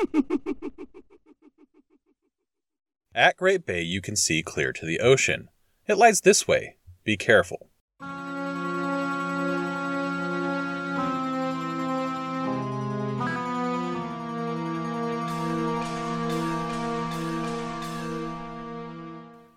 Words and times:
At 3.14 3.36
Great 3.36 3.66
Bay, 3.66 3.82
you 3.82 4.00
can 4.00 4.16
see 4.16 4.42
clear 4.42 4.72
to 4.72 4.86
the 4.86 5.00
ocean. 5.00 5.48
It 5.86 5.98
lies 5.98 6.20
this 6.20 6.46
way. 6.46 6.76
Be 7.04 7.16
careful. 7.16 7.68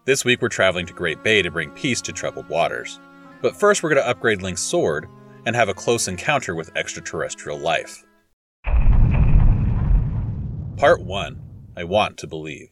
This 0.06 0.26
week 0.26 0.42
we're 0.42 0.50
traveling 0.50 0.86
to 0.88 0.94
Great 0.94 1.24
Bay 1.24 1.42
to 1.42 1.50
bring 1.50 1.72
peace 1.72 2.02
to 2.02 2.12
troubled 2.12 2.50
waters. 2.50 3.00
But 3.42 3.56
first 3.56 3.84
we're 3.84 3.90
going 3.90 4.02
to 4.02 4.10
upgrade 4.10 4.42
Link's 4.42 4.62
sword 4.62 5.08
and 5.46 5.56
have 5.56 5.70
a 5.70 5.74
close 5.74 6.10
encounter 6.10 6.56
with 6.56 6.76
extraterrestrial 6.76 7.58
life. 7.58 8.04
Part 10.84 11.02
1 11.02 11.40
I 11.78 11.86
Want 11.86 12.18
to 12.18 12.28
Believe. 12.28 12.68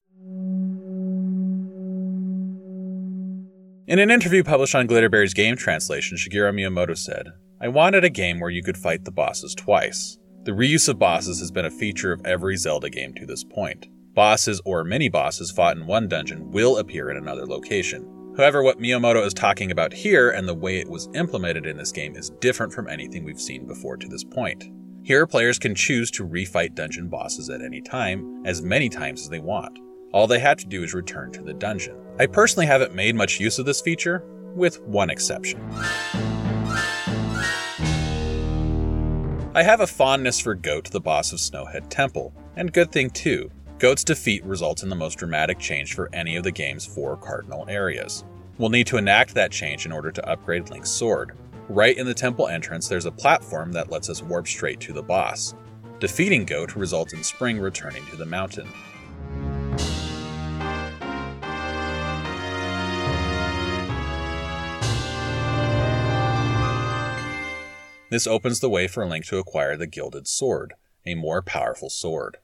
In 3.87 3.99
an 3.99 4.11
interview 4.11 4.43
published 4.43 4.75
on 4.75 4.85
Glitterberri's 4.85 5.33
game 5.33 5.55
translation, 5.55 6.17
Shigeru 6.17 6.53
Miyamoto 6.53 6.97
said, 6.97 7.27
I 7.61 7.69
wanted 7.69 8.03
a 8.03 8.09
game 8.09 8.41
where 8.41 8.49
you 8.49 8.63
could 8.63 8.77
fight 8.77 9.05
the 9.05 9.13
bosses 9.13 9.55
twice. 9.55 10.17
The 10.43 10.51
reuse 10.51 10.89
of 10.89 10.99
bosses 10.99 11.39
has 11.39 11.51
been 11.51 11.63
a 11.63 11.71
feature 11.71 12.11
of 12.11 12.19
every 12.25 12.57
Zelda 12.57 12.89
game 12.89 13.13
to 13.13 13.25
this 13.25 13.45
point. 13.45 13.87
Bosses 14.13 14.59
or 14.65 14.83
mini 14.83 15.07
bosses 15.07 15.49
fought 15.49 15.77
in 15.77 15.87
one 15.87 16.09
dungeon 16.09 16.51
will 16.51 16.79
appear 16.79 17.11
in 17.11 17.15
another 17.15 17.45
location. 17.45 18.33
However, 18.35 18.61
what 18.61 18.77
Miyamoto 18.77 19.25
is 19.25 19.33
talking 19.33 19.71
about 19.71 19.93
here 19.93 20.31
and 20.31 20.49
the 20.49 20.53
way 20.53 20.79
it 20.79 20.89
was 20.89 21.07
implemented 21.15 21.65
in 21.65 21.77
this 21.77 21.93
game 21.93 22.17
is 22.17 22.31
different 22.41 22.73
from 22.73 22.89
anything 22.89 23.23
we've 23.23 23.39
seen 23.39 23.65
before 23.65 23.95
to 23.95 24.09
this 24.09 24.25
point. 24.25 24.65
Here, 25.03 25.25
players 25.25 25.57
can 25.57 25.73
choose 25.73 26.11
to 26.11 26.27
refight 26.27 26.75
dungeon 26.75 27.07
bosses 27.07 27.49
at 27.49 27.63
any 27.63 27.81
time, 27.81 28.43
as 28.45 28.61
many 28.61 28.87
times 28.87 29.21
as 29.21 29.29
they 29.29 29.39
want. 29.39 29.79
All 30.13 30.27
they 30.27 30.37
have 30.37 30.57
to 30.57 30.67
do 30.67 30.83
is 30.83 30.93
return 30.93 31.31
to 31.31 31.41
the 31.41 31.55
dungeon. 31.55 31.95
I 32.19 32.27
personally 32.27 32.67
haven't 32.67 32.93
made 32.93 33.15
much 33.15 33.39
use 33.39 33.57
of 33.57 33.65
this 33.65 33.81
feature, 33.81 34.23
with 34.53 34.79
one 34.81 35.09
exception. 35.09 35.59
I 39.53 39.63
have 39.63 39.81
a 39.81 39.87
fondness 39.87 40.39
for 40.39 40.55
Goht, 40.55 40.91
the 40.91 41.01
boss 41.01 41.33
of 41.33 41.39
Snowhead 41.39 41.89
Temple, 41.89 42.31
and 42.55 42.71
good 42.71 42.91
thing 42.91 43.09
too, 43.09 43.49
Goht's 43.79 44.03
defeat 44.03 44.45
results 44.45 44.83
in 44.83 44.89
the 44.89 44.95
most 44.95 45.17
dramatic 45.17 45.57
change 45.57 45.95
for 45.95 46.13
any 46.13 46.35
of 46.35 46.43
the 46.43 46.51
game's 46.51 46.85
four 46.85 47.17
cardinal 47.17 47.65
areas. 47.67 48.23
We'll 48.59 48.69
need 48.69 48.85
to 48.87 48.97
enact 48.97 49.33
that 49.33 49.51
change 49.51 49.87
in 49.87 49.91
order 49.91 50.11
to 50.11 50.29
upgrade 50.29 50.69
Link's 50.69 50.91
sword. 50.91 51.35
Right 51.73 51.97
in 51.97 52.05
the 52.05 52.13
temple 52.13 52.49
entrance, 52.49 52.89
there's 52.89 53.05
a 53.05 53.11
platform 53.11 53.71
that 53.71 53.89
lets 53.89 54.09
us 54.09 54.21
warp 54.21 54.45
straight 54.45 54.81
to 54.81 54.91
the 54.91 55.01
boss. 55.01 55.55
Defeating 56.01 56.45
Goht 56.45 56.75
results 56.75 57.13
in 57.13 57.23
Spring 57.23 57.61
returning 57.61 58.05
to 58.07 58.17
the 58.17 58.25
mountain. 58.25 58.67
This 68.09 68.27
opens 68.27 68.59
the 68.59 68.69
way 68.69 68.87
for 68.87 69.05
Link 69.05 69.23
to 69.27 69.37
acquire 69.37 69.77
the 69.77 69.87
Gilded 69.87 70.27
Sword, 70.27 70.73
a 71.05 71.15
more 71.15 71.41
powerful 71.41 71.89
sword. 71.89 72.35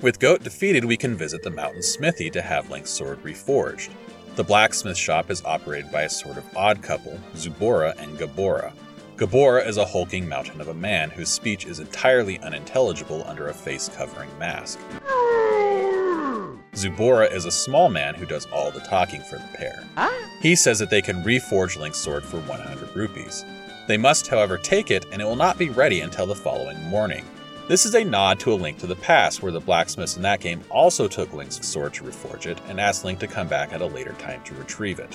With 0.00 0.18
Goht 0.18 0.42
defeated, 0.42 0.84
we 0.84 0.96
can 0.96 1.14
visit 1.14 1.44
the 1.44 1.50
mountain 1.50 1.84
smithy 1.84 2.30
to 2.30 2.42
have 2.42 2.68
Link's 2.68 2.90
sword 2.90 3.22
reforged. 3.22 3.90
The 4.38 4.44
blacksmith 4.44 4.96
shop 4.96 5.32
is 5.32 5.44
operated 5.44 5.90
by 5.90 6.02
a 6.02 6.08
sort 6.08 6.36
of 6.36 6.56
odd 6.56 6.80
couple, 6.80 7.18
Zubora 7.34 7.98
and 7.98 8.16
Gabora. 8.16 8.72
Gabora 9.16 9.66
is 9.66 9.78
a 9.78 9.84
hulking 9.84 10.28
mountain 10.28 10.60
of 10.60 10.68
a 10.68 10.74
man 10.74 11.10
whose 11.10 11.28
speech 11.28 11.66
is 11.66 11.80
entirely 11.80 12.38
unintelligible 12.38 13.24
under 13.26 13.48
a 13.48 13.52
face 13.52 13.88
covering 13.88 14.30
mask. 14.38 14.78
Zubora 16.72 17.32
is 17.32 17.46
a 17.46 17.50
small 17.50 17.88
man 17.88 18.14
who 18.14 18.26
does 18.26 18.46
all 18.52 18.70
the 18.70 18.78
talking 18.78 19.22
for 19.22 19.38
the 19.38 19.56
pair. 19.56 19.82
He 20.40 20.54
says 20.54 20.78
that 20.78 20.90
they 20.90 21.02
can 21.02 21.24
reforge 21.24 21.76
Link's 21.76 21.98
sword 21.98 22.22
for 22.22 22.38
100 22.38 22.94
rupees. 22.94 23.44
They 23.88 23.96
must, 23.96 24.28
however, 24.28 24.56
take 24.56 24.92
it, 24.92 25.04
and 25.10 25.20
it 25.20 25.24
will 25.24 25.34
not 25.34 25.58
be 25.58 25.68
ready 25.68 26.02
until 26.02 26.26
the 26.26 26.36
following 26.36 26.80
morning. 26.84 27.24
This 27.68 27.84
is 27.84 27.94
a 27.94 28.02
nod 28.02 28.40
to 28.40 28.52
a 28.54 28.54
link 28.54 28.78
to 28.78 28.86
the 28.86 28.96
past, 28.96 29.42
where 29.42 29.52
the 29.52 29.60
blacksmiths 29.60 30.16
in 30.16 30.22
that 30.22 30.40
game 30.40 30.64
also 30.70 31.06
took 31.06 31.34
Link's 31.34 31.66
sword 31.68 31.92
to 31.94 32.02
reforge 32.02 32.46
it 32.46 32.58
and 32.66 32.80
asked 32.80 33.04
Link 33.04 33.18
to 33.18 33.26
come 33.26 33.46
back 33.46 33.74
at 33.74 33.82
a 33.82 33.86
later 33.86 34.14
time 34.14 34.42
to 34.44 34.54
retrieve 34.54 34.98
it. 34.98 35.14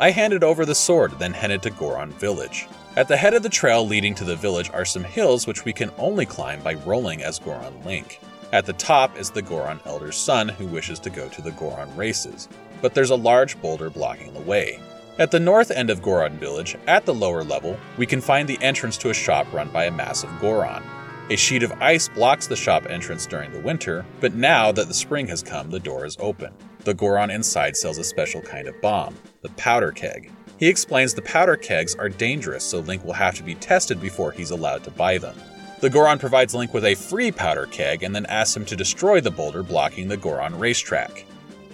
I 0.00 0.10
handed 0.10 0.42
over 0.42 0.66
the 0.66 0.74
sword, 0.74 1.12
then 1.20 1.32
headed 1.32 1.62
to 1.62 1.70
Goron 1.70 2.10
Village. 2.10 2.66
At 2.96 3.06
the 3.06 3.16
head 3.16 3.34
of 3.34 3.44
the 3.44 3.48
trail 3.48 3.86
leading 3.86 4.16
to 4.16 4.24
the 4.24 4.34
village 4.34 4.68
are 4.70 4.84
some 4.84 5.04
hills 5.04 5.46
which 5.46 5.64
we 5.64 5.72
can 5.72 5.92
only 5.96 6.26
climb 6.26 6.60
by 6.64 6.74
rolling 6.74 7.22
as 7.22 7.38
Goron 7.38 7.84
Link. 7.84 8.18
At 8.52 8.66
the 8.66 8.72
top 8.72 9.16
is 9.16 9.30
the 9.30 9.40
Goron 9.40 9.78
Elder's 9.86 10.16
son 10.16 10.48
who 10.48 10.66
wishes 10.66 10.98
to 10.98 11.10
go 11.10 11.28
to 11.28 11.40
the 11.40 11.52
Goron 11.52 11.96
races, 11.96 12.48
but 12.80 12.94
there's 12.94 13.10
a 13.10 13.16
large 13.16 13.62
boulder 13.62 13.90
blocking 13.90 14.34
the 14.34 14.40
way. 14.40 14.80
At 15.20 15.30
the 15.30 15.38
north 15.38 15.70
end 15.70 15.88
of 15.88 16.02
Goron 16.02 16.36
Village, 16.38 16.76
at 16.88 17.06
the 17.06 17.14
lower 17.14 17.44
level, 17.44 17.78
we 17.96 18.06
can 18.06 18.20
find 18.20 18.48
the 18.48 18.60
entrance 18.60 18.96
to 18.96 19.10
a 19.10 19.14
shop 19.14 19.52
run 19.52 19.68
by 19.68 19.84
a 19.84 19.92
massive 19.92 20.30
Goron. 20.40 20.82
A 21.30 21.36
sheet 21.36 21.62
of 21.62 21.72
ice 21.80 22.08
blocks 22.08 22.46
the 22.46 22.56
shop 22.56 22.84
entrance 22.90 23.26
during 23.26 23.52
the 23.52 23.60
winter, 23.60 24.04
but 24.20 24.34
now 24.34 24.72
that 24.72 24.88
the 24.88 24.94
spring 24.94 25.28
has 25.28 25.42
come, 25.42 25.70
the 25.70 25.78
door 25.78 26.04
is 26.04 26.16
open. 26.18 26.52
The 26.80 26.94
Goron 26.94 27.30
inside 27.30 27.76
sells 27.76 27.98
a 27.98 28.04
special 28.04 28.40
kind 28.42 28.66
of 28.66 28.80
bomb, 28.80 29.14
the 29.40 29.48
powder 29.50 29.92
keg. 29.92 30.32
He 30.58 30.66
explains 30.66 31.14
the 31.14 31.22
powder 31.22 31.56
kegs 31.56 31.94
are 31.94 32.08
dangerous, 32.08 32.64
so 32.64 32.80
Link 32.80 33.04
will 33.04 33.12
have 33.12 33.36
to 33.36 33.44
be 33.44 33.54
tested 33.54 34.00
before 34.00 34.32
he's 34.32 34.50
allowed 34.50 34.82
to 34.84 34.90
buy 34.90 35.16
them. 35.18 35.36
The 35.80 35.88
Goron 35.88 36.18
provides 36.18 36.54
Link 36.54 36.74
with 36.74 36.84
a 36.84 36.96
free 36.96 37.30
powder 37.30 37.66
keg 37.66 38.02
and 38.02 38.14
then 38.14 38.26
asks 38.26 38.56
him 38.56 38.64
to 38.66 38.76
destroy 38.76 39.20
the 39.20 39.30
boulder 39.30 39.62
blocking 39.62 40.08
the 40.08 40.16
Goron 40.16 40.58
racetrack. 40.58 41.24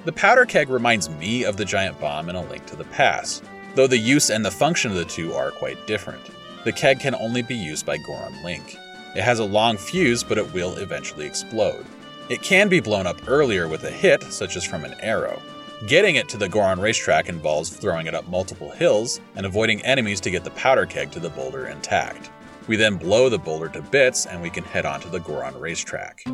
The 0.04 0.12
powder 0.12 0.44
keg 0.44 0.68
reminds 0.68 1.08
me 1.10 1.44
of 1.44 1.56
the 1.56 1.64
giant 1.64 1.98
bomb 2.00 2.28
in 2.28 2.36
A 2.36 2.42
Link 2.48 2.66
to 2.66 2.76
the 2.76 2.84
Past, 2.84 3.44
though 3.74 3.86
the 3.86 3.98
use 3.98 4.30
and 4.30 4.44
the 4.44 4.50
function 4.50 4.90
of 4.90 4.96
the 4.98 5.04
two 5.04 5.32
are 5.32 5.50
quite 5.50 5.86
different. 5.86 6.22
The 6.64 6.72
keg 6.72 7.00
can 7.00 7.14
only 7.14 7.42
be 7.42 7.56
used 7.56 7.86
by 7.86 7.96
Goron 7.96 8.42
Link. 8.44 8.76
It 9.14 9.22
has 9.22 9.38
a 9.38 9.44
long 9.44 9.76
fuse, 9.76 10.22
but 10.22 10.38
it 10.38 10.52
will 10.52 10.76
eventually 10.76 11.26
explode. 11.26 11.84
It 12.28 12.42
can 12.42 12.68
be 12.68 12.80
blown 12.80 13.06
up 13.06 13.26
earlier 13.26 13.68
with 13.68 13.84
a 13.84 13.90
hit, 13.90 14.22
such 14.24 14.56
as 14.56 14.64
from 14.64 14.84
an 14.84 14.94
arrow. 15.00 15.40
Getting 15.86 16.16
it 16.16 16.28
to 16.30 16.36
the 16.36 16.48
Goron 16.48 16.80
racetrack 16.80 17.28
involves 17.28 17.70
throwing 17.70 18.06
it 18.06 18.14
up 18.14 18.28
multiple 18.28 18.70
hills 18.70 19.20
and 19.36 19.46
avoiding 19.46 19.80
enemies 19.82 20.20
to 20.22 20.30
get 20.30 20.44
the 20.44 20.50
powder 20.50 20.86
keg 20.86 21.10
to 21.12 21.20
the 21.20 21.30
boulder 21.30 21.68
intact. 21.68 22.30
We 22.66 22.76
then 22.76 22.96
blow 22.96 23.28
the 23.28 23.38
boulder 23.38 23.68
to 23.68 23.82
bits 23.82 24.26
and 24.26 24.42
we 24.42 24.50
can 24.50 24.64
head 24.64 24.84
on 24.84 25.00
to 25.00 25.08
the 25.08 25.20
Goron 25.20 25.58
racetrack. 25.58 26.24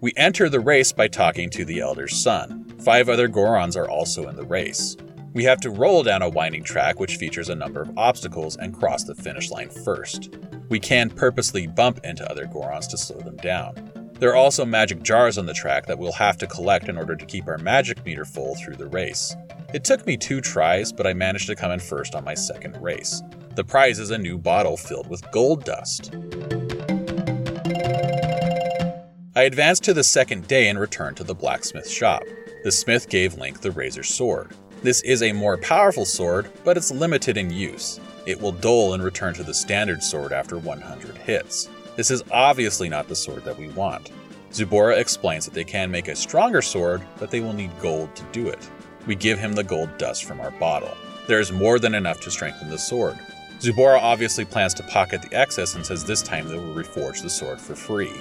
We 0.00 0.12
enter 0.16 0.50
the 0.50 0.60
race 0.60 0.92
by 0.92 1.08
talking 1.08 1.48
to 1.50 1.64
the 1.64 1.80
Elder's 1.80 2.14
son. 2.22 2.66
Five 2.80 3.08
other 3.08 3.26
Gorons 3.26 3.74
are 3.74 3.88
also 3.88 4.28
in 4.28 4.36
the 4.36 4.44
race. 4.44 4.98
We 5.34 5.42
have 5.44 5.60
to 5.62 5.70
roll 5.70 6.04
down 6.04 6.22
a 6.22 6.28
winding 6.28 6.62
track 6.62 7.00
which 7.00 7.16
features 7.16 7.48
a 7.48 7.56
number 7.56 7.82
of 7.82 7.98
obstacles 7.98 8.56
and 8.56 8.72
cross 8.72 9.02
the 9.02 9.16
finish 9.16 9.50
line 9.50 9.68
first. 9.68 10.36
We 10.68 10.78
can 10.78 11.10
purposely 11.10 11.66
bump 11.66 11.98
into 12.04 12.28
other 12.30 12.46
Gorons 12.46 12.86
to 12.90 12.96
slow 12.96 13.18
them 13.18 13.36
down. 13.38 13.90
There 14.20 14.30
are 14.30 14.36
also 14.36 14.64
magic 14.64 15.02
jars 15.02 15.36
on 15.36 15.46
the 15.46 15.52
track 15.52 15.86
that 15.86 15.98
we'll 15.98 16.12
have 16.12 16.38
to 16.38 16.46
collect 16.46 16.88
in 16.88 16.96
order 16.96 17.16
to 17.16 17.26
keep 17.26 17.48
our 17.48 17.58
magic 17.58 18.04
meter 18.06 18.24
full 18.24 18.54
through 18.54 18.76
the 18.76 18.86
race. 18.86 19.34
It 19.74 19.82
took 19.82 20.06
me 20.06 20.16
two 20.16 20.40
tries, 20.40 20.92
but 20.92 21.04
I 21.04 21.14
managed 21.14 21.48
to 21.48 21.56
come 21.56 21.72
in 21.72 21.80
first 21.80 22.14
on 22.14 22.24
my 22.24 22.34
second 22.34 22.80
race. 22.80 23.20
The 23.56 23.64
prize 23.64 23.98
is 23.98 24.12
a 24.12 24.18
new 24.18 24.38
bottle 24.38 24.76
filled 24.76 25.08
with 25.08 25.28
gold 25.32 25.64
dust. 25.64 26.14
I 29.34 29.42
advanced 29.42 29.82
to 29.82 29.94
the 29.94 30.04
second 30.04 30.46
day 30.46 30.68
and 30.68 30.78
returned 30.78 31.16
to 31.16 31.24
the 31.24 31.34
blacksmith 31.34 31.90
shop. 31.90 32.22
The 32.62 32.70
smith 32.70 33.08
gave 33.08 33.34
Link 33.34 33.62
the 33.62 33.72
Razor 33.72 34.04
Sword. 34.04 34.54
This 34.84 35.00
is 35.00 35.22
a 35.22 35.32
more 35.32 35.56
powerful 35.56 36.04
sword, 36.04 36.50
but 36.62 36.76
it's 36.76 36.90
limited 36.90 37.38
in 37.38 37.48
use. 37.48 37.98
It 38.26 38.38
will 38.38 38.52
dull 38.52 38.92
and 38.92 39.02
return 39.02 39.32
to 39.32 39.42
the 39.42 39.54
standard 39.54 40.02
sword 40.02 40.30
after 40.30 40.58
100 40.58 41.16
hits. 41.16 41.70
This 41.96 42.10
is 42.10 42.22
obviously 42.30 42.90
not 42.90 43.08
the 43.08 43.16
sword 43.16 43.46
that 43.46 43.58
we 43.58 43.68
want. 43.68 44.10
Zubora 44.52 44.98
explains 44.98 45.46
that 45.46 45.54
they 45.54 45.64
can 45.64 45.90
make 45.90 46.08
a 46.08 46.14
stronger 46.14 46.60
sword, 46.60 47.00
but 47.18 47.30
they 47.30 47.40
will 47.40 47.54
need 47.54 47.70
gold 47.80 48.14
to 48.14 48.24
do 48.24 48.48
it. 48.48 48.58
We 49.06 49.14
give 49.14 49.38
him 49.38 49.54
the 49.54 49.64
gold 49.64 49.88
dust 49.96 50.24
from 50.24 50.38
our 50.38 50.50
bottle. 50.50 50.94
There 51.28 51.40
is 51.40 51.50
more 51.50 51.78
than 51.78 51.94
enough 51.94 52.20
to 52.20 52.30
strengthen 52.30 52.68
the 52.68 52.76
sword. 52.76 53.18
Zubora 53.60 53.98
obviously 54.02 54.44
plans 54.44 54.74
to 54.74 54.82
pocket 54.82 55.22
the 55.22 55.34
excess 55.34 55.76
and 55.76 55.86
says 55.86 56.04
this 56.04 56.20
time 56.20 56.46
they 56.46 56.58
will 56.58 56.74
reforge 56.74 57.22
the 57.22 57.30
sword 57.30 57.58
for 57.58 57.74
free. 57.74 58.12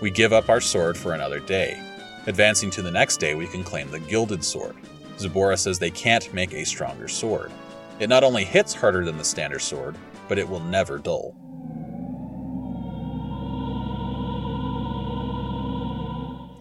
We 0.00 0.10
give 0.10 0.32
up 0.32 0.48
our 0.48 0.60
sword 0.60 0.98
for 0.98 1.14
another 1.14 1.38
day. 1.38 1.80
Advancing 2.26 2.70
to 2.70 2.82
the 2.82 2.90
next 2.90 3.18
day, 3.18 3.36
we 3.36 3.46
can 3.46 3.62
claim 3.62 3.88
the 3.92 4.00
Gilded 4.00 4.42
Sword. 4.42 4.74
Zubora 5.18 5.58
says 5.58 5.78
they 5.78 5.90
can't 5.90 6.32
make 6.32 6.54
a 6.54 6.64
stronger 6.64 7.08
sword. 7.08 7.52
It 7.98 8.08
not 8.08 8.24
only 8.24 8.44
hits 8.44 8.74
harder 8.74 9.04
than 9.04 9.18
the 9.18 9.24
standard 9.24 9.60
sword, 9.60 9.96
but 10.28 10.38
it 10.38 10.48
will 10.48 10.60
never 10.60 10.98
dull. 10.98 11.34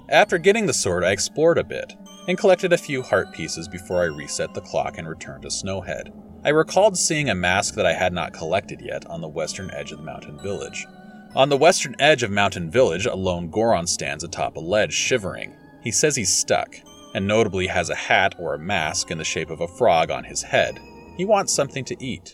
After 0.10 0.38
getting 0.38 0.66
the 0.66 0.74
sword, 0.74 1.04
I 1.04 1.12
explored 1.12 1.58
a 1.58 1.64
bit 1.64 1.94
and 2.28 2.38
collected 2.38 2.74
a 2.74 2.78
few 2.78 3.02
heart 3.02 3.34
pieces 3.34 3.68
before 3.68 4.02
I 4.02 4.06
reset 4.06 4.54
the 4.54 4.62
clock 4.62 4.98
and 4.98 5.08
returned 5.08 5.44
to 5.44 5.50
Snowhead. 5.50 6.12
I 6.46 6.50
recalled 6.50 6.98
seeing 6.98 7.30
a 7.30 7.36
mask 7.36 7.76
that 7.76 7.86
I 7.86 7.94
had 7.94 8.14
not 8.14 8.34
collected 8.34 8.82
yet 8.82 9.06
on 9.08 9.22
the 9.22 9.28
western 9.28 9.70
edge 9.72 9.92
of 9.92 9.98
the 9.98 10.06
mountain 10.06 10.40
village. 10.40 10.86
On 11.36 11.50
the 11.50 11.58
western 11.58 11.96
edge 12.00 12.24
of 12.24 12.32
Mountain 12.32 12.72
Village, 12.72 13.06
a 13.06 13.14
lone 13.14 13.50
Goron 13.50 13.86
stands 13.86 14.24
atop 14.24 14.56
a 14.56 14.62
ledge, 14.62 14.94
shivering. 14.94 15.54
He 15.82 15.92
says 15.92 16.16
he's 16.16 16.36
stuck, 16.36 16.76
and 17.14 17.28
notably 17.28 17.68
has 17.68 17.90
a 17.90 17.96
hat 17.96 18.36
or 18.38 18.54
a 18.54 18.60
mask 18.60 19.12
in 19.12 19.18
the 19.18 19.24
shape 19.24 19.50
of 19.50 19.62
a 19.62 19.68
frog 19.68 20.12
on 20.12 20.24
his 20.24 20.42
head. 20.44 20.80
He 21.18 21.26
wants 21.26 21.54
something 21.54 21.84
to 21.86 22.04
eat. 22.04 22.34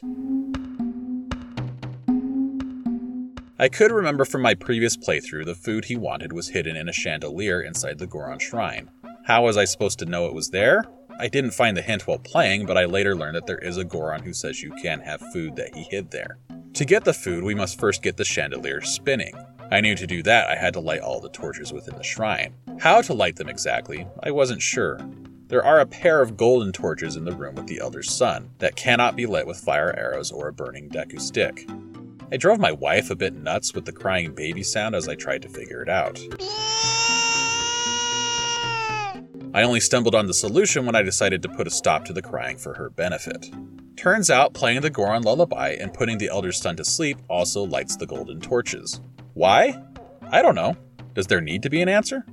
I 3.59 3.69
could 3.69 3.91
remember 3.91 4.25
from 4.25 4.41
my 4.41 4.55
previous 4.55 4.97
playthrough 4.97 5.45
the 5.45 5.55
food 5.55 5.85
he 5.85 5.95
wanted 5.95 6.33
was 6.33 6.49
hidden 6.49 6.75
in 6.75 6.89
a 6.89 6.93
chandelier 6.93 7.61
inside 7.61 7.97
the 7.99 8.07
Goron 8.07 8.39
shrine. 8.39 8.89
How 9.25 9.43
was 9.43 9.55
I 9.55 9.65
supposed 9.65 9.99
to 9.99 10.05
know 10.05 10.25
it 10.25 10.33
was 10.33 10.49
there? 10.49 10.83
I 11.19 11.27
didn't 11.27 11.51
find 11.51 11.77
the 11.77 11.81
hint 11.81 12.07
while 12.07 12.17
playing, 12.17 12.65
but 12.65 12.77
I 12.77 12.85
later 12.85 13.15
learned 13.15 13.35
that 13.35 13.45
there 13.45 13.59
is 13.59 13.77
a 13.77 13.85
Goron 13.85 14.23
who 14.23 14.33
says 14.33 14.61
you 14.61 14.73
can 14.81 14.99
have 14.99 15.21
food 15.31 15.55
that 15.55 15.73
he 15.75 15.83
hid 15.83 16.11
there. 16.11 16.39
To 16.73 16.85
get 16.85 17.05
the 17.05 17.13
food, 17.13 17.43
we 17.43 17.55
must 17.55 17.79
first 17.79 18.01
get 18.01 18.17
the 18.17 18.25
chandelier 18.25 18.81
spinning. 18.81 19.33
I 19.73 19.81
knew 19.81 19.95
to 19.95 20.05
do 20.05 20.21
that 20.21 20.49
I 20.49 20.55
had 20.55 20.75
to 20.75 20.79
light 20.79 21.01
all 21.01 21.19
the 21.19 21.29
torches 21.29 21.73
within 21.73 21.95
the 21.95 22.03
shrine. 22.03 22.53
How 22.77 23.01
to 23.01 23.13
light 23.15 23.37
them 23.37 23.49
exactly, 23.49 24.05
I 24.21 24.29
wasn't 24.29 24.61
sure. 24.61 24.99
There 25.47 25.65
are 25.65 25.79
a 25.79 25.87
pair 25.87 26.21
of 26.21 26.37
golden 26.37 26.71
torches 26.71 27.15
in 27.15 27.25
the 27.25 27.35
room 27.35 27.55
with 27.55 27.65
the 27.65 27.79
Elder's 27.79 28.11
Son 28.11 28.51
that 28.59 28.75
cannot 28.75 29.15
be 29.15 29.25
lit 29.25 29.47
with 29.47 29.57
fire 29.57 29.91
arrows 29.97 30.31
or 30.31 30.47
a 30.47 30.53
burning 30.53 30.89
Deku 30.89 31.19
stick. 31.19 31.67
I 32.31 32.37
drove 32.37 32.59
my 32.59 32.71
wife 32.71 33.09
a 33.09 33.15
bit 33.15 33.33
nuts 33.33 33.73
with 33.73 33.85
the 33.85 33.91
crying 33.91 34.35
baby 34.35 34.61
sound 34.61 34.93
as 34.93 35.09
I 35.09 35.15
tried 35.15 35.41
to 35.41 35.49
figure 35.49 35.81
it 35.81 35.89
out. 35.89 36.19
I 39.55 39.63
only 39.63 39.79
stumbled 39.79 40.13
on 40.13 40.27
the 40.27 40.35
solution 40.35 40.85
when 40.85 40.95
I 40.95 41.01
decided 41.01 41.41
to 41.41 41.49
put 41.49 41.65
a 41.65 41.71
stop 41.71 42.05
to 42.05 42.13
the 42.13 42.21
crying 42.21 42.57
for 42.57 42.75
her 42.75 42.91
benefit. 42.91 43.49
Turns 43.95 44.29
out 44.29 44.53
playing 44.53 44.81
the 44.81 44.91
Goron 44.91 45.23
lullaby 45.23 45.69
and 45.69 45.91
putting 45.91 46.19
the 46.19 46.29
Elder's 46.29 46.61
Son 46.61 46.75
to 46.75 46.85
sleep 46.85 47.17
also 47.27 47.63
lights 47.63 47.95
the 47.95 48.05
golden 48.05 48.39
torches. 48.39 49.01
Why? 49.33 49.81
I 50.29 50.41
don't 50.41 50.55
know. 50.55 50.77
Does 51.13 51.27
there 51.27 51.41
need 51.41 51.63
to 51.63 51.69
be 51.69 51.81
an 51.81 51.89
answer? 51.89 52.25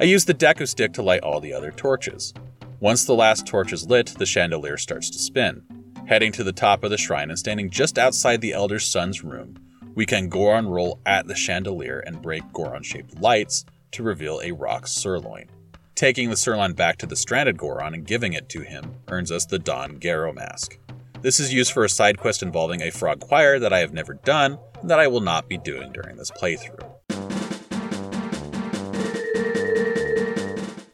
I 0.00 0.04
use 0.04 0.24
the 0.24 0.34
Deku 0.34 0.66
stick 0.66 0.92
to 0.94 1.02
light 1.02 1.22
all 1.22 1.40
the 1.40 1.52
other 1.52 1.70
torches. 1.70 2.34
Once 2.80 3.04
the 3.04 3.14
last 3.14 3.46
torch 3.46 3.72
is 3.72 3.88
lit, 3.88 4.06
the 4.18 4.26
chandelier 4.26 4.76
starts 4.76 5.10
to 5.10 5.18
spin. 5.18 5.62
Heading 6.06 6.32
to 6.32 6.44
the 6.44 6.52
top 6.52 6.84
of 6.84 6.90
the 6.90 6.96
shrine 6.96 7.30
and 7.30 7.38
standing 7.38 7.70
just 7.70 7.98
outside 7.98 8.40
the 8.40 8.52
Elder 8.52 8.78
Son's 8.78 9.22
room, 9.22 9.56
we 9.94 10.06
can 10.06 10.28
Goron 10.28 10.68
roll 10.68 11.00
at 11.04 11.26
the 11.26 11.34
chandelier 11.34 12.00
and 12.00 12.22
break 12.22 12.52
Goron 12.52 12.82
shaped 12.82 13.20
lights 13.20 13.64
to 13.92 14.02
reveal 14.02 14.40
a 14.42 14.52
rock 14.52 14.86
sirloin. 14.86 15.46
Taking 15.94 16.30
the 16.30 16.36
sirloin 16.36 16.74
back 16.74 16.98
to 16.98 17.06
the 17.06 17.16
stranded 17.16 17.58
Goron 17.58 17.94
and 17.94 18.06
giving 18.06 18.32
it 18.32 18.48
to 18.50 18.62
him 18.62 18.94
earns 19.08 19.32
us 19.32 19.46
the 19.46 19.58
Don 19.58 19.98
Gero 19.98 20.32
mask. 20.32 20.78
This 21.20 21.40
is 21.40 21.52
used 21.52 21.72
for 21.72 21.84
a 21.84 21.88
side 21.88 22.16
quest 22.18 22.44
involving 22.44 22.80
a 22.80 22.92
frog 22.92 23.18
choir 23.20 23.58
that 23.58 23.72
I 23.72 23.80
have 23.80 23.92
never 23.92 24.14
done 24.14 24.56
and 24.80 24.88
that 24.88 25.00
I 25.00 25.08
will 25.08 25.20
not 25.20 25.48
be 25.48 25.58
doing 25.58 25.92
during 25.92 26.16
this 26.16 26.30
playthrough. 26.30 26.94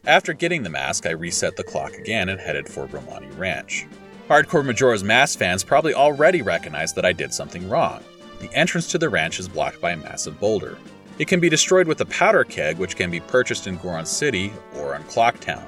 After 0.06 0.32
getting 0.32 0.62
the 0.62 0.70
mask, 0.70 1.04
I 1.04 1.10
reset 1.10 1.56
the 1.56 1.62
clock 1.62 1.92
again 1.94 2.30
and 2.30 2.40
headed 2.40 2.68
for 2.68 2.86
Romani 2.86 3.28
Ranch. 3.36 3.86
Hardcore 4.28 4.64
Majora's 4.64 5.04
Mask 5.04 5.38
fans 5.38 5.62
probably 5.62 5.92
already 5.92 6.40
recognize 6.40 6.94
that 6.94 7.04
I 7.04 7.12
did 7.12 7.34
something 7.34 7.68
wrong. 7.68 8.02
The 8.40 8.52
entrance 8.54 8.86
to 8.92 8.98
the 8.98 9.10
ranch 9.10 9.38
is 9.38 9.48
blocked 9.48 9.82
by 9.82 9.90
a 9.90 9.96
massive 9.96 10.40
boulder. 10.40 10.78
It 11.18 11.28
can 11.28 11.40
be 11.40 11.50
destroyed 11.50 11.86
with 11.86 12.00
a 12.00 12.06
powder 12.06 12.44
keg, 12.44 12.78
which 12.78 12.96
can 12.96 13.10
be 13.10 13.20
purchased 13.20 13.66
in 13.66 13.76
Goron 13.76 14.06
City 14.06 14.52
or 14.76 14.94
on 14.94 15.04
Clocktown. 15.04 15.64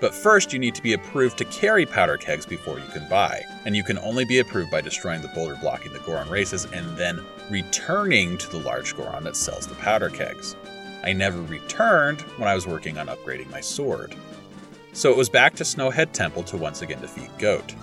But 0.00 0.14
first, 0.14 0.52
you 0.52 0.58
need 0.58 0.74
to 0.74 0.82
be 0.82 0.94
approved 0.94 1.36
to 1.38 1.44
carry 1.44 1.84
powder 1.84 2.16
kegs 2.16 2.46
before 2.46 2.78
you 2.78 2.86
can 2.86 3.06
buy, 3.08 3.42
and 3.66 3.76
you 3.76 3.84
can 3.84 3.98
only 3.98 4.24
be 4.24 4.38
approved 4.38 4.70
by 4.70 4.80
destroying 4.80 5.20
the 5.20 5.28
boulder 5.28 5.58
blocking 5.60 5.92
the 5.92 5.98
Goron 6.00 6.30
races 6.30 6.66
and 6.72 6.96
then 6.96 7.20
returning 7.50 8.38
to 8.38 8.50
the 8.50 8.60
large 8.60 8.96
Goron 8.96 9.24
that 9.24 9.36
sells 9.36 9.66
the 9.66 9.74
powder 9.74 10.08
kegs. 10.08 10.56
I 11.04 11.12
never 11.12 11.42
returned 11.42 12.22
when 12.38 12.48
I 12.48 12.54
was 12.54 12.66
working 12.66 12.96
on 12.96 13.08
upgrading 13.08 13.50
my 13.50 13.60
sword. 13.60 14.14
So 14.92 15.10
it 15.10 15.16
was 15.16 15.28
back 15.28 15.54
to 15.56 15.64
Snowhead 15.64 16.12
Temple 16.12 16.44
to 16.44 16.56
once 16.56 16.82
again 16.82 17.00
defeat 17.00 17.30
Goht. 17.38 17.74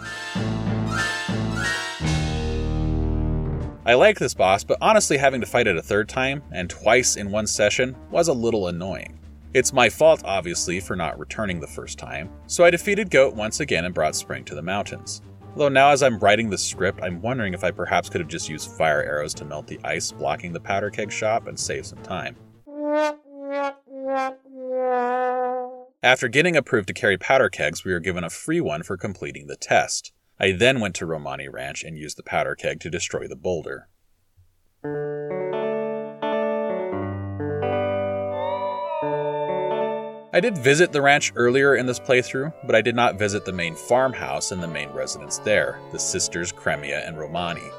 I 3.86 3.94
like 3.94 4.20
this 4.20 4.34
boss, 4.34 4.64
but 4.64 4.78
honestly, 4.82 5.18
having 5.18 5.40
to 5.40 5.48
fight 5.48 5.68
it 5.68 5.78
a 5.78 5.82
third 5.82 6.10
time, 6.10 6.44
and 6.52 6.70
twice 6.70 7.16
in 7.16 7.32
one 7.32 7.48
session, 7.48 7.96
was 8.12 8.28
a 8.28 8.34
little 8.34 8.68
annoying. 8.68 9.18
It's 9.58 9.74
my 9.74 9.90
fault, 9.90 10.22
obviously, 10.24 10.80
for 10.80 10.96
not 10.96 11.18
returning 11.18 11.60
the 11.60 11.66
first 11.66 11.98
time, 11.98 12.30
so 12.46 12.64
I 12.64 12.70
defeated 12.70 13.10
Goht 13.10 13.34
once 13.34 13.60
again 13.60 13.86
and 13.86 13.94
brought 13.96 14.16
Spring 14.16 14.46
to 14.46 14.54
the 14.54 14.62
mountains. 14.62 15.24
Though 15.56 15.68
now, 15.68 15.90
as 15.90 16.04
I'm 16.04 16.20
writing 16.20 16.52
the 16.52 16.60
script, 16.60 17.00
I'm 17.02 17.24
wondering 17.24 17.56
if 17.56 17.64
I 17.64 17.72
perhaps 17.72 18.08
could 18.08 18.22
have 18.22 18.30
just 18.30 18.50
used 18.50 18.70
fire 18.70 19.02
arrows 19.02 19.34
to 19.34 19.46
melt 19.46 19.66
the 19.66 19.80
ice 19.84 20.12
blocking 20.12 20.54
the 20.54 20.60
powder 20.60 20.92
keg 20.92 21.12
shop 21.12 21.48
and 21.48 21.60
save 21.60 21.88
some 21.88 22.04
time. 22.04 22.36
After 26.04 26.28
getting 26.28 26.56
approved 26.56 26.90
to 26.90 26.94
carry 26.94 27.18
powder 27.18 27.50
kegs, 27.50 27.84
we 27.84 27.94
were 27.94 28.00
given 28.00 28.24
a 28.24 28.30
free 28.30 28.62
one 28.62 28.84
for 28.84 28.96
completing 28.96 29.48
the 29.48 29.58
test. 29.58 30.14
I 30.40 30.52
then 30.52 30.80
went 30.80 30.94
to 30.98 31.08
Romani 31.08 31.50
Ranch 31.50 31.84
and 31.84 31.98
used 31.98 32.20
the 32.20 32.22
powder 32.22 32.54
keg 32.54 32.80
to 32.82 32.92
destroy 32.92 33.28
the 33.28 33.36
boulder. 33.36 33.88
I 40.34 40.42
did 40.42 40.58
visit 40.58 40.92
the 40.92 41.02
ranch 41.02 41.32
earlier 41.38 41.78
in 41.78 41.86
this 41.86 42.02
playthrough, 42.02 42.52
but 42.66 42.76
I 42.76 42.82
did 42.82 42.96
not 42.96 43.18
visit 43.18 43.46
the 43.46 43.54
main 43.54 43.76
farmhouse 43.76 44.52
and 44.52 44.62
the 44.62 44.68
main 44.68 44.90
residence 44.90 45.38
there, 45.38 45.80
the 45.94 46.00
sisters 46.00 46.52
Cremia 46.52 47.08
and 47.08 47.18
Romani. 47.18 47.70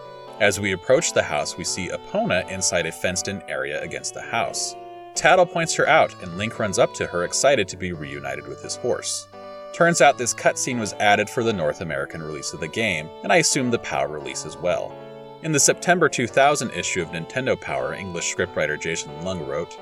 As 0.41 0.59
we 0.59 0.73
approach 0.73 1.13
the 1.13 1.23
house, 1.23 1.59
we 1.59 1.65
see 1.65 1.91
Epona 1.91 2.51
inside 2.51 2.87
a 2.87 2.93
fenced 2.93 3.29
in 3.29 3.43
area 3.49 3.83
against 3.83 4.15
the 4.15 4.23
house. 4.23 4.75
Tatl 5.15 5.53
points 5.53 5.75
her 5.75 5.87
out, 5.87 6.15
and 6.23 6.39
Link 6.39 6.59
runs 6.59 6.79
up 6.79 6.95
to 6.95 7.07
her, 7.07 7.25
excited 7.25 7.69
to 7.69 7.77
be 7.77 7.93
reunited 7.93 8.47
with 8.49 8.63
his 8.63 8.77
horse. 8.77 9.29
Turns 9.75 10.01
out 10.01 10.17
this 10.17 10.33
cutscene 10.33 10.81
was 10.81 10.95
added 10.95 11.29
for 11.29 11.45
the 11.45 11.53
North 11.53 11.83
American 11.83 12.23
release 12.23 12.55
of 12.55 12.61
the 12.61 12.69
game, 12.69 13.11
and 13.23 13.31
I 13.31 13.37
assume 13.37 13.71
the 13.71 13.79
PAL 13.79 14.07
release 14.07 14.47
as 14.47 14.57
well. 14.57 14.97
In 15.43 15.53
the 15.53 15.61
September 15.61 16.09
2000 16.09 16.71
issue 16.71 17.03
of 17.03 17.11
Nintendo 17.11 17.61
Power, 17.61 17.93
English 17.93 18.35
scriptwriter 18.35 18.81
Jason 18.81 19.11
Leung 19.21 19.47
wrote, 19.47 19.77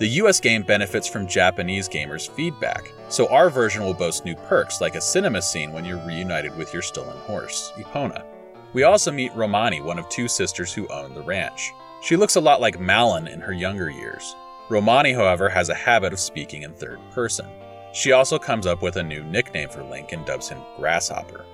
the 0.00 0.08
US 0.22 0.40
game 0.40 0.62
benefits 0.62 1.06
from 1.06 1.26
Japanese 1.26 1.86
gamers' 1.86 2.30
feedback, 2.30 2.90
so 3.10 3.28
our 3.28 3.50
version 3.50 3.84
will 3.84 3.92
boast 3.92 4.24
new 4.24 4.34
perks 4.34 4.80
like 4.80 4.94
a 4.94 5.00
cinema 5.00 5.42
scene 5.42 5.72
when 5.72 5.84
you're 5.84 6.02
reunited 6.06 6.56
with 6.56 6.72
your 6.72 6.80
stolen 6.80 7.18
horse, 7.18 7.70
Epona. 7.76 8.24
We 8.72 8.84
also 8.84 9.12
meet 9.12 9.36
Romani, 9.36 9.82
one 9.82 9.98
of 9.98 10.08
two 10.08 10.26
sisters 10.26 10.72
who 10.72 10.88
own 10.88 11.12
the 11.12 11.22
ranch. 11.22 11.70
She 12.00 12.16
looks 12.16 12.36
a 12.36 12.40
lot 12.40 12.62
like 12.62 12.80
Malon 12.80 13.26
in 13.28 13.42
her 13.42 13.52
younger 13.52 13.90
years. 13.90 14.34
Romani, 14.70 15.12
however, 15.12 15.50
has 15.50 15.68
a 15.68 15.74
habit 15.74 16.14
of 16.14 16.18
speaking 16.18 16.62
in 16.62 16.72
third 16.72 16.98
person. 17.10 17.46
She 17.92 18.12
also 18.12 18.38
comes 18.38 18.66
up 18.66 18.80
with 18.80 18.96
a 18.96 19.02
new 19.02 19.22
nickname 19.24 19.68
for 19.68 19.82
Link 19.82 20.12
and 20.12 20.24
dubs 20.24 20.48
him 20.48 20.62
Grasshopper. 20.78 21.44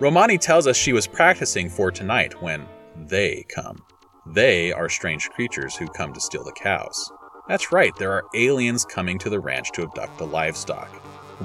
Romani 0.00 0.38
tells 0.38 0.66
us 0.66 0.76
she 0.76 0.92
was 0.92 1.06
practicing 1.06 1.70
for 1.70 1.92
tonight 1.92 2.42
when 2.42 2.66
they 2.96 3.44
come. 3.48 3.80
They 4.26 4.72
are 4.72 4.88
strange 4.88 5.30
creatures 5.30 5.76
who 5.76 5.86
come 5.86 6.12
to 6.12 6.20
steal 6.20 6.42
the 6.42 6.50
cows. 6.50 7.12
That's 7.52 7.70
right, 7.70 7.94
there 7.96 8.12
are 8.12 8.24
aliens 8.32 8.86
coming 8.86 9.18
to 9.18 9.28
the 9.28 9.38
ranch 9.38 9.72
to 9.72 9.82
abduct 9.82 10.16
the 10.16 10.24
livestock. 10.24 10.88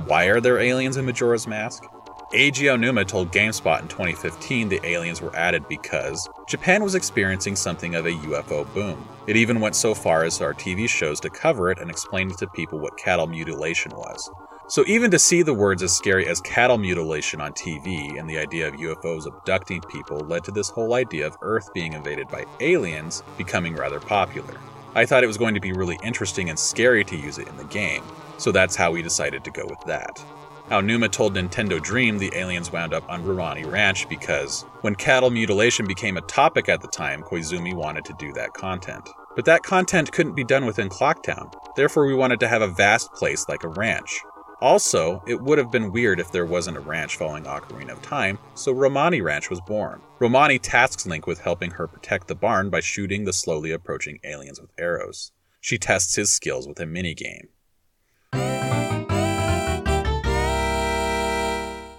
Why 0.06 0.28
are 0.28 0.40
there 0.40 0.58
aliens 0.58 0.96
in 0.96 1.06
Majora's 1.06 1.48
Mask? 1.48 1.84
Eiji 2.32 2.72
Aonuma 2.72 3.06
told 3.06 3.34
GameSpot 3.34 3.82
in 3.82 3.90
2015 3.90 4.70
the 4.70 4.80
aliens 4.88 5.22
were 5.22 5.36
added 5.36 5.68
because 5.68 6.30
Japan 6.48 6.82
was 6.82 6.96
experiencing 6.96 7.58
something 7.58 7.94
of 7.96 8.06
a 8.06 8.14
UFO 8.14 8.74
boom. 8.74 9.06
It 9.28 9.36
even 9.36 9.60
went 9.60 9.76
so 9.76 9.94
far 9.94 10.24
as 10.24 10.40
our 10.40 10.54
TV 10.54 10.88
shows 10.88 11.20
to 11.20 11.30
cover 11.30 11.72
it 11.72 11.80
and 11.80 11.92
explain 11.92 12.30
to 12.30 12.48
people 12.48 12.80
what 12.80 12.98
cattle 12.98 13.28
mutilation 13.28 13.92
was. 13.92 14.32
So 14.70 14.86
even 14.88 15.12
to 15.12 15.20
see 15.20 15.42
the 15.42 15.54
words 15.54 15.84
as 15.84 15.92
scary 15.92 16.26
as 16.30 16.40
cattle 16.40 16.78
mutilation 16.78 17.42
on 17.42 17.52
TV 17.52 18.18
and 18.18 18.30
the 18.30 18.38
idea 18.38 18.70
of 18.70 18.76
UFOs 18.76 19.28
abducting 19.28 19.82
people 19.82 20.20
led 20.20 20.46
to 20.46 20.52
this 20.52 20.70
whole 20.70 20.94
idea 20.94 21.28
of 21.28 21.36
Earth 21.42 21.74
being 21.74 21.92
invaded 21.92 22.30
by 22.30 22.46
aliens 22.62 23.24
becoming 23.38 23.76
rather 23.76 24.00
popular. 24.00 24.58
I 24.96 25.06
thought 25.06 25.24
it 25.24 25.28
was 25.28 25.38
going 25.38 25.54
to 25.54 25.60
be 25.60 25.74
really 25.74 26.00
interesting 26.04 26.50
and 26.50 26.58
scary 26.58 27.04
to 27.06 27.16
use 27.16 27.38
it 27.38 27.48
in 27.48 27.58
the 27.58 27.64
game, 27.66 28.04
so 28.38 28.52
that's 28.52 28.76
how 28.76 28.92
we 28.92 29.02
decided 29.02 29.44
to 29.44 29.52
go 29.52 29.66
with 29.66 29.80
that. 29.86 30.24
Aonuma 30.70 31.10
told 31.10 31.34
Nintendo 31.34 31.82
Dream 31.82 32.18
the 32.18 32.32
aliens 32.36 32.74
wound 32.74 32.94
up 32.94 33.10
on 33.10 33.24
Romani 33.24 33.64
Ranch 33.64 34.10
because 34.10 34.64
when 34.82 34.96
cattle 34.96 35.30
mutilation 35.30 35.88
became 35.88 36.18
a 36.18 36.22
topic 36.22 36.68
at 36.68 36.82
the 36.82 36.90
time, 36.90 37.24
Koizumi 37.24 37.74
wanted 37.74 38.04
to 38.06 38.16
do 38.20 38.34
that 38.34 38.54
content. 38.54 39.08
But 39.36 39.46
that 39.46 39.64
content 39.64 40.12
couldn't 40.12 40.36
be 40.36 40.44
done 40.44 40.66
within 40.66 40.90
Clocktown, 40.90 41.54
therefore 41.76 42.06
we 42.06 42.16
wanted 42.16 42.42
to 42.42 42.50
have 42.50 42.62
a 42.62 42.68
vast 42.68 43.14
place 43.14 43.48
like 43.48 43.64
a 43.64 43.70
ranch. 43.70 44.22
Also, 44.60 45.22
it 45.28 45.40
would 45.40 45.60
have 45.60 45.72
been 45.72 45.92
weird 45.92 46.20
if 46.20 46.32
there 46.32 46.46
wasn't 46.46 46.78
a 46.78 46.80
ranch 46.80 47.18
following 47.18 47.44
Ocarina 47.44 47.92
of 47.92 48.02
Time, 48.02 48.40
so 48.56 48.72
Romani 48.72 49.22
Ranch 49.22 49.52
was 49.52 49.62
born. 49.62 50.02
Romani 50.20 50.58
tasks 50.58 51.06
Link 51.06 51.28
with 51.28 51.40
helping 51.40 51.70
her 51.72 51.88
protect 51.88 52.28
the 52.28 52.36
barn 52.36 52.72
by 52.72 52.80
shooting 52.80 53.24
the 53.24 53.34
slowly 53.34 53.72
approaching 53.72 54.20
aliens 54.24 54.60
with 54.60 54.72
arrows. 54.80 55.32
She 55.62 55.78
tests 55.78 56.16
his 56.16 56.32
skills 56.32 56.68
with 56.68 56.80
a 56.80 56.86
minigame. 56.86 57.50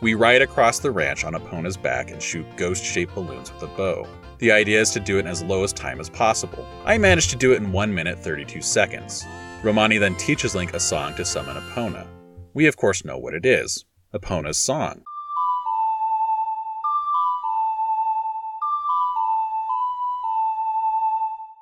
We 0.01 0.15
ride 0.15 0.43
across 0.43 0.81
the 0.81 0.91
ranch 0.91 1.25
on 1.25 1.35
Epona's 1.35 1.77
back 1.77 2.11
and 2.11 2.21
shoot 2.21 2.47
ghost 2.57 2.85
shaped 2.85 3.15
balloons 3.15 3.53
with 3.53 3.63
a 3.63 3.67
bow. 3.77 4.07
The 4.39 4.51
idea 4.51 4.81
is 4.81 4.91
to 4.93 5.01
do 5.01 5.19
it 5.19 5.21
in 5.21 5.27
as 5.29 5.43
low 5.43 5.63
as 5.63 5.73
time 5.73 6.01
as 6.01 6.09
possible. 6.09 6.67
I 6.85 6.99
managed 6.99 7.31
to 7.31 7.37
do 7.37 7.53
it 7.53 7.57
in 7.57 7.71
1 7.71 7.95
minute 7.95 8.19
32 8.19 8.63
seconds. 8.63 9.25
Romani 9.63 9.99
then 9.99 10.17
teaches 10.17 10.55
Link 10.55 10.75
a 10.75 10.81
song 10.81 11.15
to 11.17 11.25
summon 11.25 11.57
Epona. 11.57 12.07
We 12.55 12.67
of 12.67 12.77
course 12.77 13.05
know 13.05 13.19
what 13.19 13.35
it 13.35 13.45
is 13.47 13.85
Epona's 14.15 14.59
song. 14.59 15.03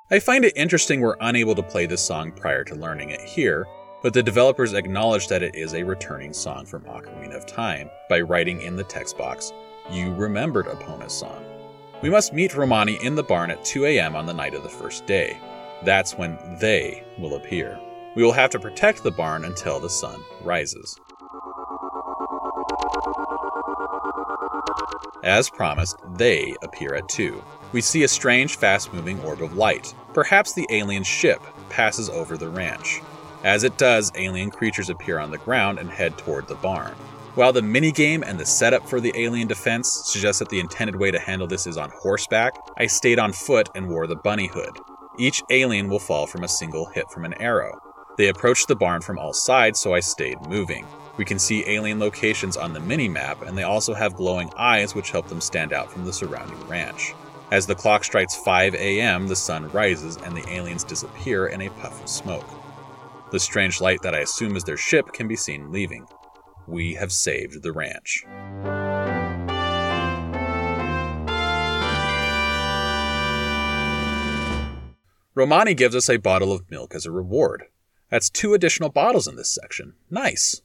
I 0.09 0.19
find 0.19 0.45
it 0.45 0.55
interesting 0.55 1.01
we're 1.01 1.17
unable 1.19 1.53
to 1.55 1.61
play 1.61 1.85
this 1.85 2.01
song 2.01 2.31
prior 2.31 2.63
to 2.63 2.75
learning 2.75 3.09
it 3.09 3.19
here, 3.19 3.67
but 4.01 4.13
the 4.13 4.23
developers 4.23 4.73
acknowledge 4.73 5.27
that 5.27 5.43
it 5.43 5.53
is 5.53 5.73
a 5.73 5.83
returning 5.83 6.31
song 6.31 6.65
from 6.65 6.83
Ocarina 6.83 7.35
of 7.35 7.45
Time 7.45 7.89
by 8.09 8.21
writing 8.21 8.61
in 8.61 8.77
the 8.77 8.85
text 8.85 9.17
box, 9.17 9.51
You 9.91 10.13
remembered 10.13 10.67
Epona's 10.67 11.11
song. 11.11 11.43
We 12.01 12.09
must 12.09 12.31
meet 12.31 12.55
Romani 12.55 12.97
in 13.03 13.15
the 13.15 13.23
barn 13.23 13.51
at 13.51 13.65
2 13.65 13.85
a.m. 13.85 14.15
on 14.15 14.25
the 14.25 14.33
night 14.33 14.53
of 14.53 14.63
the 14.63 14.69
first 14.69 15.05
day. 15.07 15.37
That's 15.83 16.13
when 16.13 16.37
they 16.61 17.03
will 17.19 17.35
appear. 17.35 17.77
We 18.17 18.23
will 18.23 18.31
have 18.31 18.49
to 18.49 18.59
protect 18.59 19.03
the 19.03 19.11
barn 19.11 19.45
until 19.45 19.79
the 19.79 19.91
sun 19.91 20.23
rises. 20.43 20.99
As 25.23 25.51
promised, 25.51 25.97
they 26.15 26.55
appear 26.63 26.95
at 26.95 27.07
2. 27.09 27.39
We 27.73 27.81
see 27.81 28.01
a 28.01 28.07
strange, 28.07 28.55
fast 28.55 28.91
moving 28.91 29.19
orb 29.19 29.43
of 29.43 29.55
light. 29.55 29.93
Perhaps 30.15 30.53
the 30.53 30.65
alien 30.71 31.03
ship 31.03 31.43
passes 31.69 32.09
over 32.09 32.37
the 32.37 32.49
ranch. 32.49 33.01
As 33.43 33.63
it 33.63 33.77
does, 33.77 34.11
alien 34.15 34.49
creatures 34.49 34.89
appear 34.89 35.19
on 35.19 35.29
the 35.29 35.37
ground 35.37 35.77
and 35.77 35.87
head 35.87 36.17
toward 36.17 36.47
the 36.47 36.55
barn. 36.55 36.93
While 37.35 37.53
the 37.53 37.61
minigame 37.61 38.23
and 38.25 38.39
the 38.39 38.47
setup 38.47 38.89
for 38.89 38.99
the 38.99 39.13
alien 39.15 39.47
defense 39.47 39.91
suggest 40.05 40.39
that 40.39 40.49
the 40.49 40.59
intended 40.59 40.95
way 40.95 41.11
to 41.11 41.19
handle 41.19 41.45
this 41.45 41.67
is 41.67 41.77
on 41.77 41.91
horseback, 41.91 42.57
I 42.79 42.87
stayed 42.87 43.19
on 43.19 43.31
foot 43.31 43.69
and 43.75 43.87
wore 43.87 44.07
the 44.07 44.15
bunny 44.15 44.47
hood. 44.47 44.75
Each 45.19 45.43
alien 45.51 45.87
will 45.87 45.99
fall 45.99 46.25
from 46.25 46.43
a 46.43 46.47
single 46.47 46.87
hit 46.87 47.11
from 47.11 47.23
an 47.23 47.35
arrow. 47.35 47.79
They 48.17 48.29
approached 48.29 48.67
the 48.67 48.75
barn 48.75 49.01
from 49.01 49.19
all 49.19 49.31
sides, 49.31 49.79
so 49.79 49.93
I 49.93 49.99
stayed 49.99 50.41
moving. 50.47 50.87
We 51.17 51.25
can 51.25 51.37
see 51.37 51.67
alien 51.67 51.99
locations 51.99 52.57
on 52.57 52.73
the 52.73 52.79
mini 52.79 53.07
map, 53.07 53.43
and 53.43 53.55
they 53.55 53.63
also 53.63 53.93
have 53.93 54.15
glowing 54.15 54.51
eyes 54.57 54.95
which 54.95 55.11
help 55.11 55.27
them 55.27 55.39
stand 55.39 55.71
out 55.71 55.91
from 55.91 56.03
the 56.03 56.11
surrounding 56.11 56.59
ranch. 56.67 57.13
As 57.51 57.67
the 57.67 57.75
clock 57.75 58.03
strikes 58.03 58.35
5 58.35 58.73
a.m., 58.73 59.27
the 59.27 59.35
sun 59.35 59.69
rises 59.69 60.17
and 60.17 60.35
the 60.35 60.49
aliens 60.49 60.83
disappear 60.83 61.47
in 61.47 61.61
a 61.61 61.69
puff 61.69 62.01
of 62.01 62.09
smoke. 62.09 62.49
The 63.31 63.39
strange 63.39 63.81
light 63.81 64.01
that 64.01 64.15
I 64.15 64.19
assume 64.19 64.55
is 64.55 64.63
their 64.63 64.77
ship 64.77 65.13
can 65.13 65.27
be 65.27 65.35
seen 65.35 65.71
leaving. 65.71 66.07
We 66.67 66.95
have 66.95 67.11
saved 67.11 67.61
the 67.61 67.71
ranch. 67.71 68.25
Romani 75.35 75.75
gives 75.75 75.95
us 75.95 76.09
a 76.09 76.17
bottle 76.17 76.51
of 76.51 76.69
milk 76.71 76.95
as 76.95 77.05
a 77.05 77.11
reward. 77.11 77.65
That's 78.09 78.29
two 78.29 78.53
additional 78.53 78.89
bottles 78.89 79.27
in 79.27 79.35
this 79.35 79.49
section. 79.49 79.93
Nice. 80.09 80.61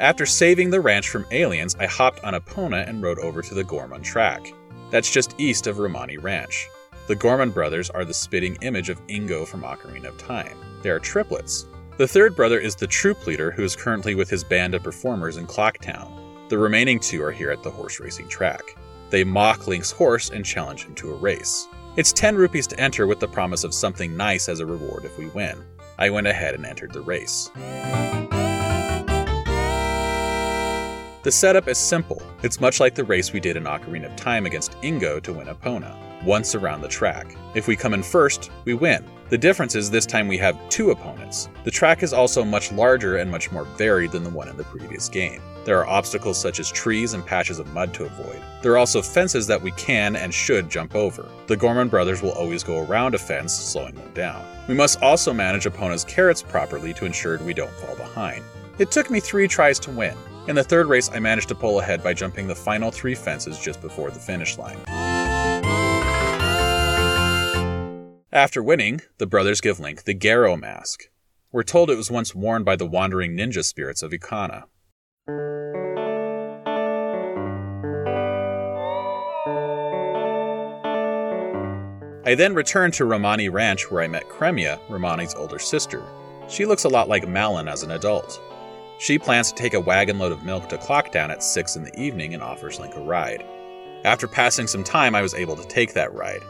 After 0.00 0.24
saving 0.24 0.70
the 0.70 0.80
ranch 0.80 1.08
from 1.10 1.26
aliens, 1.30 1.76
I 1.78 1.86
hopped 1.86 2.24
on 2.24 2.34
a 2.34 2.40
Epona 2.40 2.88
and 2.88 3.02
rode 3.02 3.18
over 3.18 3.42
to 3.42 3.54
the 3.54 3.62
Gorman 3.62 4.02
track. 4.02 4.52
That's 4.90 5.10
just 5.10 5.38
east 5.38 5.66
of 5.66 5.78
Romani 5.78 6.16
Ranch. 6.16 6.66
The 7.06 7.14
Gorman 7.14 7.50
brothers 7.50 7.90
are 7.90 8.04
the 8.04 8.14
spitting 8.14 8.56
image 8.62 8.88
of 8.88 9.06
Ingo 9.08 9.46
from 9.46 9.62
Ocarina 9.62 10.06
of 10.06 10.18
Time. 10.18 10.56
They 10.82 10.90
are 10.90 10.98
triplets. 10.98 11.66
The 11.98 12.08
third 12.08 12.34
brother 12.34 12.58
is 12.58 12.74
the 12.74 12.86
troop 12.86 13.26
leader 13.26 13.50
who 13.50 13.62
is 13.62 13.76
currently 13.76 14.14
with 14.14 14.30
his 14.30 14.42
band 14.42 14.74
of 14.74 14.82
performers 14.82 15.36
in 15.36 15.46
Clocktown. 15.46 16.48
The 16.48 16.58
remaining 16.58 16.98
two 16.98 17.22
are 17.22 17.30
here 17.30 17.50
at 17.50 17.62
the 17.62 17.70
horse 17.70 18.00
racing 18.00 18.28
track. 18.28 18.62
They 19.10 19.24
mock 19.24 19.66
Link's 19.66 19.90
horse 19.90 20.30
and 20.30 20.44
challenge 20.44 20.84
him 20.84 20.94
to 20.94 21.10
a 21.10 21.16
race. 21.16 21.66
It's 21.96 22.12
10 22.12 22.36
rupees 22.36 22.68
to 22.68 22.78
enter 22.80 23.08
with 23.08 23.18
the 23.18 23.26
promise 23.26 23.64
of 23.64 23.74
something 23.74 24.16
nice 24.16 24.48
as 24.48 24.60
a 24.60 24.66
reward 24.66 25.04
if 25.04 25.18
we 25.18 25.26
win. 25.26 25.58
I 25.98 26.08
went 26.10 26.28
ahead 26.28 26.54
and 26.54 26.64
entered 26.64 26.92
the 26.92 27.00
race. 27.00 27.50
The 31.22 31.30
setup 31.32 31.68
is 31.68 31.76
simple. 31.76 32.22
It's 32.42 32.60
much 32.60 32.80
like 32.80 32.94
the 32.94 33.04
race 33.04 33.32
we 33.32 33.40
did 33.40 33.56
in 33.56 33.64
Ocarina 33.64 34.06
of 34.06 34.16
Time 34.16 34.46
against 34.46 34.80
Ingo 34.80 35.20
to 35.22 35.32
win 35.32 35.48
Epona, 35.48 35.94
once 36.24 36.54
around 36.54 36.80
the 36.80 36.88
track. 36.88 37.36
If 37.54 37.66
we 37.66 37.76
come 37.76 37.92
in 37.92 38.02
first, 38.02 38.50
we 38.64 38.72
win. 38.72 39.04
The 39.28 39.36
difference 39.36 39.74
is 39.74 39.90
this 39.90 40.06
time 40.06 40.28
we 40.28 40.38
have 40.38 40.56
two 40.70 40.92
opponents. 40.92 41.48
The 41.64 41.70
track 41.70 42.02
is 42.02 42.12
also 42.12 42.44
much 42.44 42.72
larger 42.72 43.18
and 43.18 43.30
much 43.30 43.52
more 43.52 43.64
varied 43.64 44.12
than 44.12 44.24
the 44.24 44.30
one 44.30 44.48
in 44.48 44.56
the 44.56 44.64
previous 44.64 45.08
game. 45.08 45.42
There 45.64 45.78
are 45.78 45.86
obstacles 45.86 46.40
such 46.40 46.58
as 46.58 46.70
trees 46.70 47.12
and 47.12 47.24
patches 47.24 47.58
of 47.58 47.72
mud 47.72 47.92
to 47.94 48.04
avoid. 48.04 48.40
There 48.62 48.72
are 48.72 48.78
also 48.78 49.02
fences 49.02 49.46
that 49.46 49.60
we 49.60 49.70
can 49.72 50.16
and 50.16 50.32
should 50.32 50.70
jump 50.70 50.94
over. 50.94 51.28
The 51.48 51.56
Gorman 51.56 51.88
brothers 51.88 52.22
will 52.22 52.32
always 52.32 52.62
go 52.62 52.84
around 52.84 53.14
a 53.14 53.18
fence, 53.18 53.54
slowing 53.54 53.94
them 53.94 54.10
down. 54.14 54.44
We 54.68 54.74
must 54.74 55.02
also 55.02 55.32
manage 55.32 55.64
Epona's 55.66 56.04
carrots 56.04 56.42
properly 56.42 56.94
to 56.94 57.04
ensure 57.04 57.38
we 57.38 57.54
don't 57.54 57.72
fall 57.72 57.96
behind. 57.96 58.42
It 58.78 58.90
took 58.90 59.10
me 59.10 59.20
three 59.20 59.48
tries 59.48 59.78
to 59.80 59.90
win. 59.90 60.16
In 60.48 60.56
the 60.56 60.64
third 60.64 60.86
race, 60.86 61.10
I 61.12 61.18
managed 61.18 61.48
to 61.48 61.54
pull 61.54 61.80
ahead 61.80 62.02
by 62.02 62.14
jumping 62.14 62.46
the 62.46 62.54
final 62.54 62.90
three 62.90 63.14
fences 63.14 63.58
just 63.58 63.80
before 63.82 64.10
the 64.10 64.18
finish 64.18 64.56
line. 64.56 64.78
After 68.32 68.62
winning, 68.62 69.00
the 69.18 69.26
brothers 69.26 69.60
give 69.60 69.80
Link 69.80 70.04
the 70.04 70.14
Garo 70.14 70.58
mask. 70.58 71.10
We're 71.52 71.64
told 71.64 71.90
it 71.90 71.96
was 71.96 72.10
once 72.10 72.34
worn 72.34 72.62
by 72.62 72.76
the 72.76 72.86
wandering 72.86 73.36
ninja 73.36 73.64
spirits 73.64 74.02
of 74.02 74.12
Ikana. 74.12 74.64
I 82.30 82.36
then 82.36 82.54
returned 82.54 82.94
to 82.94 83.06
Romani 83.06 83.48
Ranch 83.48 83.90
where 83.90 84.04
I 84.04 84.06
met 84.06 84.28
Cremia, 84.28 84.78
Romani's 84.88 85.34
older 85.34 85.58
sister. 85.58 86.00
She 86.48 86.64
looks 86.64 86.84
a 86.84 86.88
lot 86.88 87.08
like 87.08 87.26
Malon 87.26 87.66
as 87.66 87.82
an 87.82 87.90
adult. 87.90 88.40
She 89.00 89.18
plans 89.18 89.50
to 89.50 89.60
take 89.60 89.74
a 89.74 89.80
wagon 89.80 90.18
load 90.18 90.30
of 90.30 90.44
milk 90.44 90.68
to 90.68 90.78
Clocktown 90.78 91.30
at 91.30 91.42
6 91.42 91.74
in 91.74 91.82
the 91.82 92.00
evening 92.00 92.34
and 92.34 92.40
offers 92.40 92.78
Link 92.78 92.94
a 92.94 93.00
ride. 93.00 93.44
After 94.04 94.28
passing 94.28 94.68
some 94.68 94.84
time, 94.84 95.16
I 95.16 95.22
was 95.22 95.34
able 95.34 95.56
to 95.56 95.66
take 95.66 95.94
that 95.94 96.14
ride. 96.14 96.42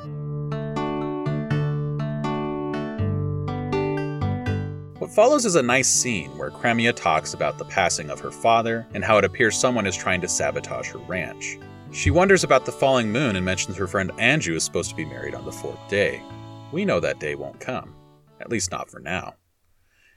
What 5.10 5.26
follows 5.26 5.44
is 5.44 5.56
a 5.56 5.62
nice 5.62 5.88
scene 5.88 6.38
where 6.38 6.52
Cremia 6.52 6.94
talks 6.94 7.34
about 7.34 7.58
the 7.58 7.64
passing 7.64 8.10
of 8.10 8.20
her 8.20 8.30
father 8.30 8.86
and 8.94 9.04
how 9.04 9.18
it 9.18 9.24
appears 9.24 9.58
someone 9.58 9.84
is 9.84 9.96
trying 9.96 10.20
to 10.20 10.28
sabotage 10.28 10.88
her 10.90 11.00
ranch. 11.00 11.58
She 11.90 12.12
wonders 12.12 12.44
about 12.44 12.64
the 12.64 12.70
falling 12.70 13.10
moon 13.10 13.34
and 13.34 13.44
mentions 13.44 13.76
her 13.76 13.88
friend 13.88 14.12
Anju 14.18 14.54
is 14.54 14.62
supposed 14.62 14.88
to 14.90 14.94
be 14.94 15.04
married 15.04 15.34
on 15.34 15.44
the 15.44 15.50
fourth 15.50 15.80
day. 15.88 16.22
We 16.70 16.84
know 16.84 17.00
that 17.00 17.18
day 17.18 17.34
won't 17.34 17.58
come, 17.58 17.92
at 18.40 18.50
least 18.50 18.70
not 18.70 18.88
for 18.88 19.00
now. 19.00 19.34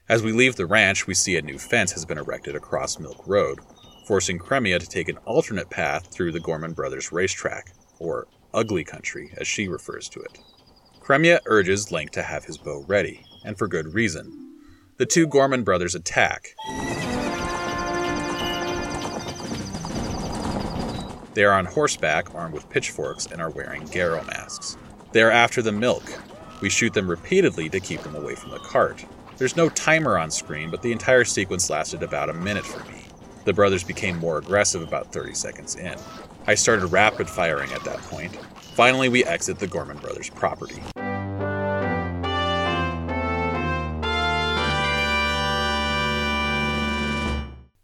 As 0.09 0.21
we 0.21 0.31
leave 0.31 0.57
the 0.57 0.67
ranch, 0.67 1.07
we 1.07 1.15
see 1.15 1.37
a 1.37 1.41
new 1.41 1.57
fence 1.57 1.91
has 1.93 2.05
been 2.05 2.19
erected 2.19 2.55
across 2.55 2.99
Milk 2.99 3.23
Road, 3.25 3.61
forcing 4.05 4.37
Cremia 4.37 4.79
to 4.79 4.87
take 4.87 5.09
an 5.09 5.17
alternate 5.25 5.71
path 5.71 6.13
through 6.13 6.33
the 6.33 6.39
Gorman 6.39 6.73
Brothers 6.73 7.11
racetrack, 7.11 7.73
or 7.97 8.27
Ugly 8.53 8.83
Country 8.83 9.33
as 9.37 9.47
she 9.47 9.67
refers 9.67 10.07
to 10.09 10.19
it. 10.19 10.37
Cremia 10.99 11.39
urges 11.47 11.91
Link 11.91 12.11
to 12.11 12.21
have 12.21 12.45
his 12.45 12.59
bow 12.59 12.85
ready, 12.87 13.25
and 13.43 13.57
for 13.57 13.67
good 13.67 13.91
reason. 13.95 14.42
The 15.03 15.07
two 15.07 15.27
Gorman 15.27 15.65
brothers 15.65 15.95
attack. 15.95 16.55
They 21.33 21.43
are 21.43 21.51
on 21.51 21.65
horseback, 21.65 22.33
armed 22.33 22.53
with 22.53 22.69
pitchforks, 22.69 23.25
and 23.25 23.41
are 23.41 23.49
wearing 23.49 23.81
Garo 23.89 24.25
masks. 24.25 24.77
They 25.11 25.21
are 25.21 25.29
after 25.29 25.61
the 25.61 25.73
milk. 25.73 26.03
We 26.61 26.69
shoot 26.69 26.93
them 26.93 27.09
repeatedly 27.09 27.67
to 27.71 27.81
keep 27.81 28.01
them 28.03 28.15
away 28.15 28.35
from 28.35 28.51
the 28.51 28.59
cart. 28.59 29.03
There's 29.35 29.57
no 29.57 29.67
timer 29.67 30.17
on 30.17 30.31
screen, 30.31 30.71
but 30.71 30.81
the 30.81 30.93
entire 30.93 31.25
sequence 31.25 31.69
lasted 31.69 32.01
about 32.01 32.29
a 32.29 32.33
minute 32.33 32.65
for 32.65 32.89
me. 32.89 33.03
The 33.43 33.51
brothers 33.51 33.83
became 33.83 34.17
more 34.19 34.37
aggressive 34.37 34.81
about 34.81 35.11
30 35.11 35.33
seconds 35.33 35.75
in. 35.75 35.97
I 36.47 36.55
started 36.55 36.85
rapid 36.93 37.29
firing 37.29 37.73
at 37.73 37.83
that 37.83 37.99
point. 38.03 38.33
Finally, 38.77 39.09
we 39.09 39.25
exit 39.25 39.59
the 39.59 39.67
Gorman 39.67 39.97
brothers' 39.97 40.29
property. 40.29 40.81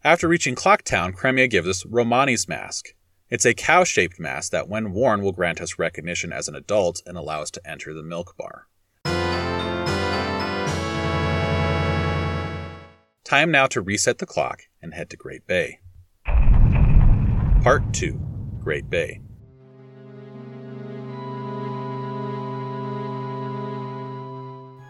After 0.02 0.30
reaching 0.30 0.56
Clocktown, 0.56 1.14
Cremia 1.14 1.50
gives 1.50 1.68
us 1.68 1.84
Romani's 1.84 2.48
mask. 2.48 2.96
It's 3.30 3.46
a 3.46 3.54
cow 3.54 3.84
shaped 3.84 4.18
mask 4.18 4.54
that, 4.54 4.70
when 4.70 4.94
worn, 4.94 5.22
will 5.22 5.34
grant 5.34 5.60
us 5.60 5.78
recognition 5.78 6.32
as 6.32 6.48
an 6.48 6.56
adult 6.56 7.02
and 7.06 7.18
allow 7.18 7.42
us 7.42 7.52
to 7.52 7.70
enter 7.70 7.94
the 7.94 8.02
milk 8.02 8.38
bar. 8.38 8.68
Time 13.26 13.52
now 13.52 13.68
to 13.68 13.82
reset 13.82 14.20
the 14.20 14.26
clock 14.26 14.62
and 14.82 14.94
head 14.94 15.10
to 15.10 15.18
Great 15.18 15.46
Bay. 15.46 15.80
Part 17.62 17.94
2 17.94 18.18
Great 18.64 18.90
Bay. 18.90 19.20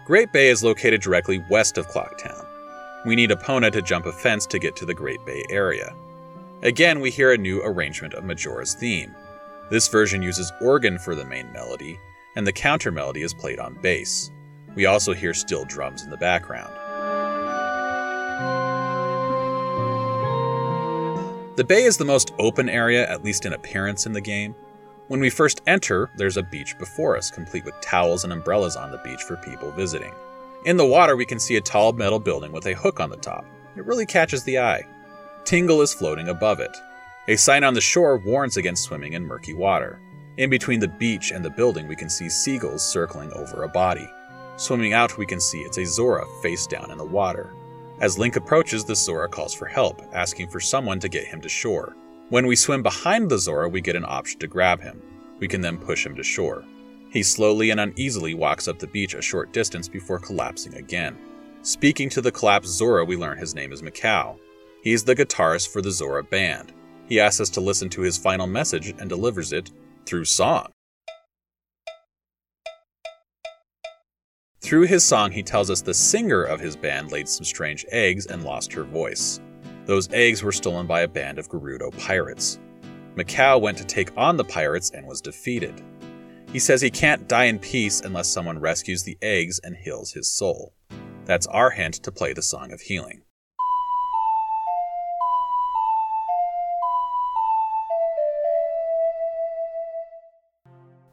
Great 0.06 0.32
Bay 0.32 0.50
is 0.50 0.64
located 0.64 1.02
directly 1.02 1.44
west 1.50 1.80
of 1.80 1.88
Clocktown. 1.88 2.49
We 3.10 3.16
need 3.16 3.32
Epona 3.32 3.72
to 3.72 3.82
jump 3.82 4.06
a 4.06 4.12
fence 4.12 4.46
to 4.46 4.60
get 4.60 4.76
to 4.76 4.86
the 4.86 4.94
Great 4.94 5.26
Bay 5.26 5.44
Area. 5.50 5.96
Again, 6.62 7.00
we 7.00 7.10
hear 7.10 7.34
a 7.34 7.38
new 7.40 7.60
arrangement 7.64 8.14
of 8.14 8.24
Majora's 8.24 8.76
theme. 8.76 9.16
This 9.72 9.88
version 9.88 10.22
uses 10.22 10.54
organ 10.62 11.00
for 11.00 11.16
the 11.16 11.26
main 11.26 11.52
melody, 11.52 12.00
and 12.36 12.46
the 12.46 12.54
counter 12.54 12.92
melody 12.92 13.24
is 13.24 13.34
played 13.34 13.58
on 13.58 13.82
bass. 13.82 14.30
We 14.76 14.86
also 14.86 15.14
hear 15.14 15.34
steel 15.34 15.66
drums 15.66 16.04
in 16.04 16.12
the 16.12 16.18
background. 16.18 16.72
The 21.58 21.66
bay 21.68 21.86
is 21.86 21.98
the 21.98 22.06
most 22.06 22.32
open 22.38 22.70
area, 22.70 23.10
at 23.10 23.24
least 23.24 23.48
in 23.48 23.54
appearance, 23.54 24.06
in 24.06 24.14
the 24.14 24.22
game. 24.22 24.54
When 25.08 25.20
we 25.20 25.32
first 25.32 25.62
enter, 25.66 26.12
there's 26.16 26.38
a 26.38 26.44
beach 26.44 26.78
before 26.78 27.18
us, 27.18 27.32
complete 27.32 27.66
with 27.66 27.82
towels 27.82 28.24
and 28.24 28.32
umbrellas 28.32 28.76
on 28.76 28.92
the 28.92 29.00
beach 29.00 29.24
for 29.24 29.36
people 29.38 29.72
visiting. 29.72 30.14
In 30.66 30.76
the 30.76 30.86
water, 30.86 31.16
we 31.16 31.26
can 31.26 31.40
see 31.40 31.56
a 31.56 31.62
tall 31.62 31.94
metal 31.94 32.20
building 32.20 32.52
with 32.52 32.66
a 32.66 32.74
hook 32.74 33.00
on 33.00 33.10
the 33.10 33.16
top. 33.16 33.46
It 33.78 33.86
really 33.86 34.06
catches 34.06 34.44
the 34.44 34.60
eye. 34.60 34.86
Tingle 35.46 35.82
is 35.82 35.94
floating 35.94 36.28
above 36.28 36.60
it. 36.60 36.76
A 37.30 37.38
sign 37.38 37.64
on 37.64 37.74
the 37.74 37.82
shore 37.82 38.18
warns 38.18 38.58
against 38.58 38.84
swimming 38.84 39.14
in 39.14 39.26
murky 39.26 39.54
water. 39.54 40.02
In 40.36 40.50
between 40.50 40.82
the 40.82 40.88
beach 40.88 41.32
and 41.32 41.46
the 41.46 41.50
building, 41.50 41.88
we 41.88 41.96
can 41.96 42.10
see 42.10 42.30
seagulls 42.30 42.86
circling 42.86 43.32
over 43.34 43.64
a 43.64 43.70
body. 43.70 44.10
Swimming 44.58 44.92
out, 44.92 45.18
we 45.18 45.26
can 45.26 45.40
see 45.40 45.60
it's 45.60 45.78
a 45.78 45.86
Zora 45.86 46.26
face 46.42 46.68
down 46.68 46.92
in 46.92 46.98
the 46.98 47.06
water. 47.06 47.54
As 48.02 48.18
Link 48.18 48.36
approaches, 48.36 48.84
the 48.84 48.96
Zora 48.96 49.30
calls 49.30 49.54
for 49.54 49.66
help, 49.66 50.02
asking 50.14 50.50
for 50.50 50.60
someone 50.60 51.00
to 51.00 51.08
get 51.08 51.26
him 51.26 51.40
to 51.40 51.50
shore. 51.50 51.96
When 52.28 52.48
we 52.48 52.58
swim 52.58 52.84
behind 52.84 53.30
the 53.30 53.38
Zora, 53.38 53.70
we 53.70 53.80
get 53.80 53.96
an 53.96 54.06
option 54.06 54.40
to 54.40 54.48
grab 54.48 54.82
him. 54.82 55.02
We 55.40 55.48
can 55.48 55.62
then 55.62 55.78
push 55.78 56.06
him 56.06 56.16
to 56.16 56.24
shore. 56.24 56.66
He 57.10 57.24
slowly 57.24 57.72
and 57.72 57.80
uneasily 57.80 58.36
walks 58.36 58.68
up 58.68 58.78
the 58.78 58.88
beach 58.88 59.16
a 59.16 59.22
short 59.22 59.52
distance 59.52 59.88
before 59.88 60.20
collapsing 60.20 60.76
again. 60.76 61.18
Speaking 61.64 62.08
to 62.10 62.22
the 62.22 62.32
collapsed 62.32 62.72
Zora, 62.72 63.04
we 63.04 63.18
learn 63.18 63.38
his 63.38 63.56
name 63.56 63.74
is 63.74 63.82
Mikau. 63.82 64.38
He 64.84 64.94
is 64.94 65.04
the 65.04 65.16
guitarist 65.16 65.70
for 65.70 65.82
the 65.82 65.92
Zora 65.92 66.24
band. 66.24 66.72
He 67.08 67.20
asks 67.20 67.42
us 67.42 67.50
to 67.52 67.62
listen 67.62 67.90
to 67.90 68.02
his 68.02 68.18
final 68.18 68.46
message 68.46 68.90
and 68.90 69.10
delivers 69.10 69.52
it 69.52 69.72
through 70.06 70.26
song. 70.26 70.72
Through 74.62 74.84
his 74.84 75.04
song, 75.04 75.32
he 75.32 75.42
tells 75.42 75.72
us 75.72 75.82
the 75.82 75.96
singer 75.96 76.44
of 76.44 76.60
his 76.60 76.76
band 76.76 77.12
laid 77.12 77.28
some 77.28 77.44
strange 77.44 77.86
eggs 77.92 78.28
and 78.28 78.44
lost 78.44 78.72
her 78.74 78.84
voice. 78.84 79.40
Those 79.86 80.08
eggs 80.14 80.44
were 80.44 80.52
stolen 80.52 80.86
by 80.86 81.02
a 81.02 81.08
band 81.08 81.40
of 81.40 81.50
Gerudo 81.50 81.90
pirates. 81.98 82.60
Mikau 83.16 83.60
went 83.60 83.80
to 83.80 83.84
take 83.84 84.16
on 84.16 84.38
the 84.38 84.44
pirates 84.44 84.92
and 84.92 85.08
was 85.08 85.22
defeated. 85.22 85.82
He 86.52 86.58
says 86.58 86.82
he 86.82 86.90
can't 86.90 87.28
die 87.28 87.46
in 87.46 87.60
peace 87.60 88.02
unless 88.02 88.28
someone 88.28 88.60
rescues 88.60 89.04
the 89.04 89.18
eggs 89.22 89.60
and 89.60 89.76
heals 89.76 90.14
his 90.14 90.28
soul. 90.28 90.74
That's 91.26 91.46
our 91.46 91.70
hint 91.70 91.96
to 91.96 92.12
play 92.12 92.34
the 92.34 92.42
Song 92.42 92.72
of 92.72 92.82
Healing. 92.82 93.22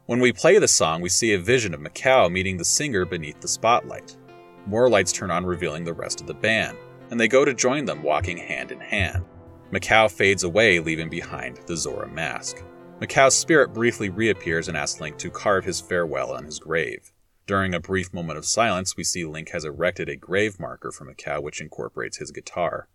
When 0.07 0.19
we 0.19 0.33
play 0.33 0.57
the 0.57 0.67
song, 0.67 1.01
we 1.01 1.09
see 1.09 1.33
a 1.33 1.39
vision 1.39 1.75
of 1.75 1.81
Mikau 1.81 2.31
meeting 2.31 2.57
the 2.57 2.65
singer 2.65 3.05
beneath 3.05 3.39
the 3.39 3.47
spotlight. 3.47 4.17
More 4.65 4.89
lights 4.89 5.11
turn 5.11 5.29
on, 5.29 5.45
revealing 5.45 5.83
the 5.83 5.93
rest 5.93 6.19
of 6.19 6.25
the 6.25 6.33
band, 6.33 6.77
and 7.11 7.19
they 7.19 7.27
go 7.27 7.45
to 7.45 7.53
join 7.53 7.85
them, 7.85 8.01
walking 8.01 8.37
hand 8.37 8.71
in 8.71 8.79
hand. 8.79 9.23
Mikau 9.71 10.09
fades 10.09 10.43
away, 10.43 10.79
leaving 10.79 11.09
behind 11.09 11.59
the 11.67 11.77
Zora 11.77 12.07
mask. 12.07 12.63
Mikau's 12.99 13.35
spirit 13.35 13.75
briefly 13.75 14.09
reappears 14.09 14.67
and 14.67 14.75
asks 14.75 14.99
Link 14.99 15.19
to 15.19 15.29
carve 15.29 15.65
his 15.65 15.79
farewell 15.79 16.31
on 16.31 16.45
his 16.45 16.57
grave. 16.57 17.11
During 17.45 17.75
a 17.75 17.79
brief 17.79 18.11
moment 18.11 18.39
of 18.39 18.45
silence, 18.45 18.97
we 18.97 19.03
see 19.03 19.23
Link 19.23 19.49
has 19.49 19.63
erected 19.63 20.09
a 20.09 20.15
grave 20.15 20.59
marker 20.59 20.91
for 20.91 21.05
Mikau 21.05 21.41
which 21.43 21.61
incorporates 21.61 22.17
his 22.17 22.31
guitar. 22.31 22.87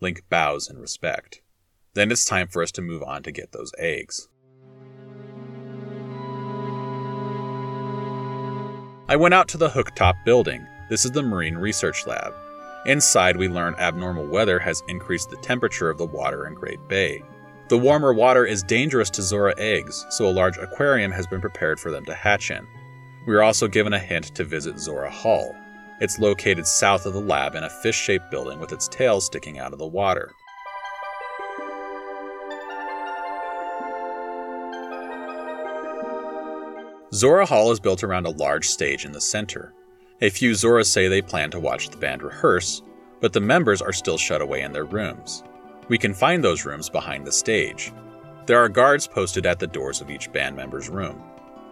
Link 0.00 0.22
bows 0.30 0.70
in 0.70 0.78
respect. 0.78 1.42
Then 1.94 2.12
it's 2.12 2.24
time 2.24 2.46
for 2.46 2.62
us 2.62 2.70
to 2.72 2.82
move 2.82 3.02
on 3.02 3.24
to 3.24 3.32
get 3.32 3.50
those 3.50 3.72
eggs. 3.78 4.28
I 9.08 9.16
went 9.16 9.34
out 9.34 9.48
to 9.48 9.58
the 9.58 9.70
Hooktop 9.70 10.24
building. 10.24 10.64
This 10.88 11.04
is 11.04 11.10
the 11.10 11.22
Marine 11.22 11.56
Research 11.56 12.06
Lab. 12.06 12.32
Inside, 12.86 13.36
we 13.36 13.48
learn 13.48 13.74
abnormal 13.74 14.28
weather 14.28 14.60
has 14.60 14.84
increased 14.86 15.30
the 15.30 15.36
temperature 15.38 15.90
of 15.90 15.98
the 15.98 16.06
water 16.06 16.46
in 16.46 16.54
Great 16.54 16.86
Bay. 16.88 17.24
The 17.68 17.76
warmer 17.76 18.14
water 18.14 18.46
is 18.46 18.62
dangerous 18.62 19.10
to 19.10 19.20
Zora 19.20 19.52
eggs, 19.58 20.06
so 20.08 20.26
a 20.26 20.32
large 20.32 20.56
aquarium 20.56 21.12
has 21.12 21.26
been 21.26 21.42
prepared 21.42 21.78
for 21.78 21.90
them 21.90 22.02
to 22.06 22.14
hatch 22.14 22.50
in. 22.50 22.66
We 23.26 23.34
are 23.34 23.42
also 23.42 23.68
given 23.68 23.92
a 23.92 23.98
hint 23.98 24.34
to 24.36 24.44
visit 24.44 24.78
Zora 24.78 25.10
Hall. 25.10 25.54
It's 26.00 26.18
located 26.18 26.66
south 26.66 27.04
of 27.04 27.12
the 27.12 27.20
lab 27.20 27.54
in 27.54 27.64
a 27.64 27.68
fish 27.68 27.94
shaped 27.94 28.30
building 28.30 28.58
with 28.58 28.72
its 28.72 28.88
tail 28.88 29.20
sticking 29.20 29.58
out 29.58 29.74
of 29.74 29.78
the 29.78 29.86
water. 29.86 30.32
Zora 37.12 37.44
Hall 37.44 37.70
is 37.70 37.80
built 37.80 38.02
around 38.02 38.24
a 38.24 38.30
large 38.30 38.66
stage 38.66 39.04
in 39.04 39.12
the 39.12 39.20
center. 39.20 39.74
A 40.22 40.30
few 40.30 40.52
Zoras 40.52 40.86
say 40.86 41.06
they 41.06 41.20
plan 41.20 41.50
to 41.50 41.60
watch 41.60 41.90
the 41.90 41.98
band 41.98 42.22
rehearse, 42.22 42.80
but 43.20 43.34
the 43.34 43.40
members 43.40 43.82
are 43.82 43.92
still 43.92 44.16
shut 44.16 44.40
away 44.40 44.62
in 44.62 44.72
their 44.72 44.86
rooms. 44.86 45.42
We 45.88 45.98
can 45.98 46.12
find 46.12 46.44
those 46.44 46.64
rooms 46.64 46.90
behind 46.90 47.26
the 47.26 47.32
stage. 47.32 47.92
There 48.46 48.62
are 48.62 48.68
guards 48.68 49.06
posted 49.06 49.46
at 49.46 49.58
the 49.58 49.66
doors 49.66 50.00
of 50.00 50.10
each 50.10 50.30
band 50.32 50.54
member's 50.54 50.88
room. 50.88 51.22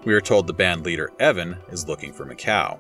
We 0.04 0.14
are 0.14 0.20
told 0.20 0.46
the 0.46 0.54
band 0.54 0.84
leader, 0.84 1.12
Evan, 1.18 1.56
is 1.70 1.88
looking 1.88 2.12
for 2.12 2.24
Mikau. 2.24 2.78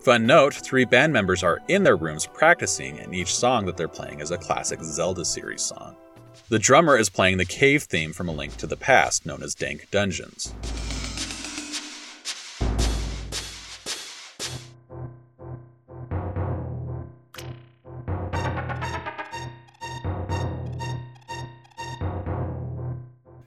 Fun 0.00 0.26
note 0.26 0.54
three 0.54 0.84
band 0.84 1.12
members 1.12 1.42
are 1.42 1.60
in 1.68 1.82
their 1.82 1.96
rooms 1.96 2.26
practicing, 2.26 3.00
and 3.00 3.14
each 3.14 3.34
song 3.34 3.66
that 3.66 3.76
they're 3.76 3.88
playing 3.88 4.20
is 4.20 4.30
a 4.30 4.38
classic 4.38 4.80
Zelda 4.82 5.24
series 5.24 5.62
song. 5.62 5.96
The 6.48 6.58
drummer 6.60 6.96
is 6.96 7.08
playing 7.08 7.38
the 7.38 7.44
cave 7.44 7.84
theme 7.84 8.12
from 8.12 8.28
A 8.28 8.32
Link 8.32 8.56
to 8.58 8.68
the 8.68 8.76
Past, 8.76 9.26
known 9.26 9.42
as 9.42 9.54
Dank 9.54 9.90
Dungeons. 9.90 10.54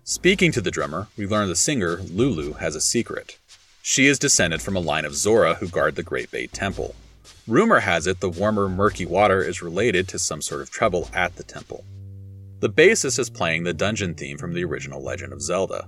Speaking 0.09 0.51
to 0.53 0.61
the 0.61 0.71
drummer, 0.71 1.07
we 1.17 1.27
learn 1.27 1.49
the 1.49 1.55
singer, 1.55 1.97
Lulu, 1.97 2.53
has 2.53 2.75
a 2.75 2.81
secret. 2.81 3.37
She 3.83 4.07
is 4.07 4.17
descended 4.17 4.59
from 4.59 4.75
a 4.75 4.79
line 4.79 5.05
of 5.05 5.13
Zora 5.13 5.53
who 5.53 5.67
guard 5.67 5.95
the 5.95 6.01
Great 6.01 6.31
Bay 6.31 6.47
Temple. 6.47 6.95
Rumor 7.45 7.81
has 7.81 8.07
it 8.07 8.19
the 8.19 8.27
warmer, 8.27 8.67
murky 8.67 9.05
water 9.05 9.43
is 9.43 9.61
related 9.61 10.07
to 10.07 10.17
some 10.17 10.41
sort 10.41 10.61
of 10.61 10.71
trouble 10.71 11.11
at 11.13 11.35
the 11.35 11.43
temple. 11.43 11.83
The 12.59 12.71
bassist 12.71 13.19
is 13.19 13.29
playing 13.29 13.65
the 13.65 13.73
dungeon 13.75 14.15
theme 14.15 14.39
from 14.39 14.55
the 14.55 14.63
original 14.63 14.99
Legend 14.99 15.31
of 15.31 15.43
Zelda. 15.43 15.87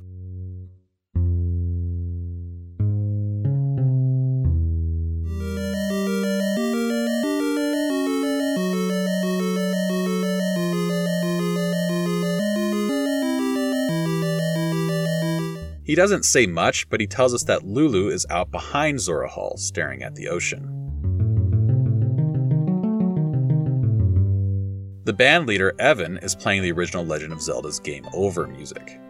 He 15.92 15.96
doesn't 15.96 16.24
say 16.24 16.48
much, 16.48 16.90
but 16.90 17.02
he 17.02 17.06
tells 17.06 17.34
us 17.34 17.44
that 17.44 17.66
Lulu 17.66 18.08
is 18.08 18.26
out 18.30 18.50
behind 18.50 19.02
Zora 19.02 19.28
Hall, 19.28 19.58
staring 19.58 20.04
at 20.04 20.16
the 20.16 20.30
ocean. 20.30 20.64
The 25.04 25.12
band 25.12 25.48
leader, 25.48 25.74
Evan, 25.80 26.18
is 26.20 26.34
playing 26.34 26.62
the 26.62 26.72
original 26.72 27.04
Legend 27.04 27.34
of 27.34 27.42
Zelda's 27.42 27.82
Game 27.82 28.08
Over 28.14 28.48
music. 28.48 29.02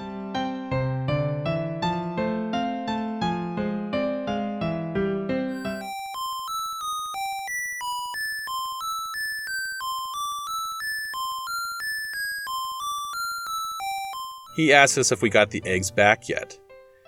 He 14.55 14.73
asks 14.73 14.97
us 14.97 15.11
if 15.11 15.21
we 15.21 15.29
got 15.29 15.51
the 15.51 15.61
eggs 15.63 15.91
back 15.91 16.27
yet. 16.27 16.57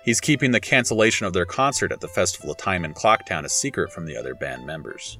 He's 0.04 0.20
keeping 0.20 0.50
the 0.50 0.60
cancellation 0.60 1.26
of 1.26 1.32
their 1.32 1.46
concert 1.46 1.90
at 1.90 2.00
the 2.00 2.08
Festival 2.08 2.50
of 2.50 2.58
Time 2.58 2.84
in 2.84 2.92
Clocktown 2.92 3.46
a 3.46 3.48
secret 3.48 3.90
from 3.90 4.04
the 4.04 4.18
other 4.18 4.34
band 4.34 4.66
members. 4.66 5.18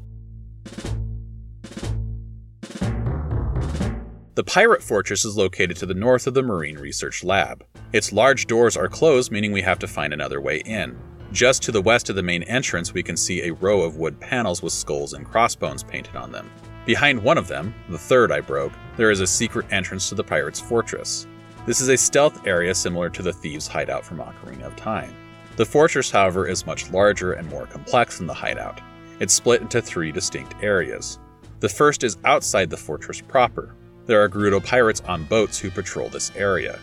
The 4.34 4.44
Pirate 4.44 4.82
Fortress 4.82 5.24
is 5.24 5.38
located 5.38 5.78
to 5.78 5.86
the 5.86 5.94
north 5.94 6.26
of 6.26 6.34
the 6.34 6.42
Marine 6.42 6.76
Research 6.76 7.24
Lab. 7.24 7.64
Its 7.94 8.12
large 8.12 8.46
doors 8.46 8.76
are 8.76 8.88
closed, 8.88 9.32
meaning 9.32 9.52
we 9.52 9.62
have 9.62 9.78
to 9.78 9.88
find 9.88 10.12
another 10.12 10.40
way 10.40 10.58
in. 10.66 10.98
Just 11.32 11.62
to 11.62 11.72
the 11.72 11.80
west 11.80 12.10
of 12.10 12.16
the 12.16 12.22
main 12.22 12.42
entrance, 12.42 12.92
we 12.92 13.02
can 13.02 13.16
see 13.16 13.42
a 13.42 13.54
row 13.54 13.80
of 13.80 13.96
wood 13.96 14.20
panels 14.20 14.62
with 14.62 14.74
skulls 14.74 15.14
and 15.14 15.24
crossbones 15.24 15.82
painted 15.82 16.14
on 16.14 16.30
them. 16.30 16.50
Behind 16.84 17.22
one 17.22 17.38
of 17.38 17.48
them, 17.48 17.74
the 17.88 17.96
third 17.96 18.30
I 18.30 18.40
broke, 18.40 18.72
there 18.98 19.10
is 19.10 19.20
a 19.20 19.26
secret 19.26 19.64
entrance 19.70 20.10
to 20.10 20.14
the 20.14 20.24
pirate's 20.24 20.60
fortress. 20.60 21.26
This 21.66 21.80
is 21.80 21.88
a 21.88 21.96
stealth 21.96 22.46
area 22.46 22.74
similar 22.74 23.08
to 23.08 23.22
the 23.22 23.32
Thieves' 23.32 23.66
Hideout 23.66 24.04
from 24.04 24.18
Ocarina 24.18 24.64
of 24.64 24.76
Time. 24.76 25.14
The 25.56 25.64
fortress, 25.64 26.10
however, 26.10 26.46
is 26.46 26.66
much 26.66 26.90
larger 26.90 27.32
and 27.32 27.48
more 27.48 27.64
complex 27.64 28.18
than 28.18 28.26
the 28.26 28.34
hideout. 28.34 28.82
It's 29.18 29.32
split 29.32 29.62
into 29.62 29.80
three 29.80 30.12
distinct 30.12 30.62
areas. 30.62 31.18
The 31.60 31.68
first 31.70 32.04
is 32.04 32.18
outside 32.26 32.68
the 32.68 32.76
fortress 32.76 33.22
proper. 33.22 33.74
There 34.04 34.22
are 34.22 34.28
Gerudo 34.28 34.62
pirates 34.62 35.00
on 35.06 35.24
boats 35.24 35.58
who 35.58 35.70
patrol 35.70 36.10
this 36.10 36.32
area. 36.36 36.78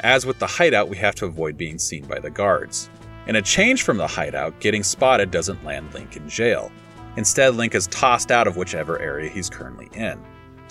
As 0.00 0.26
with 0.26 0.40
the 0.40 0.48
hideout, 0.48 0.88
we 0.88 0.96
have 0.96 1.14
to 1.16 1.26
avoid 1.26 1.56
being 1.56 1.78
seen 1.78 2.04
by 2.04 2.18
the 2.18 2.30
guards. 2.30 2.90
In 3.28 3.36
a 3.36 3.42
change 3.42 3.82
from 3.84 3.98
the 3.98 4.08
hideout, 4.08 4.58
getting 4.58 4.82
spotted 4.82 5.30
doesn't 5.30 5.64
land 5.64 5.94
Link 5.94 6.16
in 6.16 6.28
jail. 6.28 6.72
Instead, 7.16 7.54
Link 7.54 7.76
is 7.76 7.86
tossed 7.86 8.32
out 8.32 8.48
of 8.48 8.56
whichever 8.56 8.98
area 8.98 9.30
he's 9.30 9.48
currently 9.48 9.88
in. 9.94 10.20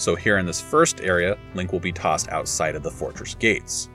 So, 0.04 0.16
here 0.16 0.38
in 0.38 0.46
this 0.46 0.60
first 0.60 1.00
area, 1.00 1.38
Link 1.56 1.72
will 1.72 1.80
be 1.80 1.94
tossed 1.94 2.28
outside 2.28 2.76
of 2.76 2.84
the 2.84 2.92
fortress 2.92 3.36
gates. 3.36 3.88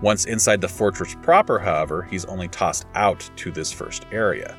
Once 0.00 0.26
inside 0.26 0.60
the 0.60 0.68
fortress 0.68 1.16
proper, 1.22 1.58
however, 1.58 2.04
he's 2.04 2.24
only 2.26 2.46
tossed 2.46 2.86
out 2.94 3.28
to 3.34 3.50
this 3.50 3.72
first 3.72 4.06
area. 4.12 4.56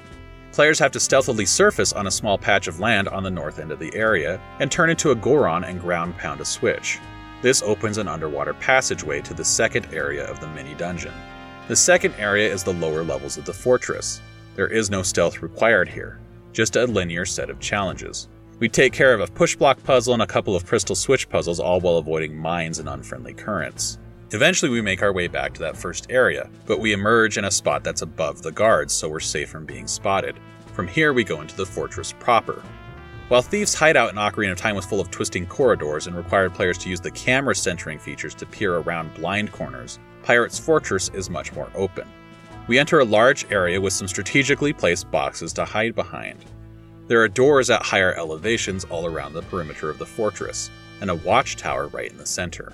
Players 0.51 0.79
have 0.79 0.91
to 0.91 0.99
stealthily 0.99 1.45
surface 1.45 1.93
on 1.93 2.07
a 2.07 2.11
small 2.11 2.37
patch 2.37 2.67
of 2.67 2.81
land 2.81 3.07
on 3.07 3.23
the 3.23 3.31
north 3.31 3.57
end 3.57 3.71
of 3.71 3.79
the 3.79 3.95
area 3.95 4.41
and 4.59 4.69
turn 4.69 4.89
into 4.89 5.11
a 5.11 5.15
Goron 5.15 5.63
and 5.63 5.79
ground 5.79 6.17
pound 6.17 6.41
a 6.41 6.45
switch. 6.45 6.99
This 7.41 7.61
opens 7.61 7.97
an 7.97 8.09
underwater 8.09 8.53
passageway 8.55 9.21
to 9.21 9.33
the 9.33 9.45
second 9.45 9.87
area 9.93 10.29
of 10.29 10.41
the 10.41 10.49
mini 10.49 10.73
dungeon. 10.73 11.13
The 11.69 11.75
second 11.77 12.15
area 12.17 12.51
is 12.51 12.65
the 12.65 12.73
lower 12.73 13.05
levels 13.05 13.37
of 13.37 13.45
the 13.45 13.53
fortress. 13.53 14.19
There 14.57 14.67
is 14.67 14.89
no 14.89 15.03
stealth 15.03 15.41
required 15.41 15.87
here, 15.87 16.19
just 16.51 16.75
a 16.75 16.85
linear 16.85 17.23
set 17.23 17.49
of 17.49 17.61
challenges. 17.61 18.27
We 18.59 18.69
take 18.69 18.91
care 18.91 19.13
of 19.13 19.21
a 19.21 19.27
push 19.27 19.55
block 19.55 19.83
puzzle 19.83 20.13
and 20.13 20.23
a 20.23 20.27
couple 20.27 20.55
of 20.55 20.65
crystal 20.65 20.95
switch 20.95 21.29
puzzles, 21.29 21.59
all 21.59 21.79
while 21.79 21.97
avoiding 21.97 22.35
mines 22.35 22.79
and 22.79 22.89
unfriendly 22.89 23.35
currents. 23.35 23.99
Eventually, 24.31 24.71
we 24.71 24.81
make 24.81 25.03
our 25.03 25.13
way 25.13 25.27
back 25.27 25.53
to 25.53 25.59
that 25.61 25.77
first 25.77 26.07
area, 26.09 26.49
but 26.65 26.79
we 26.79 26.91
emerge 26.91 27.37
in 27.37 27.45
a 27.45 27.51
spot 27.51 27.83
that's 27.83 28.01
above 28.01 28.41
the 28.41 28.51
guards, 28.51 28.93
so 28.93 29.07
we're 29.07 29.19
safe 29.19 29.49
from 29.49 29.65
being 29.65 29.85
spotted. 29.85 30.39
From 30.73 30.87
here, 30.87 31.13
we 31.13 31.23
go 31.23 31.41
into 31.41 31.55
the 31.55 31.67
fortress 31.67 32.13
proper. 32.13 32.63
While 33.27 33.43
Thief's 33.43 33.75
hideout 33.75 34.09
in 34.09 34.15
Ocarina 34.15 34.53
of 34.53 34.57
Time 34.57 34.75
was 34.75 34.85
full 34.85 35.01
of 35.01 35.11
twisting 35.11 35.45
corridors 35.45 36.07
and 36.07 36.15
required 36.15 36.55
players 36.55 36.79
to 36.79 36.89
use 36.89 36.99
the 36.99 37.11
camera 37.11 37.55
centering 37.55 37.99
features 37.99 38.33
to 38.35 38.45
peer 38.47 38.77
around 38.77 39.13
blind 39.13 39.51
corners, 39.51 39.99
Pirate's 40.23 40.57
Fortress 40.57 41.09
is 41.09 41.29
much 41.29 41.53
more 41.53 41.69
open. 41.75 42.07
We 42.67 42.79
enter 42.79 42.99
a 42.99 43.05
large 43.05 43.49
area 43.51 43.79
with 43.79 43.93
some 43.93 44.07
strategically 44.07 44.73
placed 44.73 45.11
boxes 45.11 45.53
to 45.53 45.63
hide 45.63 45.93
behind. 45.93 46.43
There 47.07 47.21
are 47.21 47.29
doors 47.29 47.69
at 47.69 47.83
higher 47.83 48.13
elevations 48.13 48.83
all 48.85 49.05
around 49.05 49.33
the 49.33 49.41
perimeter 49.43 49.89
of 49.89 49.97
the 49.97 50.05
fortress, 50.05 50.69
and 50.99 51.09
a 51.09 51.15
watchtower 51.15 51.87
right 51.87 52.11
in 52.11 52.17
the 52.17 52.25
center. 52.25 52.73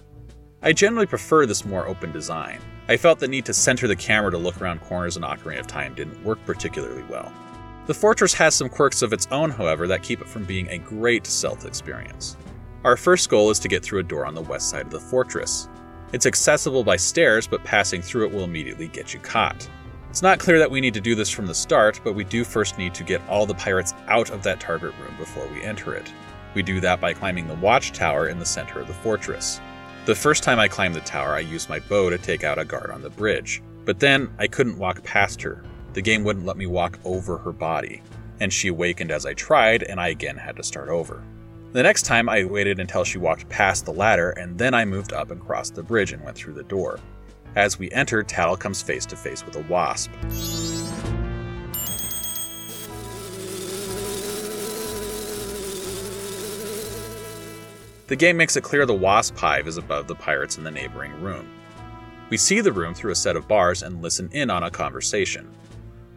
I 0.63 0.73
generally 0.73 1.05
prefer 1.05 1.45
this 1.45 1.65
more 1.65 1.87
open 1.87 2.11
design. 2.11 2.59
I 2.87 2.97
felt 2.97 3.19
the 3.19 3.27
need 3.27 3.45
to 3.45 3.53
center 3.53 3.87
the 3.87 3.95
camera 3.95 4.31
to 4.31 4.39
look 4.39 4.59
around 4.59 4.81
corners 4.81 5.17
in 5.17 5.23
Ocarina 5.23 5.59
of 5.59 5.67
Time 5.67 5.93
didn't 5.93 6.23
work 6.23 6.39
particularly 6.45 7.03
well. 7.03 7.31
The 7.85 7.93
fortress 7.93 8.33
has 8.33 8.55
some 8.55 8.69
quirks 8.69 9.03
of 9.03 9.13
its 9.13 9.27
own, 9.29 9.51
however, 9.51 9.87
that 9.87 10.01
keep 10.01 10.19
it 10.19 10.27
from 10.27 10.45
being 10.45 10.67
a 10.69 10.79
great 10.79 11.27
stealth 11.27 11.65
experience. 11.65 12.35
Our 12.83 12.97
first 12.97 13.29
goal 13.29 13.51
is 13.51 13.59
to 13.59 13.67
get 13.67 13.83
through 13.83 13.99
a 13.99 14.03
door 14.03 14.25
on 14.25 14.33
the 14.33 14.41
west 14.41 14.69
side 14.69 14.85
of 14.85 14.91
the 14.91 14.99
fortress. 14.99 15.69
It's 16.11 16.25
accessible 16.25 16.83
by 16.83 16.95
stairs, 16.95 17.45
but 17.45 17.63
passing 17.63 18.01
through 18.01 18.27
it 18.27 18.33
will 18.33 18.45
immediately 18.45 18.87
get 18.87 19.13
you 19.13 19.19
caught. 19.19 19.69
It's 20.13 20.21
not 20.21 20.37
clear 20.37 20.59
that 20.59 20.69
we 20.69 20.79
need 20.79 20.93
to 20.93 21.01
do 21.01 21.15
this 21.15 21.31
from 21.31 21.47
the 21.47 21.55
start, 21.55 21.99
but 22.03 22.13
we 22.13 22.23
do 22.23 22.43
first 22.43 22.77
need 22.77 22.93
to 22.93 23.03
get 23.03 23.27
all 23.27 23.47
the 23.47 23.55
pirates 23.55 23.95
out 24.07 24.29
of 24.29 24.43
that 24.43 24.59
target 24.59 24.93
room 25.01 25.17
before 25.17 25.47
we 25.47 25.63
enter 25.63 25.95
it. 25.95 26.13
We 26.53 26.61
do 26.61 26.79
that 26.81 27.01
by 27.01 27.13
climbing 27.13 27.47
the 27.47 27.55
watchtower 27.55 28.27
in 28.27 28.37
the 28.37 28.45
center 28.45 28.79
of 28.79 28.85
the 28.85 28.93
fortress. 28.93 29.59
The 30.05 30.13
first 30.13 30.43
time 30.43 30.59
I 30.59 30.67
climbed 30.67 30.93
the 30.93 31.01
tower, 31.01 31.33
I 31.33 31.39
used 31.39 31.67
my 31.67 31.79
bow 31.79 32.11
to 32.11 32.19
take 32.19 32.43
out 32.43 32.59
a 32.59 32.63
guard 32.63 32.91
on 32.91 33.01
the 33.01 33.09
bridge, 33.09 33.63
but 33.85 33.99
then 33.99 34.31
I 34.37 34.45
couldn't 34.45 34.77
walk 34.77 35.03
past 35.03 35.41
her. 35.41 35.63
The 35.93 36.01
game 36.03 36.23
wouldn't 36.23 36.45
let 36.45 36.57
me 36.57 36.67
walk 36.67 36.99
over 37.05 37.39
her 37.39 37.51
body, 37.51 38.03
and 38.39 38.53
she 38.53 38.67
awakened 38.67 39.09
as 39.09 39.25
I 39.25 39.33
tried, 39.33 39.81
and 39.81 39.99
I 39.99 40.09
again 40.09 40.37
had 40.37 40.57
to 40.57 40.63
start 40.63 40.89
over. 40.89 41.23
The 41.71 41.81
next 41.81 42.03
time, 42.03 42.29
I 42.29 42.43
waited 42.43 42.79
until 42.79 43.03
she 43.03 43.17
walked 43.17 43.49
past 43.49 43.85
the 43.85 43.91
ladder, 43.91 44.29
and 44.29 44.59
then 44.59 44.75
I 44.75 44.85
moved 44.85 45.11
up 45.11 45.31
and 45.31 45.41
crossed 45.41 45.73
the 45.73 45.81
bridge 45.81 46.13
and 46.13 46.23
went 46.23 46.37
through 46.37 46.53
the 46.53 46.61
door. 46.61 46.99
As 47.55 47.77
we 47.77 47.91
enter, 47.91 48.23
Tatl 48.23 48.59
comes 48.59 48.81
face 48.81 49.05
to 49.07 49.15
face 49.15 49.45
with 49.45 49.55
a 49.55 49.61
wasp. 49.61 50.11
The 58.07 58.15
game 58.15 58.37
makes 58.37 58.55
it 58.55 58.63
clear 58.63 58.85
the 58.85 58.93
wasp 58.93 59.37
hive 59.37 59.67
is 59.67 59.77
above 59.77 60.07
the 60.07 60.15
pirates 60.15 60.57
in 60.57 60.63
the 60.63 60.71
neighboring 60.71 61.19
room. 61.21 61.49
We 62.29 62.37
see 62.37 62.61
the 62.61 62.71
room 62.71 62.93
through 62.93 63.11
a 63.11 63.15
set 63.15 63.35
of 63.35 63.47
bars 63.47 63.83
and 63.83 64.01
listen 64.01 64.29
in 64.31 64.49
on 64.49 64.63
a 64.63 64.71
conversation. 64.71 65.49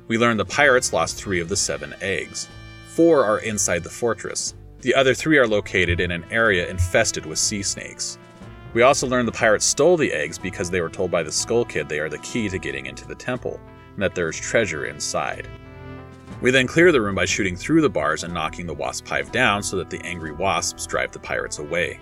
We 0.09 0.19
learn 0.19 0.37
the 0.37 0.45
pirates 0.45 0.93
lost 0.93 1.17
three 1.17 1.41
of 1.41 1.49
the 1.49 1.57
seven 1.57 1.95
eggs. 2.01 2.49
Four 2.89 3.25
are 3.25 3.39
inside 3.39 3.83
the 3.83 3.91
fortress. 3.91 4.55
The 4.81 4.95
other 4.95 5.15
three 5.15 5.39
are 5.39 5.47
located 5.47 6.01
in 6.01 6.11
an 6.11 6.25
area 6.31 6.69
infested 6.69 7.27
with 7.27 7.39
sea 7.39 7.63
snakes. 7.63 8.19
We 8.77 8.83
also 8.83 9.07
learn 9.07 9.25
the 9.25 9.33
pirates 9.33 9.65
stole 9.65 9.97
the 9.97 10.13
eggs 10.13 10.39
because 10.39 10.69
they 10.69 10.83
were 10.83 10.91
told 10.91 11.11
by 11.11 11.23
the 11.23 11.33
Skull 11.33 11.65
Kid 11.65 11.89
they 11.89 11.99
are 11.99 12.11
the 12.11 12.19
key 12.19 12.51
to 12.51 12.59
getting 12.59 12.85
into 12.85 13.09
the 13.09 13.15
temple, 13.15 13.59
and 13.95 14.03
that 14.03 14.15
there 14.15 14.29
is 14.29 14.39
treasure 14.39 14.85
inside. 14.85 15.49
We 16.43 16.51
then 16.51 16.67
clear 16.67 16.93
the 16.93 17.01
room 17.01 17.15
by 17.15 17.25
shooting 17.25 17.57
through 17.57 17.81
the 17.81 17.89
bars 17.89 18.23
and 18.23 18.35
knocking 18.35 18.67
the 18.67 18.75
wasp 18.75 19.09
hive 19.09 19.33
down 19.33 19.63
so 19.63 19.79
that 19.79 19.89
the 19.89 20.05
angry 20.05 20.31
wasps 20.31 20.85
drive 20.85 21.11
the 21.13 21.19
pirates 21.19 21.59
away. 21.59 21.99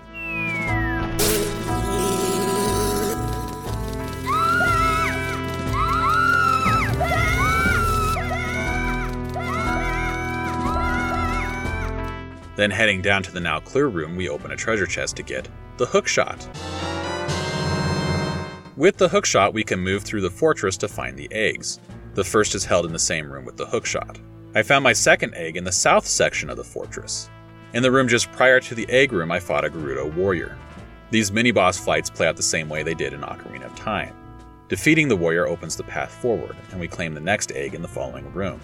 Then 12.56 12.72
heading 12.72 13.00
down 13.00 13.22
to 13.22 13.30
the 13.30 13.38
now 13.38 13.60
clear 13.60 13.86
room, 13.86 14.16
we 14.16 14.28
open 14.28 14.50
a 14.50 14.56
treasure 14.56 14.86
chest 14.86 15.14
to 15.18 15.22
get 15.22 15.48
the 15.76 15.86
hookshot. 15.86 16.46
With 18.76 18.96
the 18.96 19.08
hookshot, 19.08 19.52
we 19.52 19.64
can 19.64 19.80
move 19.80 20.02
through 20.02 20.20
the 20.20 20.30
fortress 20.30 20.76
to 20.78 20.88
find 20.88 21.16
the 21.16 21.32
eggs. 21.32 21.80
The 22.14 22.24
first 22.24 22.54
is 22.54 22.64
held 22.64 22.86
in 22.86 22.92
the 22.92 22.98
same 22.98 23.30
room 23.30 23.44
with 23.44 23.56
the 23.56 23.66
hookshot. 23.66 24.18
I 24.54 24.62
found 24.62 24.84
my 24.84 24.92
second 24.92 25.34
egg 25.34 25.56
in 25.56 25.64
the 25.64 25.72
south 25.72 26.06
section 26.06 26.48
of 26.48 26.56
the 26.56 26.64
fortress. 26.64 27.28
In 27.72 27.82
the 27.82 27.90
room 27.90 28.06
just 28.06 28.30
prior 28.30 28.60
to 28.60 28.74
the 28.74 28.88
egg 28.88 29.12
room, 29.12 29.32
I 29.32 29.40
fought 29.40 29.64
a 29.64 29.68
Gerudo 29.68 30.14
warrior. 30.14 30.56
These 31.10 31.32
mini 31.32 31.50
boss 31.50 31.78
fights 31.78 32.08
play 32.08 32.28
out 32.28 32.36
the 32.36 32.42
same 32.42 32.68
way 32.68 32.84
they 32.84 32.94
did 32.94 33.12
in 33.12 33.20
Ocarina 33.22 33.66
of 33.66 33.74
Time. 33.74 34.14
Defeating 34.68 35.08
the 35.08 35.16
warrior 35.16 35.46
opens 35.46 35.76
the 35.76 35.82
path 35.82 36.12
forward, 36.12 36.56
and 36.70 36.80
we 36.80 36.88
claim 36.88 37.14
the 37.14 37.20
next 37.20 37.50
egg 37.52 37.74
in 37.74 37.82
the 37.82 37.88
following 37.88 38.32
room. 38.32 38.60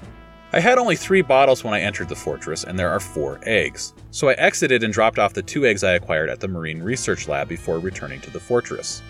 I 0.53 0.59
had 0.59 0.79
only 0.79 0.97
three 0.97 1.23
bottles 1.23 1.63
when 1.63 1.75
I 1.75 1.81
entered 1.81 2.09
the 2.09 2.17
fortress, 2.17 2.65
and 2.65 2.77
there 2.77 2.91
are 2.91 2.99
four 2.99 3.39
eggs. 3.45 3.95
So 4.11 4.31
I 4.31 4.33
exited 4.33 4.83
and 4.83 4.93
dropped 4.93 5.21
off 5.21 5.33
the 5.33 5.43
two 5.43 5.65
eggs 5.65 5.85
I 5.85 5.93
acquired 5.93 6.29
at 6.29 6.41
the 6.41 6.49
Marine 6.49 6.83
Research 6.83 7.29
Lab 7.29 7.47
before 7.47 7.79
returning 7.79 8.21
to 8.23 8.31
the 8.31 8.41
fortress. 8.41 9.01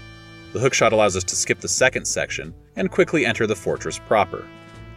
The 0.53 0.59
hookshot 0.59 0.93
allows 0.93 1.17
us 1.17 1.25
to 1.25 1.37
skip 1.37 1.61
the 1.61 1.69
second 1.69 2.05
section 2.05 2.53
and 2.77 2.91
quickly 2.91 3.25
enter 3.25 3.47
the 3.47 3.57
fortress 3.57 3.99
proper. 3.99 4.47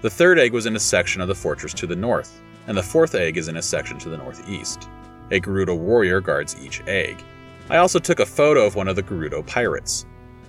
The 0.01 0.09
third 0.09 0.37
egg 0.37 0.51
was 0.51 0.65
in 0.65 0.75
a 0.75 0.81
section 0.81 1.21
of 1.21 1.29
the 1.29 1.35
fortress 1.35 1.73
to 1.75 1.87
the 1.87 1.95
north, 1.95 2.41
and 2.67 2.77
the 2.77 2.83
fourth 2.83 3.15
egg 3.15 3.37
is 3.37 3.47
in 3.47 3.55
a 3.55 3.61
section 3.61 3.97
to 3.99 4.09
the 4.09 4.17
northeast. 4.17 4.89
A 5.31 5.39
Gerudo 5.39 5.77
warrior 5.77 6.19
guards 6.19 6.57
each 6.61 6.81
egg. 6.87 7.23
I 7.69 7.77
also 7.77 7.99
took 7.99 8.19
a 8.19 8.25
photo 8.25 8.65
of 8.65 8.75
one 8.75 8.89
of 8.89 8.97
the 8.97 9.03
Gerudo 9.03 9.47
pirates. 9.47 10.05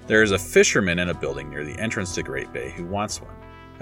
There 0.09 0.25
is 0.25 0.33
a 0.33 0.39
fisherman 0.39 0.99
in 0.99 1.11
a 1.11 1.15
building 1.15 1.51
near 1.51 1.63
the 1.63 1.79
entrance 1.79 2.17
to 2.17 2.25
Great 2.25 2.53
Bay 2.53 2.71
who 2.71 2.85
wants 2.85 3.23
one. 3.23 3.31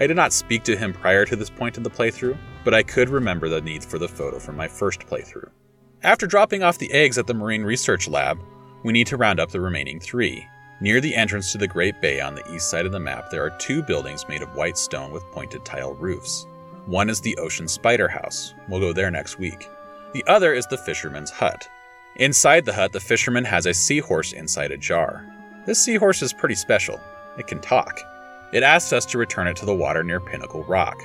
I 0.02 0.08
did 0.08 0.16
not 0.16 0.32
speak 0.32 0.64
to 0.64 0.76
him 0.76 0.92
prior 0.92 1.24
to 1.24 1.36
this 1.36 1.48
point 1.48 1.76
in 1.76 1.84
the 1.84 1.90
playthrough, 1.90 2.36
but 2.64 2.74
I 2.74 2.82
could 2.82 3.08
remember 3.08 3.48
the 3.48 3.60
need 3.60 3.84
for 3.84 4.00
the 4.00 4.08
photo 4.08 4.40
from 4.40 4.56
my 4.56 4.66
first 4.66 4.98
playthrough. 5.02 5.48
After 6.02 6.26
dropping 6.26 6.64
off 6.64 6.78
the 6.78 6.90
eggs 6.90 7.18
at 7.18 7.28
the 7.28 7.34
Marine 7.34 7.62
Research 7.62 8.08
Lab, 8.08 8.40
we 8.82 8.92
need 8.92 9.06
to 9.06 9.16
round 9.16 9.38
up 9.38 9.52
the 9.52 9.60
remaining 9.60 10.00
three. 10.00 10.44
Near 10.80 11.00
the 11.00 11.14
entrance 11.14 11.52
to 11.52 11.58
the 11.58 11.68
Great 11.68 12.00
Bay 12.00 12.20
on 12.20 12.34
the 12.34 12.52
east 12.52 12.68
side 12.68 12.84
of 12.84 12.90
the 12.90 12.98
map, 12.98 13.30
there 13.30 13.44
are 13.44 13.56
two 13.60 13.80
buildings 13.80 14.26
made 14.28 14.42
of 14.42 14.56
white 14.56 14.76
stone 14.76 15.12
with 15.12 15.22
pointed 15.30 15.64
tile 15.64 15.94
roofs. 15.94 16.48
One 16.86 17.08
is 17.08 17.20
the 17.20 17.36
Ocean 17.36 17.68
Spider 17.68 18.08
House. 18.08 18.54
We'll 18.68 18.80
go 18.80 18.92
there 18.92 19.12
next 19.12 19.38
week. 19.38 19.68
The 20.14 20.24
other 20.26 20.52
is 20.52 20.66
the 20.66 20.78
Fisherman's 20.78 21.30
Hut. 21.30 21.68
Inside 22.16 22.64
the 22.64 22.72
hut, 22.72 22.90
the 22.90 22.98
fisherman 22.98 23.44
has 23.44 23.66
a 23.66 23.72
seahorse 23.72 24.32
inside 24.32 24.72
a 24.72 24.76
jar. 24.76 25.24
This 25.64 25.80
seahorse 25.80 26.22
is 26.22 26.32
pretty 26.32 26.56
special. 26.56 27.00
It 27.38 27.46
can 27.46 27.60
talk. 27.60 28.00
It 28.52 28.62
asks 28.62 28.92
us 28.92 29.06
to 29.06 29.18
return 29.18 29.48
it 29.48 29.56
to 29.56 29.64
the 29.64 29.74
water 29.74 30.04
near 30.04 30.20
Pinnacle 30.20 30.62
Rock. 30.64 31.02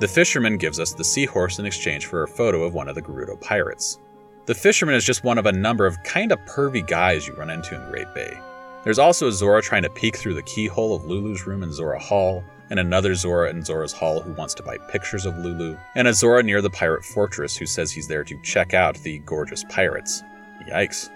The 0.00 0.08
fisherman 0.08 0.56
gives 0.56 0.80
us 0.80 0.92
the 0.92 1.04
seahorse 1.04 1.60
in 1.60 1.66
exchange 1.66 2.06
for 2.06 2.24
a 2.24 2.28
photo 2.28 2.64
of 2.64 2.74
one 2.74 2.88
of 2.88 2.96
the 2.96 3.02
Gerudo 3.02 3.40
pirates. 3.40 4.00
The 4.46 4.54
fisherman 4.54 4.96
is 4.96 5.04
just 5.04 5.22
one 5.22 5.38
of 5.38 5.46
a 5.46 5.52
number 5.52 5.86
of 5.86 6.02
kinda 6.02 6.36
pervy 6.48 6.84
guys 6.84 7.28
you 7.28 7.34
run 7.34 7.50
into 7.50 7.76
in 7.76 7.88
Great 7.90 8.12
Bay. 8.14 8.36
There's 8.82 8.98
also 8.98 9.28
a 9.28 9.32
Zora 9.32 9.62
trying 9.62 9.84
to 9.84 9.90
peek 9.90 10.16
through 10.16 10.34
the 10.34 10.42
keyhole 10.42 10.94
of 10.94 11.04
Lulu's 11.04 11.46
room 11.46 11.62
in 11.62 11.72
Zora 11.72 12.00
Hall, 12.00 12.42
and 12.70 12.80
another 12.80 13.14
Zora 13.14 13.50
in 13.50 13.64
Zora's 13.64 13.92
Hall 13.92 14.20
who 14.20 14.32
wants 14.32 14.54
to 14.54 14.62
buy 14.64 14.76
pictures 14.90 15.24
of 15.24 15.38
Lulu, 15.38 15.76
and 15.94 16.08
a 16.08 16.14
Zora 16.14 16.42
near 16.42 16.60
the 16.60 16.70
pirate 16.70 17.04
fortress 17.04 17.56
who 17.56 17.66
says 17.66 17.92
he's 17.92 18.08
there 18.08 18.24
to 18.24 18.42
check 18.42 18.74
out 18.74 18.96
the 18.98 19.18
gorgeous 19.20 19.62
pirates. 19.64 20.24
Yikes. 20.68 21.10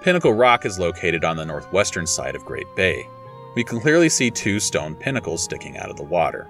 Pinnacle 0.00 0.32
Rock 0.32 0.64
is 0.64 0.78
located 0.78 1.24
on 1.24 1.36
the 1.36 1.44
northwestern 1.44 2.06
side 2.06 2.34
of 2.34 2.44
Great 2.46 2.74
Bay 2.74 3.06
we 3.58 3.64
can 3.64 3.80
clearly 3.80 4.08
see 4.08 4.30
two 4.30 4.60
stone 4.60 4.94
pinnacles 4.94 5.42
sticking 5.42 5.78
out 5.78 5.90
of 5.90 5.96
the 5.96 6.04
water. 6.04 6.46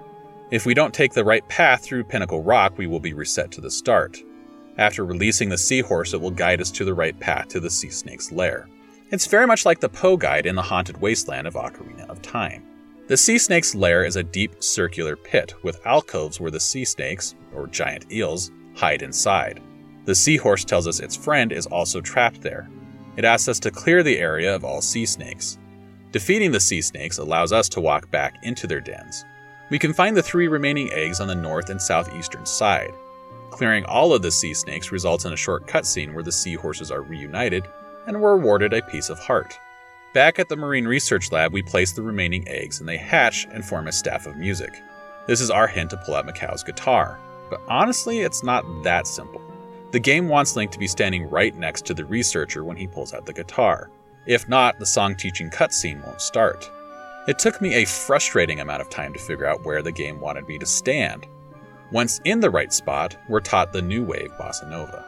If 0.51 0.67
we 0.67 0.75
don't 0.75 0.93
take 0.93 1.11
the 1.11 1.25
right 1.25 1.47
path 1.47 1.83
through 1.83 2.03
Pinnacle 2.03 2.43
Rock, 2.43 2.77
we 2.77 2.85
will 2.85 2.99
be 2.99 3.13
reset 3.13 3.49
to 3.53 3.61
the 3.61 3.71
start. 3.71 4.21
After 4.77 5.03
releasing 5.03 5.49
the 5.49 5.57
seahorse, 5.57 6.13
it 6.13 6.21
will 6.21 6.29
guide 6.29 6.61
us 6.61 6.69
to 6.69 6.85
the 6.85 6.93
right 6.93 7.19
path 7.19 7.47
to 7.47 7.59
the 7.59 7.69
sea 7.71 7.89
snake's 7.89 8.31
lair. 8.31 8.69
It's 9.09 9.25
very 9.25 9.47
much 9.47 9.65
like 9.65 9.79
the 9.79 9.89
Poe 9.89 10.17
guide 10.17 10.45
in 10.45 10.53
the 10.53 10.61
haunted 10.61 11.01
wasteland 11.01 11.47
of 11.47 11.55
Ocarina 11.55 12.07
of 12.07 12.21
Time. 12.21 12.63
The 13.07 13.17
sea 13.17 13.39
snake's 13.39 13.73
lair 13.73 14.05
is 14.05 14.15
a 14.15 14.21
deep 14.21 14.61
circular 14.63 15.15
pit 15.15 15.55
with 15.63 15.83
alcoves 15.87 16.39
where 16.39 16.51
the 16.51 16.59
sea 16.59 16.85
snakes, 16.85 17.33
or 17.55 17.65
giant 17.65 18.11
eels, 18.11 18.51
hide 18.75 19.01
inside. 19.01 19.63
The 20.05 20.13
seahorse 20.13 20.63
tells 20.63 20.85
us 20.85 20.99
its 20.99 21.15
friend 21.15 21.51
is 21.51 21.65
also 21.65 22.01
trapped 22.01 22.43
there. 22.43 22.69
It 23.17 23.25
asks 23.25 23.47
us 23.47 23.59
to 23.61 23.71
clear 23.71 24.03
the 24.03 24.19
area 24.19 24.53
of 24.53 24.63
all 24.63 24.79
sea 24.79 25.07
snakes. 25.07 25.57
Defeating 26.11 26.51
the 26.51 26.59
sea 26.59 26.81
snakes 26.81 27.19
allows 27.19 27.53
us 27.53 27.69
to 27.69 27.81
walk 27.81 28.09
back 28.09 28.39
into 28.41 28.65
their 28.65 28.81
dens. 28.81 29.25
We 29.69 29.77
can 29.77 29.93
find 29.93 30.17
the 30.17 30.23
three 30.23 30.47
remaining 30.47 30.91
eggs 30.91 31.19
on 31.19 31.27
the 31.27 31.35
north 31.35 31.69
and 31.69 31.79
southeastern 31.79 32.47
side. 32.47 32.93
Clearing 33.51 33.85
all 33.85 34.11
of 34.11 34.23
the 34.23 34.31
sea 34.31 34.55
snakes 34.55 34.91
results 34.91 35.25
in 35.25 35.33
a 35.33 35.37
short 35.37 35.67
cutscene 35.67 36.15
where 36.15 36.23
the 36.23 36.31
seahorses 36.31 36.89
are 36.89 37.03
reunited 37.03 37.63
and 38.07 38.19
we're 38.19 38.33
awarded 38.33 38.73
a 38.73 38.81
piece 38.81 39.09
of 39.09 39.19
heart. 39.19 39.59
Back 40.11 40.39
at 40.39 40.49
the 40.49 40.55
Marine 40.55 40.87
Research 40.87 41.31
Lab, 41.31 41.53
we 41.53 41.61
place 41.61 41.91
the 41.91 42.01
remaining 42.01 42.47
eggs 42.47 42.79
and 42.79 42.89
they 42.89 42.97
hatch 42.97 43.45
and 43.51 43.63
form 43.63 43.87
a 43.87 43.91
staff 43.91 44.25
of 44.25 44.35
music. 44.35 44.81
This 45.27 45.41
is 45.41 45.51
our 45.51 45.67
hint 45.67 45.91
to 45.91 45.97
pull 45.97 46.15
out 46.15 46.25
Mikau's 46.25 46.63
guitar, 46.63 47.19
but 47.51 47.61
honestly, 47.67 48.21
it's 48.21 48.43
not 48.43 48.65
that 48.83 49.05
simple. 49.05 49.41
The 49.91 49.99
game 49.99 50.27
wants 50.27 50.55
Link 50.55 50.71
to 50.71 50.79
be 50.79 50.87
standing 50.87 51.29
right 51.29 51.55
next 51.55 51.85
to 51.85 51.93
the 51.93 52.05
researcher 52.05 52.63
when 52.63 52.77
he 52.77 52.87
pulls 52.87 53.13
out 53.13 53.27
the 53.27 53.33
guitar. 53.33 53.91
If 54.29 54.47
not, 54.47 54.77
the 54.77 54.85
song 54.85 55.15
teaching 55.15 55.49
cutscene 55.49 56.05
won't 56.05 56.21
start. 56.21 56.69
It 57.27 57.39
took 57.39 57.59
me 57.61 57.73
a 57.73 57.85
frustrating 57.85 58.59
amount 58.59 58.81
of 58.81 58.89
time 58.91 59.11
to 59.13 59.19
figure 59.19 59.47
out 59.47 59.65
where 59.65 59.81
the 59.81 59.91
game 59.91 60.19
wanted 60.19 60.47
me 60.47 60.59
to 60.59 60.67
stand, 60.67 61.25
once 61.91 62.21
in 62.23 62.39
the 62.39 62.51
right 62.51 62.71
spot, 62.71 63.17
we're 63.27 63.39
taught 63.39 63.73
the 63.73 63.81
new 63.81 64.03
wave 64.03 64.31
bossa 64.39 64.69
nova. 64.69 65.03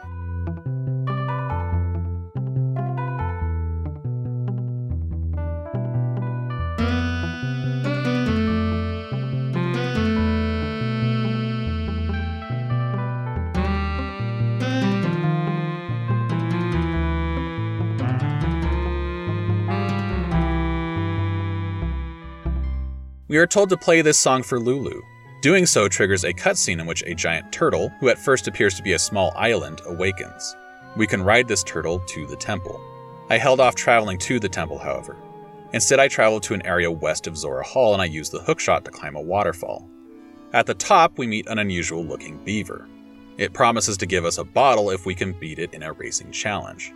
We 23.31 23.37
are 23.37 23.47
told 23.47 23.69
to 23.69 23.77
play 23.77 24.01
this 24.01 24.19
song 24.19 24.43
for 24.43 24.59
Lulu, 24.59 25.03
Doing 25.39 25.65
so 25.65 25.87
triggers 25.87 26.25
a 26.25 26.33
cutscene 26.33 26.81
in 26.81 26.85
which 26.85 27.01
a 27.03 27.15
giant 27.15 27.53
turtle, 27.53 27.87
who 28.01 28.09
at 28.09 28.19
first 28.19 28.49
appears 28.49 28.73
to 28.73 28.83
be 28.83 28.91
a 28.91 28.99
small 28.99 29.31
island, 29.37 29.79
awakens. 29.85 30.53
We 30.97 31.07
can 31.07 31.23
ride 31.23 31.47
this 31.47 31.63
turtle 31.63 31.99
to 31.99 32.27
the 32.27 32.35
temple. 32.35 32.81
I 33.29 33.37
held 33.37 33.61
off 33.61 33.73
traveling 33.73 34.17
to 34.17 34.37
the 34.37 34.49
temple, 34.49 34.79
however. 34.79 35.15
Instead, 35.71 36.01
I 36.01 36.09
traveled 36.09 36.43
to 36.43 36.55
an 36.55 36.65
area 36.65 36.91
west 36.91 37.25
of 37.25 37.37
Zora 37.37 37.63
Hall 37.63 37.93
and 37.93 38.01
I 38.01 38.05
used 38.05 38.33
the 38.33 38.41
hookshot 38.41 38.83
to 38.83 38.91
climb 38.91 39.15
a 39.15 39.21
waterfall. 39.21 39.89
At 40.51 40.65
the 40.65 40.73
top, 40.73 41.17
we 41.17 41.25
meet 41.25 41.47
an 41.47 41.57
unusual 41.57 42.03
looking 42.03 42.37
beaver. 42.43 42.89
It 43.37 43.53
promises 43.53 43.95
to 43.99 44.05
give 44.05 44.25
us 44.25 44.39
a 44.39 44.43
bottle 44.43 44.89
if 44.89 45.05
we 45.05 45.15
can 45.15 45.31
beat 45.39 45.57
it 45.57 45.73
in 45.73 45.83
a 45.83 45.93
racing 45.93 46.33
challenge. 46.33 46.91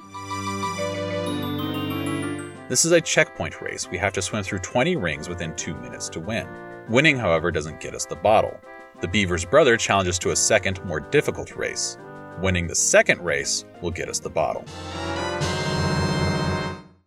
This 2.67 2.83
is 2.83 2.91
a 2.93 2.99
checkpoint 3.01 3.61
race. 3.61 3.87
We 3.91 3.99
have 3.99 4.13
to 4.13 4.23
swim 4.23 4.43
through 4.43 4.57
20 4.59 4.95
rings 4.95 5.29
within 5.29 5.55
2 5.55 5.75
minutes 5.75 6.09
to 6.09 6.19
win. 6.19 6.47
Winning, 6.89 7.15
however, 7.15 7.51
doesn't 7.51 7.79
get 7.79 7.93
us 7.93 8.07
the 8.07 8.15
bottle. 8.15 8.59
The 9.01 9.07
Beaver's 9.07 9.45
brother 9.45 9.77
challenges 9.77 10.17
to 10.19 10.31
a 10.31 10.35
second, 10.35 10.83
more 10.83 10.99
difficult 10.99 11.55
race. 11.55 11.99
Winning 12.41 12.65
the 12.65 12.73
second 12.73 13.21
race 13.21 13.65
will 13.83 13.91
get 13.91 14.09
us 14.09 14.17
the 14.17 14.31
bottle. 14.31 14.65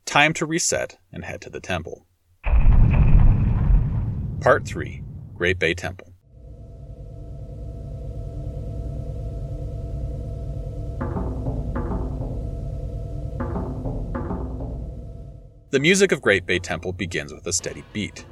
Time 0.04 0.32
to 0.34 0.46
reset 0.46 0.96
and 1.12 1.24
head 1.24 1.40
to 1.40 1.50
the 1.50 1.60
temple. 1.60 2.06
Part 4.40 4.64
3 4.64 5.02
Great 5.34 5.58
Bay 5.58 5.74
Temple. 5.74 6.12
The 15.70 15.78
music 15.78 16.12
of 16.12 16.22
Great 16.22 16.46
Bay 16.46 16.58
Temple 16.58 16.94
begins 16.94 17.30
with 17.30 17.46
a 17.46 17.52
steady 17.52 17.84
beat. 17.92 18.24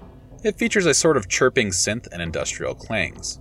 It 0.43 0.57
features 0.57 0.87
a 0.87 0.95
sort 0.95 1.19
of 1.19 1.29
chirping 1.29 1.69
synth 1.69 2.09
and 2.11 2.23
industrial 2.23 2.75
clangs. 2.75 3.41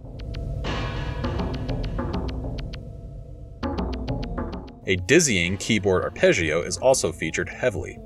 A 4.85 4.97
dizzying 5.07 5.55
keyboard 5.55 6.03
arpeggio 6.03 6.61
is 6.61 6.75
also 6.75 7.13
featured 7.13 7.47
heavily. 7.47 7.97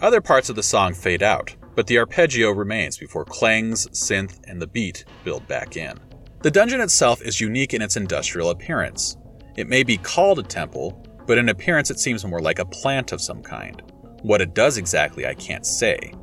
Other 0.00 0.20
parts 0.20 0.48
of 0.48 0.56
the 0.56 0.64
song 0.64 0.94
fade 0.94 1.22
out, 1.22 1.54
but 1.76 1.86
the 1.86 1.98
arpeggio 1.98 2.50
remains 2.50 2.98
before 2.98 3.24
clangs, 3.24 3.86
synth, 3.90 4.40
and 4.48 4.60
the 4.60 4.66
beat 4.66 5.04
build 5.22 5.46
back 5.46 5.76
in. 5.76 5.96
The 6.40 6.50
dungeon 6.50 6.80
itself 6.80 7.22
is 7.22 7.40
unique 7.40 7.72
in 7.72 7.80
its 7.82 7.96
industrial 7.96 8.50
appearance. 8.50 9.16
It 9.56 9.68
may 9.68 9.84
be 9.84 9.96
called 9.96 10.40
a 10.40 10.42
temple, 10.42 11.06
but 11.24 11.38
in 11.38 11.50
appearance 11.50 11.92
it 11.92 12.00
seems 12.00 12.24
more 12.24 12.40
like 12.40 12.58
a 12.58 12.64
plant 12.64 13.12
of 13.12 13.20
some 13.20 13.44
kind. 13.44 13.80
What 14.22 14.40
it 14.40 14.54
does 14.54 14.76
exactly, 14.76 15.26
I 15.26 15.34
can't 15.34 15.66
say, 15.66 16.14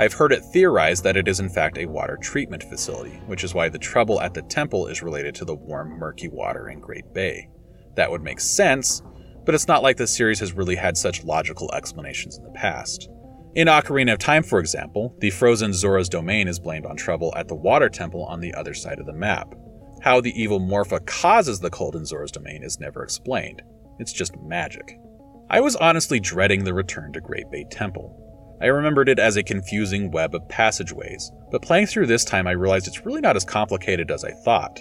I've 0.00 0.12
heard 0.12 0.32
it 0.32 0.44
theorized 0.44 1.02
that 1.02 1.16
it 1.16 1.26
is 1.26 1.40
in 1.40 1.48
fact 1.48 1.76
a 1.76 1.86
water 1.86 2.16
treatment 2.16 2.62
facility, 2.62 3.20
which 3.26 3.42
is 3.42 3.52
why 3.52 3.68
the 3.68 3.80
trouble 3.80 4.20
at 4.20 4.32
the 4.32 4.42
temple 4.42 4.86
is 4.86 5.02
related 5.02 5.34
to 5.36 5.44
the 5.44 5.56
warm, 5.56 5.98
murky 5.98 6.28
water 6.28 6.68
in 6.68 6.78
Great 6.78 7.12
Bay. 7.12 7.48
That 7.96 8.10
would 8.10 8.22
make 8.22 8.38
sense, 8.38 9.02
but 9.44 9.56
it's 9.56 9.66
not 9.66 9.82
like 9.82 9.96
the 9.96 10.06
series 10.06 10.38
has 10.38 10.52
really 10.52 10.76
had 10.76 10.96
such 10.96 11.24
logical 11.24 11.72
explanations 11.74 12.38
in 12.38 12.44
the 12.44 12.50
past. 12.50 13.08
In 13.56 13.66
Ocarina 13.66 14.12
of 14.12 14.20
Time, 14.20 14.44
for 14.44 14.60
example, 14.60 15.16
the 15.18 15.30
frozen 15.30 15.72
Zora's 15.72 16.08
domain 16.08 16.46
is 16.46 16.60
blamed 16.60 16.86
on 16.86 16.96
trouble 16.96 17.32
at 17.34 17.48
the 17.48 17.56
water 17.56 17.88
temple 17.88 18.24
on 18.26 18.38
the 18.38 18.54
other 18.54 18.74
side 18.74 19.00
of 19.00 19.06
the 19.06 19.12
map. 19.12 19.52
How 20.00 20.20
the 20.20 20.40
evil 20.40 20.60
Morpha 20.60 21.04
causes 21.06 21.58
the 21.58 21.70
cold 21.70 21.96
in 21.96 22.04
Zora's 22.04 22.30
domain 22.30 22.62
is 22.62 22.78
never 22.78 23.02
explained. 23.02 23.62
It's 23.98 24.12
just 24.12 24.36
magic. 24.36 25.00
I 25.50 25.60
was 25.60 25.76
honestly 25.76 26.20
dreading 26.20 26.64
the 26.64 26.74
return 26.74 27.14
to 27.14 27.22
Great 27.22 27.50
Bay 27.50 27.64
Temple. 27.70 28.14
I 28.60 28.66
remembered 28.66 29.08
it 29.08 29.18
as 29.18 29.38
a 29.38 29.42
confusing 29.42 30.10
web 30.10 30.34
of 30.34 30.46
passageways, 30.50 31.32
but 31.50 31.62
playing 31.62 31.86
through 31.86 32.06
this 32.06 32.22
time 32.22 32.46
I 32.46 32.50
realized 32.50 32.86
it's 32.86 33.06
really 33.06 33.22
not 33.22 33.34
as 33.34 33.46
complicated 33.46 34.10
as 34.10 34.24
I 34.24 34.32
thought. 34.32 34.78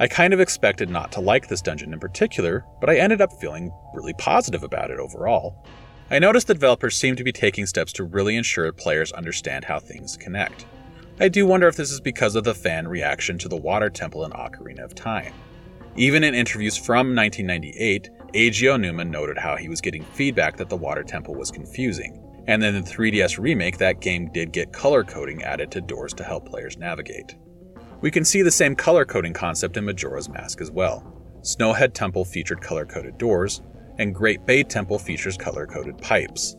I 0.00 0.08
kind 0.08 0.32
of 0.32 0.40
expected 0.40 0.88
not 0.88 1.12
to 1.12 1.20
like 1.20 1.48
this 1.48 1.60
dungeon 1.60 1.92
in 1.92 2.00
particular, 2.00 2.64
but 2.80 2.88
I 2.88 2.96
ended 2.96 3.20
up 3.20 3.38
feeling 3.38 3.70
really 3.92 4.14
positive 4.14 4.62
about 4.62 4.90
it 4.90 4.98
overall. 4.98 5.62
I 6.10 6.18
noticed 6.20 6.46
the 6.46 6.54
developers 6.54 6.96
seem 6.96 7.14
to 7.16 7.24
be 7.24 7.32
taking 7.32 7.66
steps 7.66 7.92
to 7.94 8.04
really 8.04 8.36
ensure 8.36 8.72
players 8.72 9.12
understand 9.12 9.66
how 9.66 9.78
things 9.78 10.16
connect. 10.16 10.64
I 11.20 11.28
do 11.28 11.46
wonder 11.46 11.68
if 11.68 11.76
this 11.76 11.92
is 11.92 12.00
because 12.00 12.34
of 12.34 12.44
the 12.44 12.54
fan 12.54 12.88
reaction 12.88 13.36
to 13.38 13.48
the 13.48 13.56
Water 13.58 13.90
Temple 13.90 14.24
in 14.24 14.30
Ocarina 14.30 14.84
of 14.84 14.94
Time. 14.94 15.34
Even 15.96 16.24
in 16.24 16.34
interviews 16.34 16.78
from 16.78 17.14
1998, 17.14 18.08
Eiji 18.34 18.68
Aonuma 18.68 19.08
noted 19.08 19.38
how 19.38 19.56
he 19.56 19.70
was 19.70 19.80
getting 19.80 20.04
feedback 20.04 20.56
that 20.58 20.68
the 20.68 20.76
Water 20.76 21.02
Temple 21.02 21.34
was 21.34 21.50
confusing, 21.50 22.22
and 22.46 22.62
then 22.62 22.74
in 22.74 22.84
the 22.84 22.90
3DS 22.90 23.38
remake, 23.38 23.78
that 23.78 24.00
game 24.00 24.30
did 24.32 24.52
get 24.52 24.72
color 24.72 25.02
coding 25.02 25.42
added 25.42 25.70
to 25.70 25.80
doors 25.80 26.12
to 26.14 26.24
help 26.24 26.46
players 26.46 26.76
navigate. 26.76 27.36
We 28.02 28.10
can 28.10 28.26
see 28.26 28.42
the 28.42 28.50
same 28.50 28.76
color 28.76 29.06
coding 29.06 29.32
concept 29.32 29.78
in 29.78 29.86
Majora's 29.86 30.28
Mask 30.28 30.60
as 30.60 30.70
well. 30.70 31.14
Snowhead 31.40 31.94
Temple 31.94 32.26
featured 32.26 32.60
color 32.60 32.84
coded 32.84 33.16
doors, 33.16 33.62
and 33.98 34.14
Great 34.14 34.44
Bay 34.44 34.62
Temple 34.62 34.98
features 34.98 35.38
color 35.38 35.66
coded 35.66 35.96
pipes. 35.98 36.54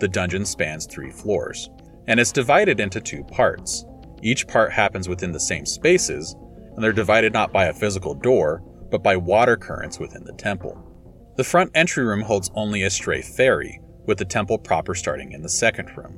The 0.00 0.08
dungeon 0.08 0.44
spans 0.44 0.84
three 0.84 1.10
floors, 1.10 1.70
and 2.06 2.20
it's 2.20 2.32
divided 2.32 2.80
into 2.80 3.00
two 3.00 3.24
parts. 3.24 3.86
Each 4.22 4.46
part 4.46 4.72
happens 4.72 5.08
within 5.08 5.32
the 5.32 5.40
same 5.40 5.64
spaces, 5.64 6.36
and 6.74 6.84
they're 6.84 6.92
divided 6.92 7.32
not 7.32 7.50
by 7.50 7.66
a 7.66 7.74
physical 7.74 8.14
door, 8.14 8.62
but 8.90 9.02
by 9.02 9.16
water 9.16 9.56
currents 9.56 9.98
within 9.98 10.24
the 10.24 10.32
temple. 10.34 10.90
The 11.36 11.42
front 11.44 11.72
entry 11.74 12.04
room 12.04 12.20
holds 12.20 12.52
only 12.54 12.84
a 12.84 12.90
stray 12.90 13.20
fairy, 13.20 13.80
with 14.06 14.18
the 14.18 14.24
temple 14.24 14.56
proper 14.56 14.94
starting 14.94 15.32
in 15.32 15.42
the 15.42 15.48
second 15.48 15.96
room. 15.96 16.16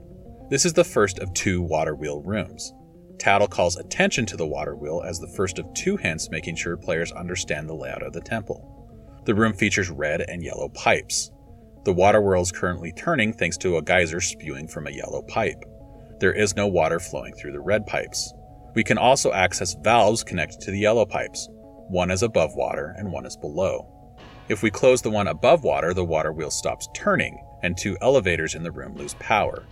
This 0.51 0.67
is 0.67 0.75
the 0.75 0.85
first 0.85 1.21
of 1.21 1.33
two 1.33 1.63
water 1.63 1.95
wheel 1.95 2.21
rooms. 2.21 2.75
Tatl 3.17 3.49
calls 3.49 3.77
attention 3.77 4.27
to 4.27 4.37
the 4.37 4.47
water 4.47 4.77
wheel 4.77 5.03
as 5.07 5.19
the 5.19 5.33
first 5.35 5.59
of 5.59 5.73
two 5.73 5.97
hints 5.97 6.31
making 6.31 6.57
sure 6.57 6.77
players 6.77 7.13
understand 7.13 7.67
the 7.67 7.75
layout 7.75 8.03
of 8.03 8.13
the 8.13 8.21
temple. 8.21 9.23
The 9.25 9.35
room 9.35 9.55
features 9.55 9.89
red 9.89 10.21
and 10.21 10.45
yellow 10.45 10.69
pipes. 10.69 11.31
The 11.85 11.95
water 11.95 12.21
wheel 12.21 12.43
is 12.43 12.53
currently 12.53 12.93
turning 12.93 13.33
thanks 13.33 13.57
to 13.59 13.79
a 13.79 13.83
geyser 13.83 14.21
spewing 14.21 14.69
from 14.69 14.87
a 14.87 14.91
yellow 14.93 15.23
pipe. 15.23 15.65
There 16.21 16.35
is 16.35 16.57
no 16.57 16.67
water 16.67 17.01
flowing 17.01 17.33
through 17.33 17.53
the 17.53 17.61
red 17.61 17.87
pipes. 17.87 18.35
We 18.75 18.85
can 18.85 18.99
also 18.99 19.33
access 19.33 19.75
valves 19.83 20.23
connected 20.23 20.61
to 20.61 20.73
the 20.73 20.81
yellow 20.81 21.07
pipes. 21.07 21.49
One 21.89 22.11
is 22.11 22.23
above 22.23 22.55
water 22.55 22.95
and 22.99 23.11
one 23.11 23.25
is 23.25 23.39
below. 23.39 23.96
If 24.49 24.63
we 24.63 24.71
close 24.71 25.03
the 25.03 25.11
one 25.11 25.27
above 25.27 25.65
water, 25.65 25.93
the 25.93 26.05
water 26.05 26.33
wheel 26.33 26.53
stops 26.53 26.89
turning, 26.95 27.43
and 27.65 27.77
two 27.77 27.97
elevators 28.01 28.55
in 28.55 28.63
the 28.63 28.71
room 28.71 28.95
lose 28.95 29.15
power. 29.15 29.65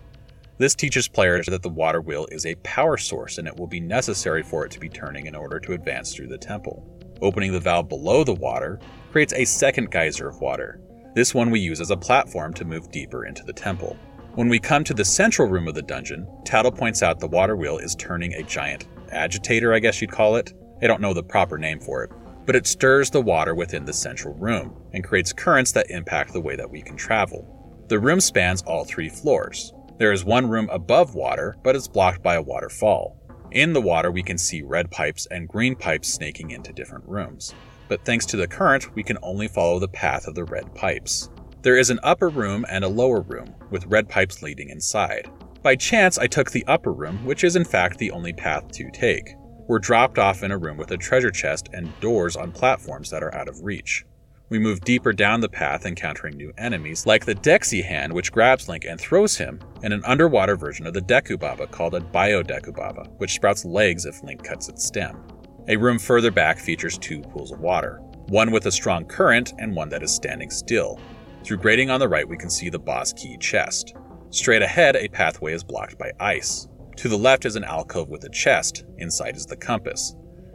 This 0.58 0.74
teaches 0.74 1.06
players 1.06 1.46
that 1.46 1.62
the 1.62 1.68
water 1.68 2.00
wheel 2.00 2.26
is 2.32 2.44
a 2.44 2.56
power 2.56 2.96
source 2.96 3.38
and 3.38 3.46
it 3.46 3.56
will 3.56 3.68
be 3.68 3.78
necessary 3.78 4.42
for 4.42 4.64
it 4.64 4.72
to 4.72 4.80
be 4.80 4.88
turning 4.88 5.26
in 5.26 5.36
order 5.36 5.60
to 5.60 5.74
advance 5.74 6.12
through 6.12 6.26
the 6.26 6.38
temple. 6.38 6.84
Opening 7.22 7.52
the 7.52 7.60
valve 7.60 7.88
below 7.88 8.24
the 8.24 8.34
water 8.34 8.80
creates 9.12 9.32
a 9.34 9.44
second 9.44 9.92
geyser 9.92 10.28
of 10.28 10.40
water. 10.40 10.80
This 11.14 11.34
one 11.34 11.50
we 11.50 11.60
use 11.60 11.80
as 11.80 11.92
a 11.92 11.96
platform 11.96 12.52
to 12.54 12.64
move 12.64 12.90
deeper 12.90 13.26
into 13.26 13.44
the 13.44 13.52
temple. 13.52 13.96
When 14.34 14.48
we 14.48 14.58
come 14.58 14.82
to 14.84 14.94
the 14.94 15.04
central 15.04 15.48
room 15.48 15.68
of 15.68 15.76
the 15.76 15.82
dungeon, 15.82 16.26
Tatl 16.44 16.76
points 16.76 17.00
out 17.00 17.20
the 17.20 17.28
water 17.28 17.54
wheel 17.54 17.78
is 17.78 17.94
turning 17.94 18.34
a 18.34 18.42
giant 18.42 18.88
agitator, 19.12 19.72
I 19.72 19.78
guess 19.78 20.00
you'd 20.00 20.10
call 20.10 20.34
it. 20.34 20.52
I 20.82 20.88
don't 20.88 21.00
know 21.00 21.14
the 21.14 21.22
proper 21.22 21.58
name 21.58 21.78
for 21.78 22.02
it, 22.02 22.10
but 22.46 22.56
it 22.56 22.66
stirs 22.66 23.10
the 23.10 23.20
water 23.20 23.54
within 23.54 23.84
the 23.84 23.92
central 23.92 24.34
room 24.34 24.74
and 24.92 25.04
creates 25.04 25.32
currents 25.32 25.72
that 25.72 25.90
impact 25.90 26.32
the 26.32 26.40
way 26.40 26.56
that 26.56 26.70
we 26.70 26.82
can 26.82 26.96
travel. 26.96 27.84
The 27.88 27.98
room 27.98 28.20
spans 28.20 28.62
all 28.62 28.84
three 28.84 29.08
floors. 29.08 29.72
There 29.98 30.12
is 30.12 30.24
one 30.24 30.48
room 30.48 30.68
above 30.70 31.14
water, 31.14 31.56
but 31.62 31.76
it's 31.76 31.88
blocked 31.88 32.22
by 32.22 32.34
a 32.34 32.42
waterfall. 32.42 33.16
In 33.52 33.72
the 33.72 33.80
water, 33.80 34.10
we 34.10 34.22
can 34.22 34.38
see 34.38 34.62
red 34.62 34.90
pipes 34.90 35.26
and 35.30 35.48
green 35.48 35.76
pipes 35.76 36.12
snaking 36.12 36.50
into 36.50 36.72
different 36.72 37.08
rooms. 37.08 37.54
But 37.88 38.04
thanks 38.04 38.26
to 38.26 38.36
the 38.36 38.48
current, 38.48 38.94
we 38.94 39.02
can 39.02 39.18
only 39.22 39.46
follow 39.46 39.78
the 39.78 39.88
path 39.88 40.26
of 40.26 40.34
the 40.34 40.44
red 40.44 40.74
pipes. 40.74 41.30
There 41.62 41.78
is 41.78 41.90
an 41.90 42.00
upper 42.02 42.28
room 42.28 42.66
and 42.68 42.84
a 42.84 42.88
lower 42.88 43.20
room, 43.20 43.54
with 43.70 43.86
red 43.86 44.08
pipes 44.08 44.42
leading 44.42 44.70
inside. 44.70 45.30
By 45.62 45.76
chance, 45.76 46.18
I 46.18 46.26
took 46.26 46.50
the 46.50 46.66
upper 46.66 46.92
room, 46.92 47.24
which 47.24 47.44
is 47.44 47.56
in 47.56 47.64
fact 47.64 47.98
the 47.98 48.10
only 48.10 48.32
path 48.32 48.70
to 48.72 48.90
take. 48.90 49.34
We're 49.66 49.78
dropped 49.78 50.18
off 50.18 50.42
in 50.42 50.50
a 50.50 50.58
room 50.58 50.76
with 50.76 50.90
a 50.90 50.98
treasure 50.98 51.30
chest 51.30 51.70
and 51.72 51.98
doors 52.00 52.36
on 52.36 52.52
platforms 52.52 53.08
that 53.10 53.22
are 53.22 53.34
out 53.34 53.48
of 53.48 53.64
reach. 53.64 54.04
We 54.50 54.58
move 54.58 54.84
deeper 54.84 55.14
down 55.14 55.40
the 55.40 55.48
path, 55.48 55.86
encountering 55.86 56.36
new 56.36 56.52
enemies, 56.58 57.06
like 57.06 57.24
the 57.24 57.34
Dexihand, 57.34 58.12
which 58.12 58.30
grabs 58.30 58.68
Link 58.68 58.84
and 58.84 59.00
throws 59.00 59.38
him, 59.38 59.58
and 59.82 59.94
an 59.94 60.04
underwater 60.04 60.54
version 60.54 60.86
of 60.86 60.92
the 60.92 61.00
Deku 61.00 61.40
Baba 61.40 61.66
called 61.66 61.94
a 61.94 62.00
Bio 62.00 62.42
Deku 62.42 62.76
Baba, 62.76 63.04
which 63.16 63.32
sprouts 63.32 63.64
legs 63.64 64.04
if 64.04 64.22
Link 64.22 64.44
cuts 64.44 64.68
its 64.68 64.84
stem. 64.84 65.26
A 65.68 65.76
room 65.76 65.98
further 65.98 66.30
back 66.30 66.58
features 66.58 66.98
two 66.98 67.22
pools 67.22 67.50
of 67.50 67.60
water, 67.60 68.00
one 68.28 68.50
with 68.50 68.66
a 68.66 68.72
strong 68.72 69.06
current 69.06 69.54
and 69.58 69.74
one 69.74 69.88
that 69.88 70.02
is 70.02 70.14
standing 70.14 70.50
still. 70.50 71.00
Through 71.42 71.58
grating 71.58 71.88
on 71.88 72.00
the 72.00 72.08
right, 72.08 72.28
we 72.28 72.36
can 72.36 72.50
see 72.50 72.68
the 72.68 72.78
boss 72.78 73.14
key 73.14 73.38
chest. 73.38 73.94
Straight 74.28 74.62
ahead, 74.62 74.94
a 74.94 75.08
pathway 75.08 75.54
is 75.54 75.64
blocked 75.64 75.96
by 75.96 76.12
ice. 76.20 76.68
To 76.96 77.08
the 77.08 77.18
left 77.18 77.44
is 77.44 77.56
an 77.56 77.64
alcove 77.64 78.08
with 78.08 78.24
a 78.24 78.30
chest, 78.30 78.84
inside 78.98 79.36
is 79.36 79.46
the 79.46 79.56
compass. 79.56 80.14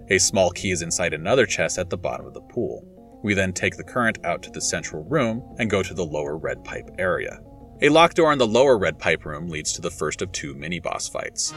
A 0.10 0.17
small 0.17 0.49
key 0.52 0.71
is 0.71 0.82
inside 0.82 1.13
another 1.13 1.45
chest 1.45 1.78
at 1.78 1.89
the 1.89 1.97
bottom 1.97 2.25
of 2.25 2.34
the 2.34 2.41
pool. 2.41 2.84
We 3.23 3.34
then 3.34 3.52
take 3.52 3.75
the 3.75 3.84
current 3.84 4.17
out 4.23 4.41
to 4.43 4.49
the 4.49 4.62
central 4.62 5.04
room 5.04 5.43
and 5.60 5.69
go 5.69 5.84
to 5.84 5.93
the 5.93 6.06
lower 6.06 6.38
red 6.38 6.63
pipe 6.63 6.89
area. 6.97 7.39
A 7.82 7.89
locked 7.89 8.15
door 8.15 8.32
in 8.32 8.39
the 8.39 8.47
lower 8.47 8.78
red 8.78 8.97
pipe 8.97 9.25
room 9.25 9.49
leads 9.49 9.73
to 9.73 9.82
the 9.82 9.91
first 9.91 10.21
of 10.21 10.32
two 10.32 10.54
mini 10.56 10.80
boss 10.80 11.10
fights. 11.10 11.54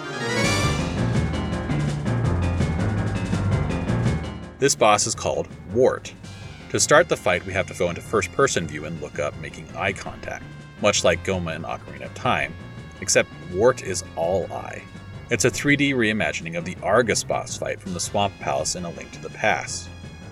This 4.58 4.74
boss 4.74 5.06
is 5.06 5.14
called 5.14 5.48
Wart. 5.72 6.12
To 6.70 6.80
start 6.80 7.08
the 7.08 7.16
fight, 7.16 7.46
we 7.46 7.52
have 7.52 7.66
to 7.68 7.74
go 7.74 7.88
into 7.88 8.00
first 8.00 8.32
person 8.32 8.66
view 8.66 8.84
and 8.84 9.00
look 9.00 9.18
up, 9.18 9.36
making 9.38 9.68
eye 9.76 9.92
contact, 9.92 10.44
much 10.80 11.04
like 11.04 11.24
Gohma 11.24 11.54
in 11.54 11.62
Ocarina 11.62 12.06
of 12.06 12.14
Time, 12.14 12.54
except 13.02 13.28
Wart 13.52 13.82
is 13.82 14.04
all 14.16 14.50
eye. 14.50 14.82
It's 15.28 15.44
a 15.44 15.50
3D 15.50 15.94
reimagining 15.94 16.56
of 16.56 16.64
the 16.64 16.76
Arrghus 16.76 17.26
boss 17.26 17.56
fight 17.56 17.80
from 17.80 17.92
the 17.92 18.00
Swamp 18.00 18.32
Palace 18.38 18.76
in 18.76 18.84
A 18.84 18.90
Link 18.90 19.10
to 19.12 19.20
the 19.20 19.30
Past. 19.30 19.88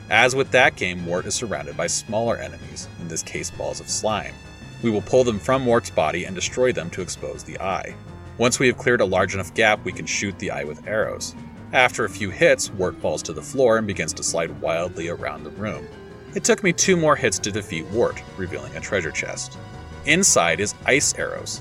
As 0.09 0.35
with 0.35 0.51
that 0.53 0.77
game, 0.77 1.05
Wart 1.05 1.27
is 1.27 1.35
surrounded 1.35 1.77
by 1.77 1.89
smaller 1.89 2.37
enemies, 2.37 2.89
in 3.01 3.09
this 3.09 3.23
case 3.23 3.51
balls 3.51 3.81
of 3.81 3.89
slime. 3.89 4.35
We 4.83 4.91
will 4.91 5.03
pull 5.03 5.25
them 5.25 5.39
from 5.39 5.67
Wart's 5.67 5.91
body 5.91 6.25
and 6.25 6.35
destroy 6.35 6.73
them 6.73 6.91
to 6.91 7.03
expose 7.03 7.43
the 7.43 7.61
eye. 7.61 7.95
Once 8.39 8.59
we 8.59 8.69
have 8.69 8.79
cleared 8.79 9.01
a 9.01 9.05
large 9.05 9.35
enough 9.35 9.53
gap, 9.55 9.85
we 9.85 9.93
can 9.93 10.07
shoot 10.07 10.39
the 10.39 10.51
eye 10.51 10.65
with 10.65 10.87
arrows. 10.87 11.35
After 11.73 12.05
a 12.05 12.11
few 12.11 12.31
hits, 12.31 12.71
Wart 12.71 12.97
falls 13.01 13.23
to 13.25 13.33
the 13.33 13.43
floor 13.43 13.79
and 13.79 13.87
begins 13.87 14.13
to 14.15 14.23
slide 14.23 14.61
wildly 14.61 15.09
around 15.09 15.45
the 15.45 15.51
room. 15.51 15.87
It 16.35 16.45
took 16.45 16.63
me 16.63 16.73
two 16.73 16.97
more 16.97 17.17
hits 17.17 17.39
to 17.41 17.51
defeat 17.51 17.87
Wart, 17.87 18.23
revealing 18.37 18.77
a 18.77 18.81
treasure 18.81 19.11
chest. 19.11 19.59
Inside 20.07 20.61
is 20.61 20.75
ice 20.87 21.15
arrows. 21.19 21.61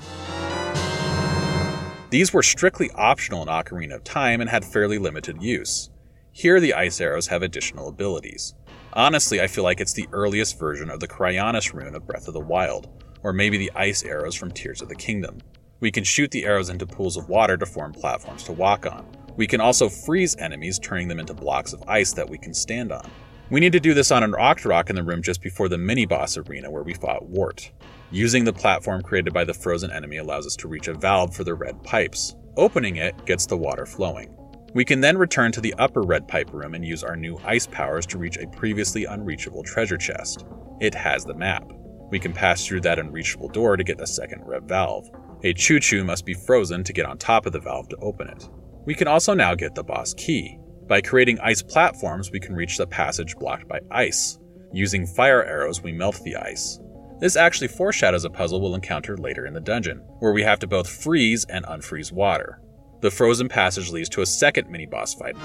These 2.10 2.32
were 2.32 2.42
strictly 2.42 2.90
optional 2.96 3.42
in 3.42 3.48
Ocarina 3.48 3.94
of 3.94 4.02
Time 4.02 4.40
and 4.40 4.50
had 4.50 4.64
fairly 4.64 4.98
limited 4.98 5.40
use. 5.40 5.90
Here, 6.32 6.58
the 6.58 6.74
ice 6.74 7.00
arrows 7.00 7.28
have 7.28 7.42
additional 7.42 7.86
abilities. 7.86 8.54
Honestly, 8.92 9.40
I 9.40 9.46
feel 9.46 9.62
like 9.62 9.80
it's 9.80 9.92
the 9.92 10.08
earliest 10.10 10.58
version 10.58 10.90
of 10.90 10.98
the 10.98 11.06
Cryonis 11.06 11.72
rune 11.72 11.94
of 11.94 12.08
Breath 12.08 12.26
of 12.26 12.34
the 12.34 12.40
Wild, 12.40 12.88
or 13.22 13.32
maybe 13.32 13.58
the 13.58 13.70
ice 13.76 14.02
arrows 14.02 14.34
from 14.34 14.50
Tears 14.50 14.82
of 14.82 14.88
the 14.88 14.96
Kingdom. 14.96 15.38
We 15.78 15.92
can 15.92 16.02
shoot 16.02 16.32
the 16.32 16.44
arrows 16.44 16.68
into 16.68 16.84
pools 16.84 17.16
of 17.16 17.28
water 17.28 17.56
to 17.56 17.64
form 17.64 17.92
platforms 17.92 18.42
to 18.44 18.52
walk 18.52 18.86
on. 18.86 19.06
We 19.36 19.46
can 19.46 19.60
also 19.60 19.88
freeze 19.88 20.36
enemies, 20.36 20.80
turning 20.80 21.06
them 21.06 21.20
into 21.20 21.32
blocks 21.32 21.72
of 21.72 21.88
ice 21.88 22.12
that 22.14 22.28
we 22.28 22.38
can 22.38 22.54
stand 22.54 22.90
on. 22.90 23.08
We 23.50 23.60
need 23.60 23.72
to 23.72 23.80
do 23.80 23.94
this 23.94 24.10
on 24.10 24.24
an 24.24 24.32
Octorok 24.32 24.90
in 24.90 24.96
the 24.96 25.04
room 25.04 25.22
just 25.22 25.42
before 25.42 25.68
the 25.68 25.78
mini 25.78 26.06
boss 26.06 26.36
arena 26.36 26.72
where 26.72 26.82
we 26.82 26.94
fought 26.94 27.28
Wart. 27.28 27.70
Using 28.12 28.44
the 28.44 28.52
platform 28.52 29.02
created 29.02 29.32
by 29.32 29.44
the 29.44 29.54
frozen 29.54 29.92
enemy 29.92 30.16
allows 30.16 30.44
us 30.44 30.56
to 30.56 30.68
reach 30.68 30.88
a 30.88 30.94
valve 30.94 31.32
for 31.32 31.44
the 31.44 31.54
red 31.54 31.80
pipes. 31.84 32.34
Opening 32.56 32.96
it 32.96 33.24
gets 33.24 33.46
the 33.46 33.56
water 33.56 33.86
flowing. 33.86 34.36
We 34.74 34.84
can 34.84 35.00
then 35.00 35.16
return 35.16 35.52
to 35.52 35.60
the 35.60 35.74
upper 35.78 36.02
red 36.02 36.26
pipe 36.26 36.52
room 36.52 36.74
and 36.74 36.84
use 36.84 37.04
our 37.04 37.14
new 37.14 37.38
ice 37.44 37.68
powers 37.68 38.06
to 38.06 38.18
reach 38.18 38.36
a 38.36 38.48
previously 38.48 39.04
unreachable 39.04 39.62
treasure 39.62 39.96
chest. 39.96 40.44
It 40.80 40.92
has 40.92 41.24
the 41.24 41.34
map. 41.34 41.70
We 42.10 42.18
can 42.18 42.32
pass 42.32 42.66
through 42.66 42.80
that 42.80 42.98
unreachable 42.98 43.48
door 43.48 43.76
to 43.76 43.84
get 43.84 44.00
a 44.00 44.06
second 44.06 44.42
red 44.44 44.68
valve. 44.68 45.08
A 45.44 45.54
Chuchu 45.54 46.04
must 46.04 46.26
be 46.26 46.34
frozen 46.34 46.82
to 46.84 46.92
get 46.92 47.06
on 47.06 47.16
top 47.16 47.46
of 47.46 47.52
the 47.52 47.60
valve 47.60 47.88
to 47.90 47.96
open 47.98 48.26
it. 48.26 48.48
We 48.86 48.94
can 48.94 49.06
also 49.06 49.34
now 49.34 49.54
get 49.54 49.76
the 49.76 49.84
boss 49.84 50.14
key. 50.14 50.58
By 50.88 51.00
creating 51.00 51.38
ice 51.38 51.62
platforms, 51.62 52.32
we 52.32 52.40
can 52.40 52.56
reach 52.56 52.76
the 52.76 52.88
passage 52.88 53.36
blocked 53.36 53.68
by 53.68 53.78
ice. 53.92 54.40
Using 54.72 55.06
fire 55.06 55.44
arrows, 55.44 55.80
we 55.80 55.92
melt 55.92 56.20
the 56.24 56.34
ice. 56.34 56.80
This 57.20 57.36
actually 57.36 57.68
foreshadows 57.68 58.24
a 58.24 58.30
puzzle 58.30 58.62
we'll 58.62 58.74
encounter 58.74 59.14
later 59.14 59.44
in 59.44 59.52
the 59.52 59.60
dungeon, 59.60 59.98
where 60.20 60.32
we 60.32 60.42
have 60.42 60.58
to 60.60 60.66
both 60.66 60.88
freeze 60.88 61.44
and 61.44 61.66
unfreeze 61.66 62.10
water. 62.10 62.62
The 63.02 63.10
frozen 63.10 63.46
passage 63.46 63.90
leads 63.90 64.08
to 64.10 64.22
a 64.22 64.26
second 64.26 64.70
mini 64.70 64.86
boss 64.86 65.12
fight. 65.12 65.36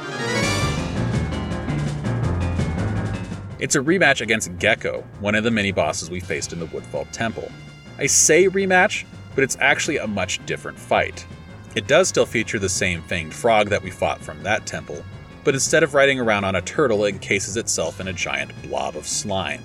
It's 3.60 3.76
a 3.76 3.80
rematch 3.80 4.22
against 4.22 4.54
Gekko, 4.54 5.04
one 5.20 5.36
of 5.36 5.44
the 5.44 5.52
mini 5.52 5.74
bosses 5.74 6.10
we 6.10 6.22
faced 6.22 6.54
in 6.54 6.60
the 6.60 6.66
Woodfall 6.68 7.12
Temple. 7.12 7.52
I 7.98 8.06
say 8.06 8.48
rematch, 8.48 9.04
but 9.36 9.44
it's 9.44 9.58
actually 9.60 9.98
a 9.98 10.08
much 10.08 10.46
different 10.46 10.80
fight. 10.80 11.28
It 11.76 11.88
does 11.88 12.08
still 12.08 12.26
feature 12.26 12.58
the 12.58 12.70
same 12.70 13.02
fanged 13.02 13.34
frog 13.34 13.68
that 13.68 13.84
we 13.84 13.92
fought 13.92 14.22
from 14.22 14.42
that 14.44 14.66
temple, 14.66 15.04
but 15.44 15.54
instead 15.54 15.84
of 15.84 15.94
riding 15.94 16.22
around 16.22 16.46
on 16.46 16.56
a 16.56 16.62
turtle, 16.62 17.04
it 17.04 17.16
encases 17.16 17.58
itself 17.58 18.00
in 18.00 18.08
a 18.08 18.14
giant 18.14 18.52
blob 18.64 18.96
of 18.96 19.06
slime. 19.06 19.62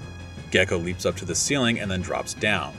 Gekko 0.51 0.83
leaps 0.83 1.07
up 1.07 1.17
to 1.17 1.25
the 1.25 1.35
ceiling 1.35 1.81
and 1.81 1.91
then 1.91 2.03
drops 2.03 2.35
down. 2.35 2.75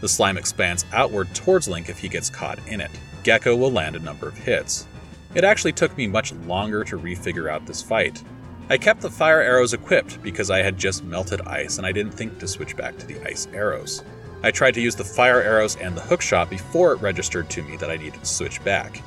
The 0.00 0.08
slime 0.08 0.36
expands 0.36 0.84
outward 0.92 1.34
towards 1.34 1.68
Link 1.68 1.88
if 1.88 1.98
he 1.98 2.08
gets 2.08 2.30
caught 2.30 2.58
in 2.68 2.80
it. 2.80 2.90
Gekko 3.24 3.58
will 3.58 3.72
land 3.72 3.96
a 3.96 4.00
number 4.00 4.28
of 4.28 4.38
hits. 4.38 4.86
It 5.34 5.44
actually 5.44 5.72
took 5.72 5.96
me 5.96 6.06
much 6.06 6.32
longer 6.32 6.84
to 6.84 6.98
refigure 6.98 7.50
out 7.50 7.66
this 7.66 7.82
fight. 7.82 8.22
I 8.68 8.78
kept 8.78 9.00
the 9.00 9.10
fire 9.10 9.40
arrows 9.40 9.74
equipped 9.74 10.22
because 10.22 10.50
I 10.50 10.62
had 10.62 10.78
just 10.78 11.04
melted 11.04 11.40
ice 11.42 11.78
and 11.78 11.86
I 11.86 11.92
didn't 11.92 12.12
think 12.12 12.38
to 12.38 12.48
switch 12.48 12.76
back 12.76 12.98
to 12.98 13.06
the 13.06 13.22
ice 13.26 13.46
arrows. 13.52 14.02
I 14.42 14.50
tried 14.50 14.74
to 14.74 14.80
use 14.80 14.94
the 14.94 15.04
fire 15.04 15.42
arrows 15.42 15.76
and 15.76 15.96
the 15.96 16.00
hookshot 16.02 16.50
before 16.50 16.92
it 16.92 17.00
registered 17.00 17.48
to 17.50 17.62
me 17.62 17.76
that 17.76 17.90
I 17.90 17.96
needed 17.96 18.20
to 18.20 18.26
switch 18.26 18.62
back. 18.64 19.02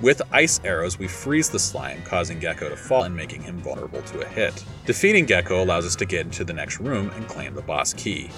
With 0.00 0.22
ice 0.32 0.60
arrows, 0.64 0.98
we 0.98 1.08
freeze 1.08 1.50
the 1.50 1.58
slime, 1.58 2.02
causing 2.04 2.40
Gekko 2.40 2.70
to 2.70 2.76
fall 2.76 3.02
and 3.02 3.14
making 3.14 3.42
him 3.42 3.58
vulnerable 3.58 4.00
to 4.00 4.22
a 4.22 4.26
hit. 4.26 4.64
Defeating 4.86 5.26
Gekko 5.26 5.62
allows 5.62 5.84
us 5.84 5.94
to 5.96 6.06
get 6.06 6.24
into 6.24 6.42
the 6.42 6.54
next 6.54 6.80
room 6.80 7.10
and 7.16 7.28
claim 7.28 7.52
the 7.52 7.60
boss 7.60 7.92
key. 7.92 8.30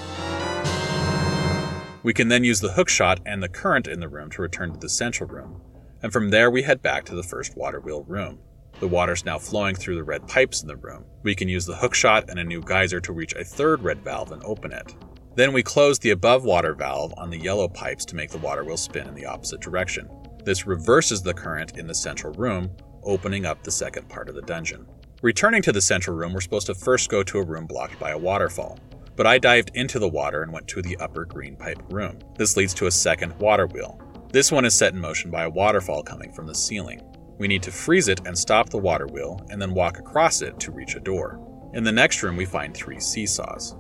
We 2.03 2.13
can 2.13 2.27
then 2.27 2.43
use 2.43 2.61
the 2.61 2.73
hookshot 2.73 3.21
and 3.25 3.41
the 3.41 3.49
current 3.49 3.87
in 3.87 4.01
the 4.01 4.09
room 4.09 4.29
to 4.31 4.43
return 4.43 4.73
to 4.73 4.81
the 4.81 4.89
central 4.89 5.31
room, 5.31 5.61
and 6.03 6.13
from 6.13 6.31
there 6.31 6.51
we 6.51 6.63
head 6.63 6.83
back 6.83 7.05
to 7.05 7.15
the 7.15 7.23
first 7.23 7.57
water 7.57 7.79
wheel 7.79 8.03
room. 8.09 8.41
The 8.81 8.89
water's 8.89 9.25
now 9.25 9.39
flowing 9.39 9.77
through 9.77 9.95
the 9.95 10.03
red 10.03 10.27
pipes 10.27 10.63
in 10.63 10.67
the 10.67 10.75
room. 10.75 11.05
We 11.23 11.37
can 11.37 11.49
use 11.49 11.65
the 11.65 11.77
hookshot 11.77 12.29
and 12.29 12.41
a 12.41 12.45
new 12.45 12.61
geyser 12.61 13.01
to 13.03 13.13
reach 13.13 13.35
a 13.35 13.45
third 13.45 13.85
red 13.85 14.01
valve 14.01 14.33
and 14.33 14.43
open 14.43 14.73
it. 14.73 14.97
Then 15.37 15.53
we 15.53 15.63
close 15.63 16.01
the 16.01 16.11
above 16.11 16.43
water 16.43 16.75
valve 16.75 17.15
on 17.17 17.31
the 17.31 17.39
yellow 17.39 17.69
pipes 17.69 18.05
to 18.07 18.17
make 18.17 18.31
the 18.31 18.39
water 18.39 18.65
wheel 18.65 18.77
spin 18.77 19.07
in 19.07 19.15
the 19.15 19.27
opposite 19.27 19.61
direction. 19.61 20.11
This 20.45 20.67
reverses 20.67 21.23
the 21.23 21.35
current 21.35 21.79
in 21.79 21.87
the 21.87 21.95
central 21.95 22.33
room, 22.35 22.71
opening 23.03 23.47
up 23.47 23.63
the 23.63 23.71
second 23.71 24.09
part 24.09 24.29
of 24.29 24.35
the 24.35 24.43
dungeon. 24.43 24.87
Returning 25.23 25.63
to 25.63 25.73
the 25.73 25.81
central 25.81 26.17
room, 26.17 26.33
we're 26.33 26.41
supposed 26.41 26.67
to 26.67 26.75
first 26.75 27.09
go 27.09 27.23
to 27.23 27.39
a 27.39 27.45
room 27.45 27.67
blocked 27.67 27.99
by 27.99 28.11
a 28.11 28.19
waterfall 28.19 28.79
but 29.17 29.27
I 29.27 29.39
dived 29.39 29.73
into 29.75 29.99
the 29.99 30.09
water 30.09 30.43
and 30.43 30.53
went 30.53 30.69
to 30.69 30.83
the 30.83 30.97
upper 30.97 31.25
green 31.25 31.57
pipe 31.57 31.83
room. 31.91 32.19
This 32.37 32.57
leads 32.57 32.75
to 32.75 32.87
a 32.87 32.91
second 32.91 33.39
water 33.39 33.67
wheel. 33.67 34.01
This 34.33 34.51
one 34.51 34.65
is 34.65 34.75
set 34.75 34.95
in 34.95 35.01
motion 35.01 35.31
by 35.31 35.45
a 35.45 35.51
waterfall 35.51 36.03
coming 36.03 36.33
from 36.33 36.47
the 36.47 36.55
ceiling. 36.55 37.03
We 37.39 37.49
need 37.49 37.63
to 37.65 37.71
freeze 37.73 38.09
it 38.09 38.21
and 38.27 38.37
stop 38.37 38.71
the 38.71 38.79
water 38.79 39.07
wheel, 39.07 39.45
and 39.51 39.61
then 39.61 39.75
walk 39.75 39.99
across 39.99 40.43
it 40.43 40.59
to 40.61 40.73
reach 40.73 40.95
a 40.95 41.01
door. 41.01 41.41
In 41.75 41.85
the 41.85 41.93
next 41.93 42.23
room, 42.23 42.37
we 42.37 42.45
find 42.45 42.75
three 42.75 43.01
seesaws. 43.01 43.77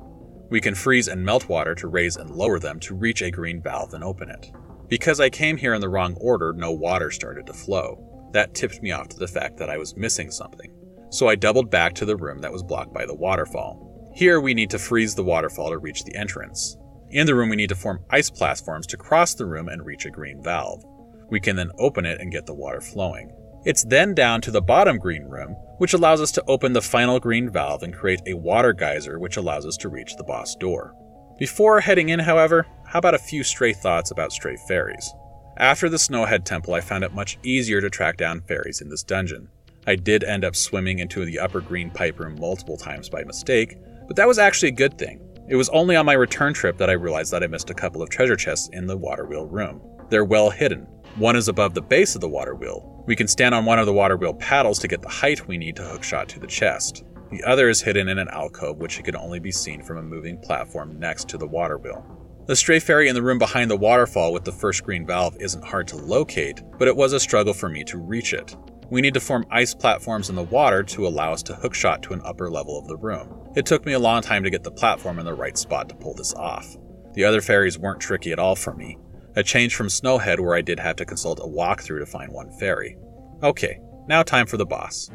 We 0.50 0.60
can 0.60 0.74
freeze 0.74 1.08
and 1.08 1.24
melt 1.24 1.48
water 1.48 1.74
to 1.76 1.88
raise 1.88 2.16
and 2.16 2.30
lower 2.30 2.58
them 2.58 2.78
to 2.80 2.94
reach 2.94 3.22
a 3.22 3.30
green 3.30 3.62
valve 3.62 3.94
and 3.94 4.04
open 4.04 4.28
it. 4.28 4.50
Because 4.92 5.20
I 5.20 5.30
came 5.30 5.56
here 5.56 5.72
in 5.72 5.80
the 5.80 5.88
wrong 5.88 6.18
order, 6.20 6.52
no 6.52 6.70
water 6.70 7.10
started 7.10 7.46
to 7.46 7.54
flow. 7.54 8.28
That 8.34 8.52
tipped 8.52 8.82
me 8.82 8.92
off 8.92 9.08
to 9.08 9.18
the 9.18 9.26
fact 9.26 9.56
that 9.56 9.70
I 9.70 9.78
was 9.78 9.96
missing 9.96 10.30
something. 10.30 10.70
so 11.08 11.28
I 11.28 11.34
doubled 11.34 11.70
back 11.70 11.94
to 11.94 12.04
the 12.04 12.14
room 12.14 12.40
that 12.40 12.52
was 12.52 12.62
blocked 12.62 12.92
by 12.92 13.06
the 13.06 13.14
waterfall. 13.14 14.12
Here 14.14 14.38
we 14.38 14.52
need 14.52 14.68
to 14.68 14.78
freeze 14.78 15.14
the 15.14 15.24
waterfall 15.24 15.70
to 15.70 15.78
reach 15.78 16.04
the 16.04 16.14
entrance. 16.14 16.76
In 17.08 17.26
the 17.26 17.34
room, 17.34 17.48
we 17.48 17.56
need 17.56 17.70
to 17.70 17.74
form 17.74 18.04
ice 18.10 18.28
platforms 18.28 18.86
to 18.88 18.98
cross 18.98 19.32
the 19.32 19.46
room 19.46 19.68
and 19.70 19.86
reach 19.86 20.04
a 20.04 20.10
green 20.10 20.42
valve. 20.42 20.84
We 21.30 21.40
can 21.40 21.56
then 21.56 21.70
open 21.78 22.04
it 22.04 22.20
and 22.20 22.30
get 22.30 22.44
the 22.44 22.52
water 22.52 22.82
flowing. 22.82 23.32
It's 23.64 23.84
then 23.84 24.12
down 24.14 24.42
to 24.42 24.50
the 24.50 24.60
bottom 24.60 24.98
green 24.98 25.24
room, 25.24 25.56
which 25.78 25.94
allows 25.94 26.20
us 26.20 26.32
to 26.32 26.44
open 26.48 26.74
the 26.74 26.82
final 26.82 27.18
green 27.18 27.48
valve 27.48 27.82
and 27.82 27.94
create 27.94 28.20
a 28.26 28.34
water 28.34 28.74
geyser, 28.74 29.18
which 29.18 29.38
allows 29.38 29.64
us 29.64 29.78
to 29.78 29.88
reach 29.88 30.16
the 30.16 30.24
boss 30.24 30.54
door. 30.54 30.94
Before 31.38 31.80
heading 31.80 32.10
in, 32.10 32.20
however, 32.20 32.66
how 32.92 32.98
about 32.98 33.14
a 33.14 33.18
few 33.18 33.42
stray 33.42 33.72
thoughts 33.72 34.10
about 34.10 34.32
stray 34.32 34.54
fairies? 34.68 35.14
After 35.56 35.88
the 35.88 35.96
Snowhead 35.96 36.44
Temple, 36.44 36.74
I 36.74 36.82
found 36.82 37.04
it 37.04 37.14
much 37.14 37.38
easier 37.42 37.80
to 37.80 37.88
track 37.88 38.18
down 38.18 38.42
fairies 38.42 38.82
in 38.82 38.90
this 38.90 39.02
dungeon. 39.02 39.48
I 39.86 39.96
did 39.96 40.22
end 40.24 40.44
up 40.44 40.54
swimming 40.54 40.98
into 40.98 41.24
the 41.24 41.38
upper 41.38 41.62
green 41.62 41.90
pipe 41.90 42.20
room 42.20 42.38
multiple 42.38 42.76
times 42.76 43.08
by 43.08 43.24
mistake, 43.24 43.78
but 44.06 44.16
that 44.16 44.28
was 44.28 44.38
actually 44.38 44.68
a 44.68 44.72
good 44.72 44.98
thing. 44.98 45.26
It 45.48 45.56
was 45.56 45.70
only 45.70 45.96
on 45.96 46.04
my 46.04 46.12
return 46.12 46.52
trip 46.52 46.76
that 46.76 46.90
I 46.90 46.92
realized 46.92 47.32
that 47.32 47.42
I 47.42 47.46
missed 47.46 47.70
a 47.70 47.74
couple 47.74 48.02
of 48.02 48.10
treasure 48.10 48.36
chests 48.36 48.68
in 48.74 48.86
the 48.86 48.98
water 48.98 49.24
wheel 49.24 49.46
room. 49.46 49.80
They're 50.10 50.26
well 50.26 50.50
hidden. 50.50 50.86
One 51.16 51.34
is 51.34 51.48
above 51.48 51.72
the 51.72 51.80
base 51.80 52.14
of 52.14 52.20
the 52.20 52.28
water 52.28 52.54
wheel. 52.54 53.04
We 53.06 53.16
can 53.16 53.26
stand 53.26 53.54
on 53.54 53.64
one 53.64 53.78
of 53.78 53.86
the 53.86 53.94
water 53.94 54.18
wheel 54.18 54.34
paddles 54.34 54.78
to 54.80 54.88
get 54.88 55.00
the 55.00 55.08
height 55.08 55.48
we 55.48 55.56
need 55.56 55.76
to 55.76 55.82
hookshot 55.82 56.26
to 56.26 56.40
the 56.40 56.46
chest. 56.46 57.04
The 57.30 57.42
other 57.44 57.70
is 57.70 57.80
hidden 57.80 58.08
in 58.08 58.18
an 58.18 58.28
alcove 58.28 58.76
which 58.76 59.02
can 59.02 59.16
only 59.16 59.40
be 59.40 59.50
seen 59.50 59.82
from 59.82 59.96
a 59.96 60.02
moving 60.02 60.36
platform 60.36 60.98
next 60.98 61.30
to 61.30 61.38
the 61.38 61.46
water 61.46 61.78
wheel. 61.78 62.21
The 62.44 62.56
stray 62.56 62.80
fairy 62.80 63.08
in 63.08 63.14
the 63.14 63.22
room 63.22 63.38
behind 63.38 63.70
the 63.70 63.76
waterfall 63.76 64.32
with 64.32 64.44
the 64.44 64.50
first 64.50 64.82
green 64.82 65.06
valve 65.06 65.36
isn't 65.38 65.64
hard 65.64 65.86
to 65.88 65.96
locate, 65.96 66.60
but 66.76 66.88
it 66.88 66.96
was 66.96 67.12
a 67.12 67.20
struggle 67.20 67.54
for 67.54 67.68
me 67.68 67.84
to 67.84 67.98
reach 67.98 68.32
it. 68.32 68.56
We 68.90 69.00
need 69.00 69.14
to 69.14 69.20
form 69.20 69.46
ice 69.48 69.74
platforms 69.74 70.28
in 70.28 70.34
the 70.34 70.42
water 70.42 70.82
to 70.82 71.06
allow 71.06 71.32
us 71.32 71.44
to 71.44 71.52
hookshot 71.52 72.02
to 72.02 72.14
an 72.14 72.20
upper 72.24 72.50
level 72.50 72.76
of 72.76 72.88
the 72.88 72.96
room. 72.96 73.48
It 73.54 73.64
took 73.64 73.86
me 73.86 73.92
a 73.92 73.98
long 74.00 74.22
time 74.22 74.42
to 74.42 74.50
get 74.50 74.64
the 74.64 74.72
platform 74.72 75.20
in 75.20 75.24
the 75.24 75.34
right 75.34 75.56
spot 75.56 75.88
to 75.90 75.94
pull 75.94 76.14
this 76.14 76.34
off. 76.34 76.76
The 77.14 77.24
other 77.24 77.40
fairies 77.40 77.78
weren't 77.78 78.00
tricky 78.00 78.32
at 78.32 78.40
all 78.40 78.56
for 78.56 78.74
me. 78.74 78.98
A 79.36 79.44
change 79.44 79.76
from 79.76 79.86
Snowhead 79.86 80.40
where 80.40 80.56
I 80.56 80.62
did 80.62 80.80
have 80.80 80.96
to 80.96 81.04
consult 81.04 81.38
a 81.38 81.42
walkthrough 81.42 82.00
to 82.00 82.06
find 82.06 82.32
one 82.32 82.50
fairy. 82.58 82.98
Okay, 83.44 83.78
now 84.08 84.24
time 84.24 84.46
for 84.46 84.56
the 84.56 84.66
boss. 84.66 85.10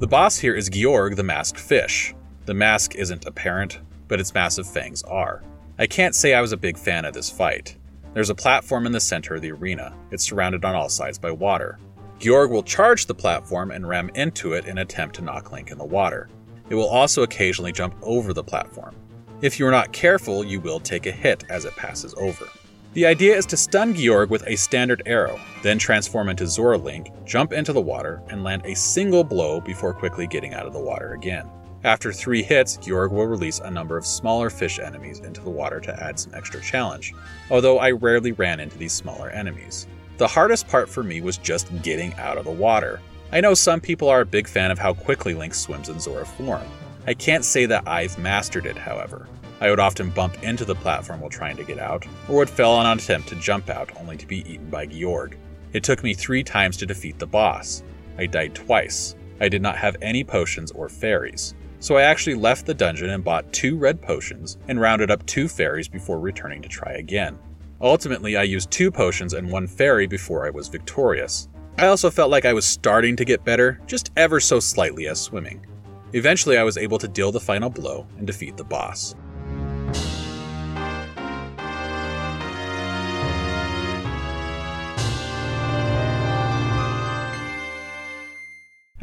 The 0.00 0.06
boss 0.06 0.36
here 0.36 0.54
is 0.54 0.68
Gyorg 0.68 1.16
the 1.16 1.22
Masked 1.22 1.58
Fish. 1.58 2.14
The 2.46 2.54
mask 2.54 2.94
isn't 2.94 3.24
apparent, 3.24 3.80
but 4.06 4.20
its 4.20 4.34
massive 4.34 4.66
fangs 4.66 5.02
are. 5.04 5.42
I 5.78 5.86
can't 5.86 6.14
say 6.14 6.34
I 6.34 6.42
was 6.42 6.52
a 6.52 6.58
big 6.58 6.76
fan 6.76 7.06
of 7.06 7.14
this 7.14 7.30
fight. 7.30 7.76
There's 8.12 8.30
a 8.30 8.34
platform 8.34 8.84
in 8.84 8.92
the 8.92 9.00
center 9.00 9.34
of 9.34 9.42
the 9.42 9.52
arena. 9.52 9.94
It's 10.10 10.24
surrounded 10.24 10.64
on 10.64 10.74
all 10.74 10.90
sides 10.90 11.18
by 11.18 11.30
water. 11.30 11.78
Gyorg 12.20 12.50
will 12.50 12.62
charge 12.62 13.06
the 13.06 13.14
platform 13.14 13.70
and 13.70 13.88
ram 13.88 14.10
into 14.14 14.52
it 14.52 14.66
in 14.66 14.78
attempt 14.78 15.16
to 15.16 15.22
knock 15.22 15.52
Link 15.52 15.70
in 15.70 15.78
the 15.78 15.84
water. 15.84 16.28
It 16.68 16.74
will 16.74 16.88
also 16.88 17.22
occasionally 17.22 17.72
jump 17.72 17.94
over 18.02 18.32
the 18.32 18.44
platform. 18.44 18.94
If 19.40 19.58
you 19.58 19.66
are 19.66 19.70
not 19.70 19.92
careful, 19.92 20.44
you 20.44 20.60
will 20.60 20.80
take 20.80 21.06
a 21.06 21.12
hit 21.12 21.44
as 21.48 21.64
it 21.64 21.76
passes 21.76 22.14
over. 22.18 22.46
The 22.92 23.06
idea 23.06 23.36
is 23.36 23.46
to 23.46 23.56
stun 23.56 23.94
Gyorg 23.94 24.28
with 24.28 24.46
a 24.46 24.54
standard 24.56 25.02
arrow, 25.06 25.40
then 25.62 25.78
transform 25.78 26.28
into 26.28 26.46
Zora 26.46 26.78
Link, 26.78 27.08
jump 27.24 27.52
into 27.52 27.72
the 27.72 27.80
water, 27.80 28.22
and 28.28 28.44
land 28.44 28.62
a 28.64 28.76
single 28.76 29.24
blow 29.24 29.60
before 29.60 29.92
quickly 29.92 30.26
getting 30.26 30.54
out 30.54 30.66
of 30.66 30.72
the 30.72 30.78
water 30.78 31.14
again. 31.14 31.50
After 31.84 32.14
three 32.14 32.42
hits, 32.42 32.78
Gyorg 32.78 33.10
will 33.10 33.26
release 33.26 33.58
a 33.58 33.70
number 33.70 33.98
of 33.98 34.06
smaller 34.06 34.48
fish 34.48 34.78
enemies 34.78 35.20
into 35.20 35.42
the 35.42 35.50
water 35.50 35.80
to 35.80 36.02
add 36.02 36.18
some 36.18 36.32
extra 36.34 36.62
challenge, 36.62 37.12
although 37.50 37.78
I 37.78 37.90
rarely 37.90 38.32
ran 38.32 38.58
into 38.58 38.78
these 38.78 38.94
smaller 38.94 39.28
enemies. 39.28 39.86
The 40.16 40.26
hardest 40.26 40.66
part 40.66 40.88
for 40.88 41.02
me 41.02 41.20
was 41.20 41.36
just 41.36 41.82
getting 41.82 42.14
out 42.14 42.38
of 42.38 42.46
the 42.46 42.50
water. 42.50 43.02
I 43.32 43.42
know 43.42 43.52
some 43.52 43.82
people 43.82 44.08
are 44.08 44.22
a 44.22 44.26
big 44.26 44.48
fan 44.48 44.70
of 44.70 44.78
how 44.78 44.94
quickly 44.94 45.34
Link 45.34 45.52
swims 45.52 45.90
in 45.90 46.00
Zora 46.00 46.24
form. 46.24 46.62
I 47.06 47.12
can't 47.12 47.44
say 47.44 47.66
that 47.66 47.86
I've 47.86 48.16
mastered 48.16 48.64
it, 48.64 48.78
however. 48.78 49.28
I 49.60 49.68
would 49.68 49.80
often 49.80 50.08
bump 50.08 50.42
into 50.42 50.64
the 50.64 50.74
platform 50.74 51.20
while 51.20 51.28
trying 51.28 51.58
to 51.58 51.64
get 51.64 51.78
out, 51.78 52.06
or 52.30 52.36
would 52.36 52.48
fail 52.48 52.70
on 52.70 52.86
an 52.86 52.96
attempt 52.96 53.28
to 53.28 53.36
jump 53.36 53.68
out 53.68 53.90
only 54.00 54.16
to 54.16 54.26
be 54.26 54.50
eaten 54.50 54.70
by 54.70 54.86
Gyorg. 54.86 55.34
It 55.74 55.84
took 55.84 56.02
me 56.02 56.14
three 56.14 56.42
times 56.44 56.78
to 56.78 56.86
defeat 56.86 57.18
the 57.18 57.26
boss. 57.26 57.82
I 58.16 58.24
died 58.24 58.54
twice. 58.54 59.16
I 59.38 59.50
did 59.50 59.60
not 59.60 59.76
have 59.76 59.96
any 60.00 60.24
potions 60.24 60.70
or 60.70 60.88
fairies 60.88 61.54
so 61.84 61.98
I 61.98 62.02
actually 62.04 62.36
left 62.36 62.64
the 62.64 62.72
dungeon 62.72 63.10
and 63.10 63.22
bought 63.22 63.52
two 63.52 63.76
red 63.76 64.00
potions 64.00 64.56
and 64.68 64.80
rounded 64.80 65.10
up 65.10 65.26
two 65.26 65.48
fairies 65.48 65.86
before 65.86 66.18
returning 66.18 66.62
to 66.62 66.68
try 66.70 66.92
again. 66.92 67.38
Ultimately, 67.78 68.38
I 68.38 68.44
used 68.44 68.70
two 68.70 68.90
potions 68.90 69.34
and 69.34 69.50
one 69.50 69.66
fairy 69.66 70.06
before 70.06 70.46
I 70.46 70.50
was 70.50 70.68
victorious. 70.68 71.50
I 71.76 71.88
also 71.88 72.10
felt 72.10 72.30
like 72.30 72.46
I 72.46 72.54
was 72.54 72.64
starting 72.64 73.16
to 73.16 73.24
get 73.26 73.44
better, 73.44 73.82
just 73.86 74.12
ever 74.16 74.40
so 74.40 74.60
slightly 74.60 75.08
as 75.08 75.20
swimming. 75.20 75.66
Eventually, 76.14 76.56
I 76.56 76.62
was 76.62 76.78
able 76.78 76.98
to 77.00 77.06
deal 77.06 77.30
the 77.30 77.38
final 77.38 77.68
blow 77.68 78.06
and 78.16 78.26
defeat 78.26 78.56
the 78.56 78.64
boss. 78.64 79.14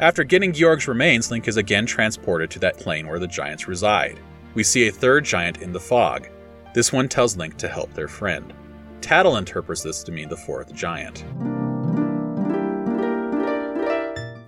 After 0.02 0.24
getting 0.24 0.52
Gyorg's 0.52 0.88
remains, 0.88 1.30
Link 1.30 1.46
is 1.46 1.56
again 1.56 1.86
transported 1.86 2.50
to 2.50 2.58
that 2.58 2.76
plane 2.76 3.06
where 3.06 3.20
the 3.20 3.28
giants 3.28 3.68
reside. 3.68 4.18
We 4.52 4.64
see 4.64 4.88
a 4.88 4.92
third 4.92 5.24
giant 5.24 5.62
in 5.62 5.72
the 5.72 5.78
fog. 5.78 6.28
This 6.74 6.92
one 6.92 7.08
tells 7.08 7.36
Link 7.36 7.56
to 7.58 7.68
help 7.68 7.94
their 7.94 8.08
friend. 8.08 8.52
Tatl 9.00 9.38
interprets 9.38 9.84
this 9.84 10.02
to 10.02 10.10
mean 10.10 10.28
the 10.28 10.36
fourth 10.36 10.74
giant. 10.74 11.24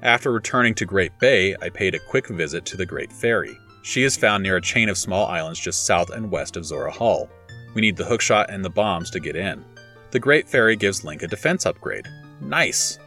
After 0.03 0.33
returning 0.33 0.75
to 0.75 0.85
Great 0.85 1.17
Bay, 1.21 1.55
I 1.63 1.69
paid 1.69 1.95
a 1.95 2.01
quick 2.01 2.27
visit 2.27 2.65
to 2.65 2.77
the 2.77 2.85
Great 2.85 3.13
Fairy. 3.13 3.57
She 3.85 4.03
is 4.03 4.17
found 4.17 4.43
near 4.43 4.57
a 4.57 4.61
chain 4.61 4.89
of 4.89 4.99
small 4.99 5.29
islands 5.29 5.61
just 5.61 5.87
south 5.87 6.11
and 6.11 6.33
west 6.33 6.57
of 6.57 6.65
Zora 6.65 6.91
Hall. 6.91 7.31
We 7.77 7.81
need 7.81 7.97
the 7.97 8.03
hookshot 8.03 8.47
and 8.49 8.65
the 8.65 8.71
bombs 8.71 9.09
to 9.13 9.21
get 9.21 9.37
in. 9.37 9.65
The 10.11 10.19
Great 10.19 10.49
Fairy 10.49 10.75
gives 10.75 11.05
Link 11.05 11.23
a 11.23 11.29
defense 11.29 11.65
upgrade. 11.65 12.09
Nice! 12.41 12.99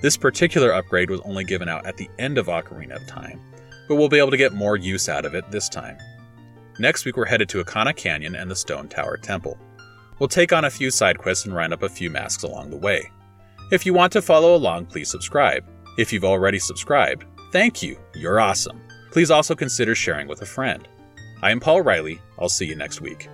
This 0.00 0.16
particular 0.16 0.72
upgrade 0.72 1.10
was 1.10 1.20
only 1.20 1.44
given 1.44 1.68
out 1.68 1.84
at 1.84 1.96
the 1.96 2.08
end 2.18 2.38
of 2.38 2.46
Ocarina 2.46 2.96
of 2.96 3.06
Time, 3.06 3.40
but 3.86 3.96
we'll 3.96 4.08
be 4.08 4.18
able 4.18 4.30
to 4.30 4.36
get 4.36 4.54
more 4.54 4.76
use 4.76 5.08
out 5.08 5.26
of 5.26 5.34
it 5.34 5.50
this 5.50 5.68
time. 5.68 5.98
Next 6.78 7.04
week, 7.04 7.16
we're 7.16 7.26
headed 7.26 7.48
to 7.50 7.62
Ikana 7.62 7.94
Canyon 7.94 8.34
and 8.34 8.50
the 8.50 8.56
Stone 8.56 8.88
Tower 8.88 9.18
Temple. 9.18 9.58
We'll 10.18 10.28
take 10.28 10.52
on 10.52 10.64
a 10.64 10.70
few 10.70 10.90
side 10.90 11.18
quests 11.18 11.44
and 11.44 11.54
round 11.54 11.74
up 11.74 11.82
a 11.82 11.88
few 11.88 12.08
masks 12.08 12.42
along 12.42 12.70
the 12.70 12.76
way. 12.76 13.10
If 13.70 13.84
you 13.84 13.92
want 13.92 14.12
to 14.14 14.22
follow 14.22 14.54
along, 14.54 14.86
please 14.86 15.10
subscribe. 15.10 15.64
If 15.98 16.12
you've 16.12 16.24
already 16.24 16.58
subscribed, 16.58 17.24
thank 17.52 17.82
you, 17.82 17.98
you're 18.14 18.40
awesome. 18.40 18.80
Please 19.10 19.30
also 19.30 19.54
consider 19.54 19.94
sharing 19.94 20.28
with 20.28 20.40
a 20.40 20.46
friend. 20.46 20.88
I 21.42 21.50
am 21.50 21.60
Paul 21.60 21.82
Riley, 21.82 22.20
I'll 22.38 22.48
see 22.48 22.66
you 22.66 22.74
next 22.74 23.00
week. 23.00 23.28